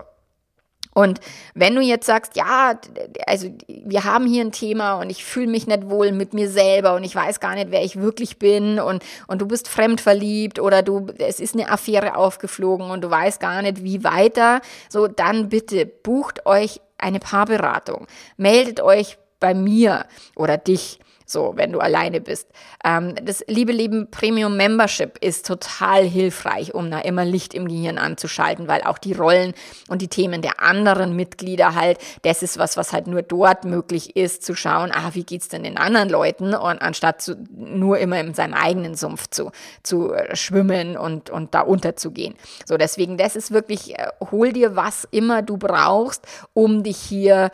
und 0.94 1.20
wenn 1.54 1.74
du 1.74 1.80
jetzt 1.80 2.06
sagst, 2.06 2.36
ja, 2.36 2.78
also 3.26 3.48
wir 3.66 4.04
haben 4.04 4.26
hier 4.26 4.44
ein 4.44 4.52
Thema 4.52 5.00
und 5.00 5.08
ich 5.10 5.24
fühle 5.24 5.46
mich 5.46 5.66
nicht 5.66 5.88
wohl 5.88 6.12
mit 6.12 6.34
mir 6.34 6.50
selber 6.50 6.94
und 6.94 7.04
ich 7.04 7.14
weiß 7.14 7.40
gar 7.40 7.54
nicht, 7.54 7.70
wer 7.70 7.82
ich 7.82 7.96
wirklich 7.96 8.38
bin 8.38 8.78
und, 8.78 9.02
und 9.26 9.40
du 9.40 9.46
bist 9.46 9.68
fremdverliebt 9.68 10.58
oder 10.58 10.82
du, 10.82 11.06
es 11.18 11.40
ist 11.40 11.54
eine 11.54 11.70
Affäre 11.70 12.16
aufgeflogen 12.16 12.90
und 12.90 13.02
du 13.02 13.10
weißt 13.10 13.40
gar 13.40 13.62
nicht, 13.62 13.82
wie 13.82 14.04
weiter, 14.04 14.60
so 14.90 15.08
dann 15.08 15.48
bitte 15.48 15.86
bucht 15.86 16.44
euch 16.44 16.80
eine 16.98 17.20
Paarberatung. 17.20 18.06
Meldet 18.36 18.80
euch 18.80 19.16
bei 19.40 19.54
mir 19.54 20.04
oder 20.36 20.58
dich 20.58 21.00
so, 21.32 21.54
wenn 21.56 21.72
du 21.72 21.80
alleine 21.80 22.20
bist. 22.20 22.48
Ähm, 22.84 23.14
das 23.22 23.44
Liebe 23.48 23.72
Leben 23.72 24.10
Premium 24.10 24.56
Membership 24.56 25.18
ist 25.20 25.46
total 25.46 26.04
hilfreich, 26.04 26.74
um 26.74 26.90
da 26.90 27.00
immer 27.00 27.24
Licht 27.24 27.54
im 27.54 27.66
Gehirn 27.66 27.98
anzuschalten, 27.98 28.68
weil 28.68 28.82
auch 28.82 28.98
die 28.98 29.14
Rollen 29.14 29.54
und 29.88 30.02
die 30.02 30.08
Themen 30.08 30.42
der 30.42 30.60
anderen 30.60 31.16
Mitglieder 31.16 31.74
halt, 31.74 31.98
das 32.22 32.42
ist 32.42 32.58
was, 32.58 32.76
was 32.76 32.92
halt 32.92 33.06
nur 33.06 33.22
dort 33.22 33.64
möglich 33.64 34.16
ist, 34.16 34.44
zu 34.44 34.54
schauen, 34.54 34.92
ah, 34.92 35.10
wie 35.14 35.24
geht's 35.24 35.48
denn 35.48 35.64
den 35.64 35.78
anderen 35.78 36.08
Leuten 36.08 36.54
und 36.54 36.82
anstatt 36.82 37.22
zu, 37.22 37.36
nur 37.50 37.98
immer 37.98 38.20
in 38.20 38.34
seinem 38.34 38.54
eigenen 38.54 38.94
Sumpf 38.94 39.28
zu, 39.28 39.50
zu 39.82 40.12
äh, 40.12 40.36
schwimmen 40.36 40.96
und, 40.96 41.30
und 41.30 41.54
da 41.54 41.62
unterzugehen. 41.62 42.34
So, 42.66 42.76
deswegen, 42.76 43.16
das 43.16 43.36
ist 43.36 43.50
wirklich, 43.52 43.98
äh, 43.98 44.08
hol 44.30 44.52
dir 44.52 44.76
was 44.76 45.08
immer 45.10 45.42
du 45.42 45.56
brauchst, 45.56 46.26
um 46.54 46.82
dich 46.82 46.98
hier 46.98 47.50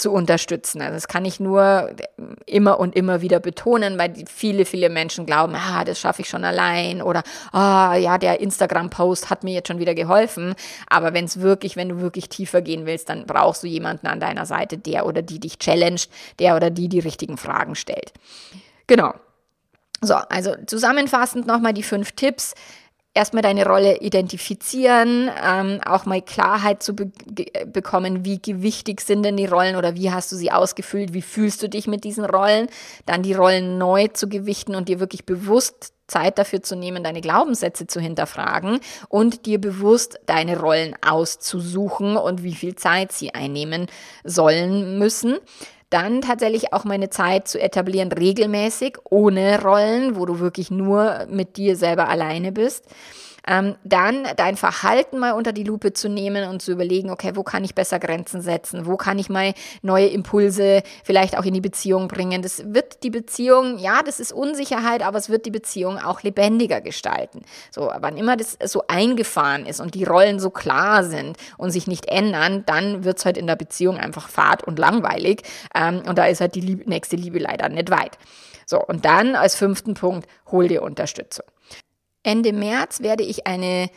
zu 0.00 0.10
unterstützen. 0.12 0.80
Also 0.80 0.94
das 0.94 1.08
kann 1.08 1.24
ich 1.24 1.40
nur 1.40 1.90
immer 2.46 2.80
und 2.80 2.96
immer 2.96 3.20
wieder 3.20 3.38
betonen, 3.38 3.98
weil 3.98 4.14
viele, 4.26 4.64
viele 4.64 4.88
Menschen 4.88 5.26
glauben, 5.26 5.54
ah, 5.54 5.84
das 5.84 6.00
schaffe 6.00 6.22
ich 6.22 6.28
schon 6.28 6.44
allein 6.44 7.02
oder 7.02 7.22
ah, 7.52 7.94
ja, 7.96 8.18
der 8.18 8.40
Instagram-Post 8.40 9.30
hat 9.30 9.44
mir 9.44 9.54
jetzt 9.54 9.68
schon 9.68 9.78
wieder 9.78 9.94
geholfen. 9.94 10.54
Aber 10.88 11.12
wenn 11.14 11.26
es 11.26 11.40
wirklich, 11.40 11.76
wenn 11.76 11.90
du 11.90 12.00
wirklich 12.00 12.28
tiefer 12.28 12.62
gehen 12.62 12.86
willst, 12.86 13.08
dann 13.08 13.26
brauchst 13.26 13.62
du 13.62 13.66
jemanden 13.66 14.06
an 14.06 14.20
deiner 14.20 14.46
Seite, 14.46 14.78
der 14.78 15.06
oder 15.06 15.22
die 15.22 15.38
dich 15.38 15.58
challenged, 15.58 16.08
der 16.38 16.56
oder 16.56 16.70
die 16.70 16.88
die 16.88 17.00
richtigen 17.00 17.36
Fragen 17.36 17.74
stellt. 17.74 18.12
Genau. 18.86 19.14
So, 20.02 20.14
also 20.14 20.54
zusammenfassend 20.66 21.46
nochmal 21.46 21.74
die 21.74 21.82
fünf 21.82 22.12
Tipps 22.12 22.54
erstmal 23.14 23.42
deine 23.42 23.66
Rolle 23.66 23.98
identifizieren, 23.98 25.30
ähm, 25.44 25.80
auch 25.84 26.06
mal 26.06 26.22
Klarheit 26.22 26.82
zu 26.82 26.94
be 26.94 27.10
bekommen, 27.66 28.24
wie 28.24 28.40
gewichtig 28.40 29.00
sind 29.00 29.24
denn 29.24 29.36
die 29.36 29.46
Rollen 29.46 29.76
oder 29.76 29.96
wie 29.96 30.10
hast 30.10 30.30
du 30.32 30.36
sie 30.36 30.52
ausgefüllt, 30.52 31.12
wie 31.12 31.22
fühlst 31.22 31.62
du 31.62 31.68
dich 31.68 31.86
mit 31.86 32.04
diesen 32.04 32.24
Rollen, 32.24 32.68
dann 33.06 33.22
die 33.22 33.34
Rollen 33.34 33.78
neu 33.78 34.08
zu 34.08 34.28
gewichten 34.28 34.74
und 34.74 34.88
dir 34.88 35.00
wirklich 35.00 35.26
bewusst 35.26 35.92
Zeit 36.06 36.38
dafür 36.38 36.62
zu 36.62 36.76
nehmen, 36.76 37.04
deine 37.04 37.20
Glaubenssätze 37.20 37.86
zu 37.86 38.00
hinterfragen 38.00 38.80
und 39.08 39.46
dir 39.46 39.60
bewusst 39.60 40.18
deine 40.26 40.58
Rollen 40.58 40.94
auszusuchen 41.06 42.16
und 42.16 42.42
wie 42.42 42.54
viel 42.54 42.74
Zeit 42.74 43.12
sie 43.12 43.32
einnehmen 43.32 43.86
sollen 44.24 44.98
müssen. 44.98 45.38
Dann 45.90 46.20
tatsächlich 46.20 46.72
auch 46.72 46.84
meine 46.84 47.10
Zeit 47.10 47.48
zu 47.48 47.60
etablieren, 47.60 48.12
regelmäßig, 48.12 48.98
ohne 49.10 49.60
Rollen, 49.60 50.16
wo 50.16 50.24
du 50.24 50.38
wirklich 50.38 50.70
nur 50.70 51.26
mit 51.28 51.56
dir 51.56 51.76
selber 51.76 52.08
alleine 52.08 52.52
bist. 52.52 52.84
Ähm, 53.50 53.74
dann 53.82 54.28
dein 54.36 54.56
Verhalten 54.56 55.18
mal 55.18 55.32
unter 55.32 55.52
die 55.52 55.64
Lupe 55.64 55.92
zu 55.92 56.08
nehmen 56.08 56.48
und 56.48 56.62
zu 56.62 56.70
überlegen, 56.70 57.10
okay, 57.10 57.32
wo 57.34 57.42
kann 57.42 57.64
ich 57.64 57.74
besser 57.74 57.98
Grenzen 57.98 58.42
setzen? 58.42 58.86
Wo 58.86 58.96
kann 58.96 59.18
ich 59.18 59.28
mal 59.28 59.54
neue 59.82 60.06
Impulse 60.06 60.84
vielleicht 61.02 61.36
auch 61.36 61.44
in 61.44 61.54
die 61.54 61.60
Beziehung 61.60 62.06
bringen? 62.06 62.42
Das 62.42 62.72
wird 62.72 63.02
die 63.02 63.10
Beziehung, 63.10 63.78
ja, 63.78 64.04
das 64.04 64.20
ist 64.20 64.30
Unsicherheit, 64.30 65.02
aber 65.02 65.18
es 65.18 65.30
wird 65.30 65.46
die 65.46 65.50
Beziehung 65.50 65.98
auch 65.98 66.22
lebendiger 66.22 66.80
gestalten. 66.80 67.42
So, 67.72 67.90
wann 67.98 68.16
immer 68.16 68.36
das 68.36 68.56
so 68.66 68.84
eingefahren 68.86 69.66
ist 69.66 69.80
und 69.80 69.96
die 69.96 70.04
Rollen 70.04 70.38
so 70.38 70.50
klar 70.50 71.02
sind 71.02 71.36
und 71.58 71.72
sich 71.72 71.88
nicht 71.88 72.06
ändern, 72.06 72.62
dann 72.66 73.02
wird 73.02 73.18
es 73.18 73.24
halt 73.24 73.36
in 73.36 73.48
der 73.48 73.56
Beziehung 73.56 73.96
einfach 73.96 74.28
fad 74.28 74.62
und 74.62 74.78
langweilig. 74.78 75.42
Ähm, 75.74 76.02
und 76.06 76.18
da 76.18 76.26
ist 76.26 76.40
halt 76.40 76.54
die 76.54 76.60
Liebe, 76.60 76.88
nächste 76.88 77.16
Liebe 77.16 77.40
leider 77.40 77.68
nicht 77.68 77.90
weit. 77.90 78.16
So, 78.64 78.80
und 78.80 79.04
dann 79.04 79.34
als 79.34 79.56
fünften 79.56 79.94
Punkt, 79.94 80.28
hol 80.52 80.68
dir 80.68 80.82
Unterstützung. 80.84 81.46
Ende 82.22 82.52
März 82.52 83.00
werde 83.00 83.24
ich 83.24 83.46
eine 83.46 83.88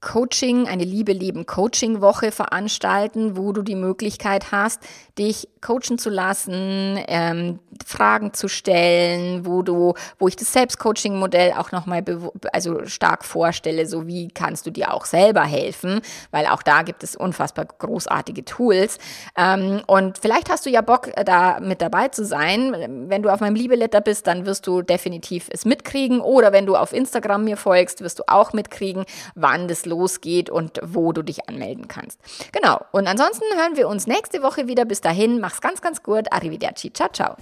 Coaching, 0.00 0.68
eine 0.68 0.84
Liebe 0.84 1.12
Leben 1.12 1.44
Coaching 1.44 2.00
Woche 2.00 2.30
veranstalten, 2.30 3.36
wo 3.36 3.52
du 3.52 3.62
die 3.62 3.74
Möglichkeit 3.74 4.52
hast, 4.52 4.80
dich 5.18 5.48
coachen 5.60 5.98
zu 5.98 6.08
lassen, 6.08 7.02
ähm, 7.08 7.58
Fragen 7.84 8.32
zu 8.32 8.48
stellen, 8.48 9.44
wo 9.44 9.62
du, 9.62 9.94
wo 10.18 10.28
ich 10.28 10.36
das 10.36 10.52
Selbstcoaching-Modell 10.52 11.52
auch 11.52 11.72
nochmal 11.72 12.04
also 12.52 12.86
stark 12.86 13.24
vorstelle, 13.24 13.86
so 13.86 14.06
wie 14.06 14.28
kannst 14.28 14.66
du 14.66 14.70
dir 14.70 14.94
auch 14.94 15.04
selber 15.04 15.42
helfen, 15.42 16.00
weil 16.30 16.46
auch 16.46 16.62
da 16.62 16.82
gibt 16.82 17.02
es 17.02 17.16
unfassbar 17.16 17.66
großartige 17.66 18.44
Tools. 18.44 18.98
Ähm, 19.36 19.82
und 19.88 20.18
vielleicht 20.18 20.48
hast 20.48 20.64
du 20.64 20.70
ja 20.70 20.80
Bock, 20.80 21.10
da 21.24 21.58
mit 21.58 21.82
dabei 21.82 22.08
zu 22.08 22.24
sein. 22.24 23.08
Wenn 23.08 23.22
du 23.22 23.30
auf 23.30 23.40
meinem 23.40 23.56
Liebeletter 23.56 24.00
bist, 24.00 24.28
dann 24.28 24.46
wirst 24.46 24.66
du 24.68 24.82
definitiv 24.82 25.48
es 25.50 25.64
mitkriegen. 25.64 26.20
Oder 26.20 26.52
wenn 26.52 26.66
du 26.66 26.76
auf 26.76 26.92
Instagram 26.92 27.44
mir 27.44 27.56
folgst, 27.56 28.00
wirst 28.00 28.20
du 28.20 28.22
auch 28.28 28.52
mitkriegen, 28.52 29.04
wann 29.34 29.66
das 29.66 29.86
losgeht 29.88 30.50
und 30.50 30.80
wo 30.82 31.12
du 31.12 31.22
dich 31.22 31.48
anmelden 31.48 31.88
kannst. 31.88 32.20
Genau. 32.52 32.80
Und 32.92 33.06
ansonsten 33.06 33.44
hören 33.56 33.76
wir 33.76 33.88
uns 33.88 34.06
nächste 34.06 34.42
Woche 34.42 34.68
wieder. 34.68 34.84
Bis 34.84 35.00
dahin, 35.00 35.40
mach's 35.40 35.60
ganz, 35.60 35.80
ganz 35.80 36.02
gut. 36.02 36.32
Arrivederci. 36.32 36.92
Ciao, 36.92 37.08
ciao. 37.12 37.36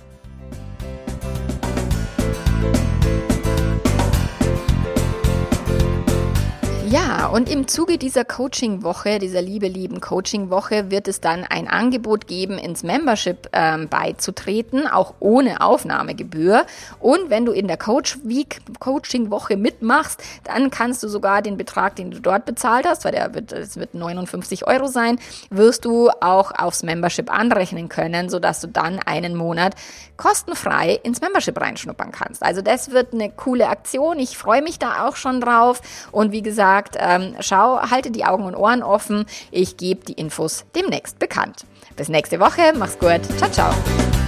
Ja, 6.88 7.26
und 7.26 7.50
im 7.50 7.66
Zuge 7.66 7.98
dieser 7.98 8.24
Coaching-Woche, 8.24 9.18
dieser 9.18 9.42
Liebe 9.42 9.66
lieben 9.66 10.00
Coaching-Woche, 10.00 10.88
wird 10.88 11.08
es 11.08 11.20
dann 11.20 11.42
ein 11.42 11.66
Angebot 11.66 12.28
geben, 12.28 12.58
ins 12.58 12.84
Membership 12.84 13.48
ähm, 13.52 13.88
beizutreten, 13.88 14.86
auch 14.86 15.14
ohne 15.18 15.62
Aufnahmegebühr. 15.62 16.64
Und 17.00 17.28
wenn 17.28 17.44
du 17.44 17.50
in 17.50 17.66
der 17.66 17.76
Coach 17.76 18.18
Week 18.22 18.60
Coaching-Woche 18.78 19.56
mitmachst, 19.56 20.22
dann 20.44 20.70
kannst 20.70 21.02
du 21.02 21.08
sogar 21.08 21.42
den 21.42 21.56
Betrag, 21.56 21.96
den 21.96 22.12
du 22.12 22.20
dort 22.20 22.44
bezahlt 22.44 22.86
hast, 22.86 23.04
weil 23.04 23.10
der 23.10 23.34
wird, 23.34 23.50
es 23.50 23.76
wird 23.76 23.94
59 23.94 24.68
Euro 24.68 24.86
sein, 24.86 25.18
wirst 25.50 25.84
du 25.84 26.10
auch 26.20 26.52
aufs 26.56 26.84
Membership 26.84 27.32
anrechnen 27.32 27.88
können, 27.88 28.30
sodass 28.30 28.60
du 28.60 28.68
dann 28.68 29.00
einen 29.00 29.34
Monat 29.34 29.74
kostenfrei 30.16 31.00
ins 31.02 31.20
Membership 31.20 31.60
reinschnuppern 31.60 32.12
kannst. 32.12 32.44
Also 32.44 32.62
das 32.62 32.92
wird 32.92 33.12
eine 33.12 33.30
coole 33.30 33.68
Aktion. 33.68 34.20
Ich 34.20 34.38
freue 34.38 34.62
mich 34.62 34.78
da 34.78 35.06
auch 35.06 35.16
schon 35.16 35.40
drauf. 35.40 35.82
Und 36.12 36.30
wie 36.32 36.42
gesagt, 36.42 36.75
gesagt, 36.76 36.96
ähm, 36.98 37.34
schau, 37.40 37.80
halte 37.80 38.10
die 38.10 38.24
Augen 38.24 38.44
und 38.44 38.54
Ohren 38.54 38.82
offen. 38.82 39.26
Ich 39.50 39.76
gebe 39.76 40.04
die 40.04 40.14
Infos 40.14 40.64
demnächst 40.74 41.18
bekannt. 41.18 41.64
Bis 41.96 42.08
nächste 42.08 42.40
Woche. 42.40 42.72
Mach's 42.76 42.98
gut. 42.98 43.20
Ciao, 43.38 43.50
ciao. 43.50 44.25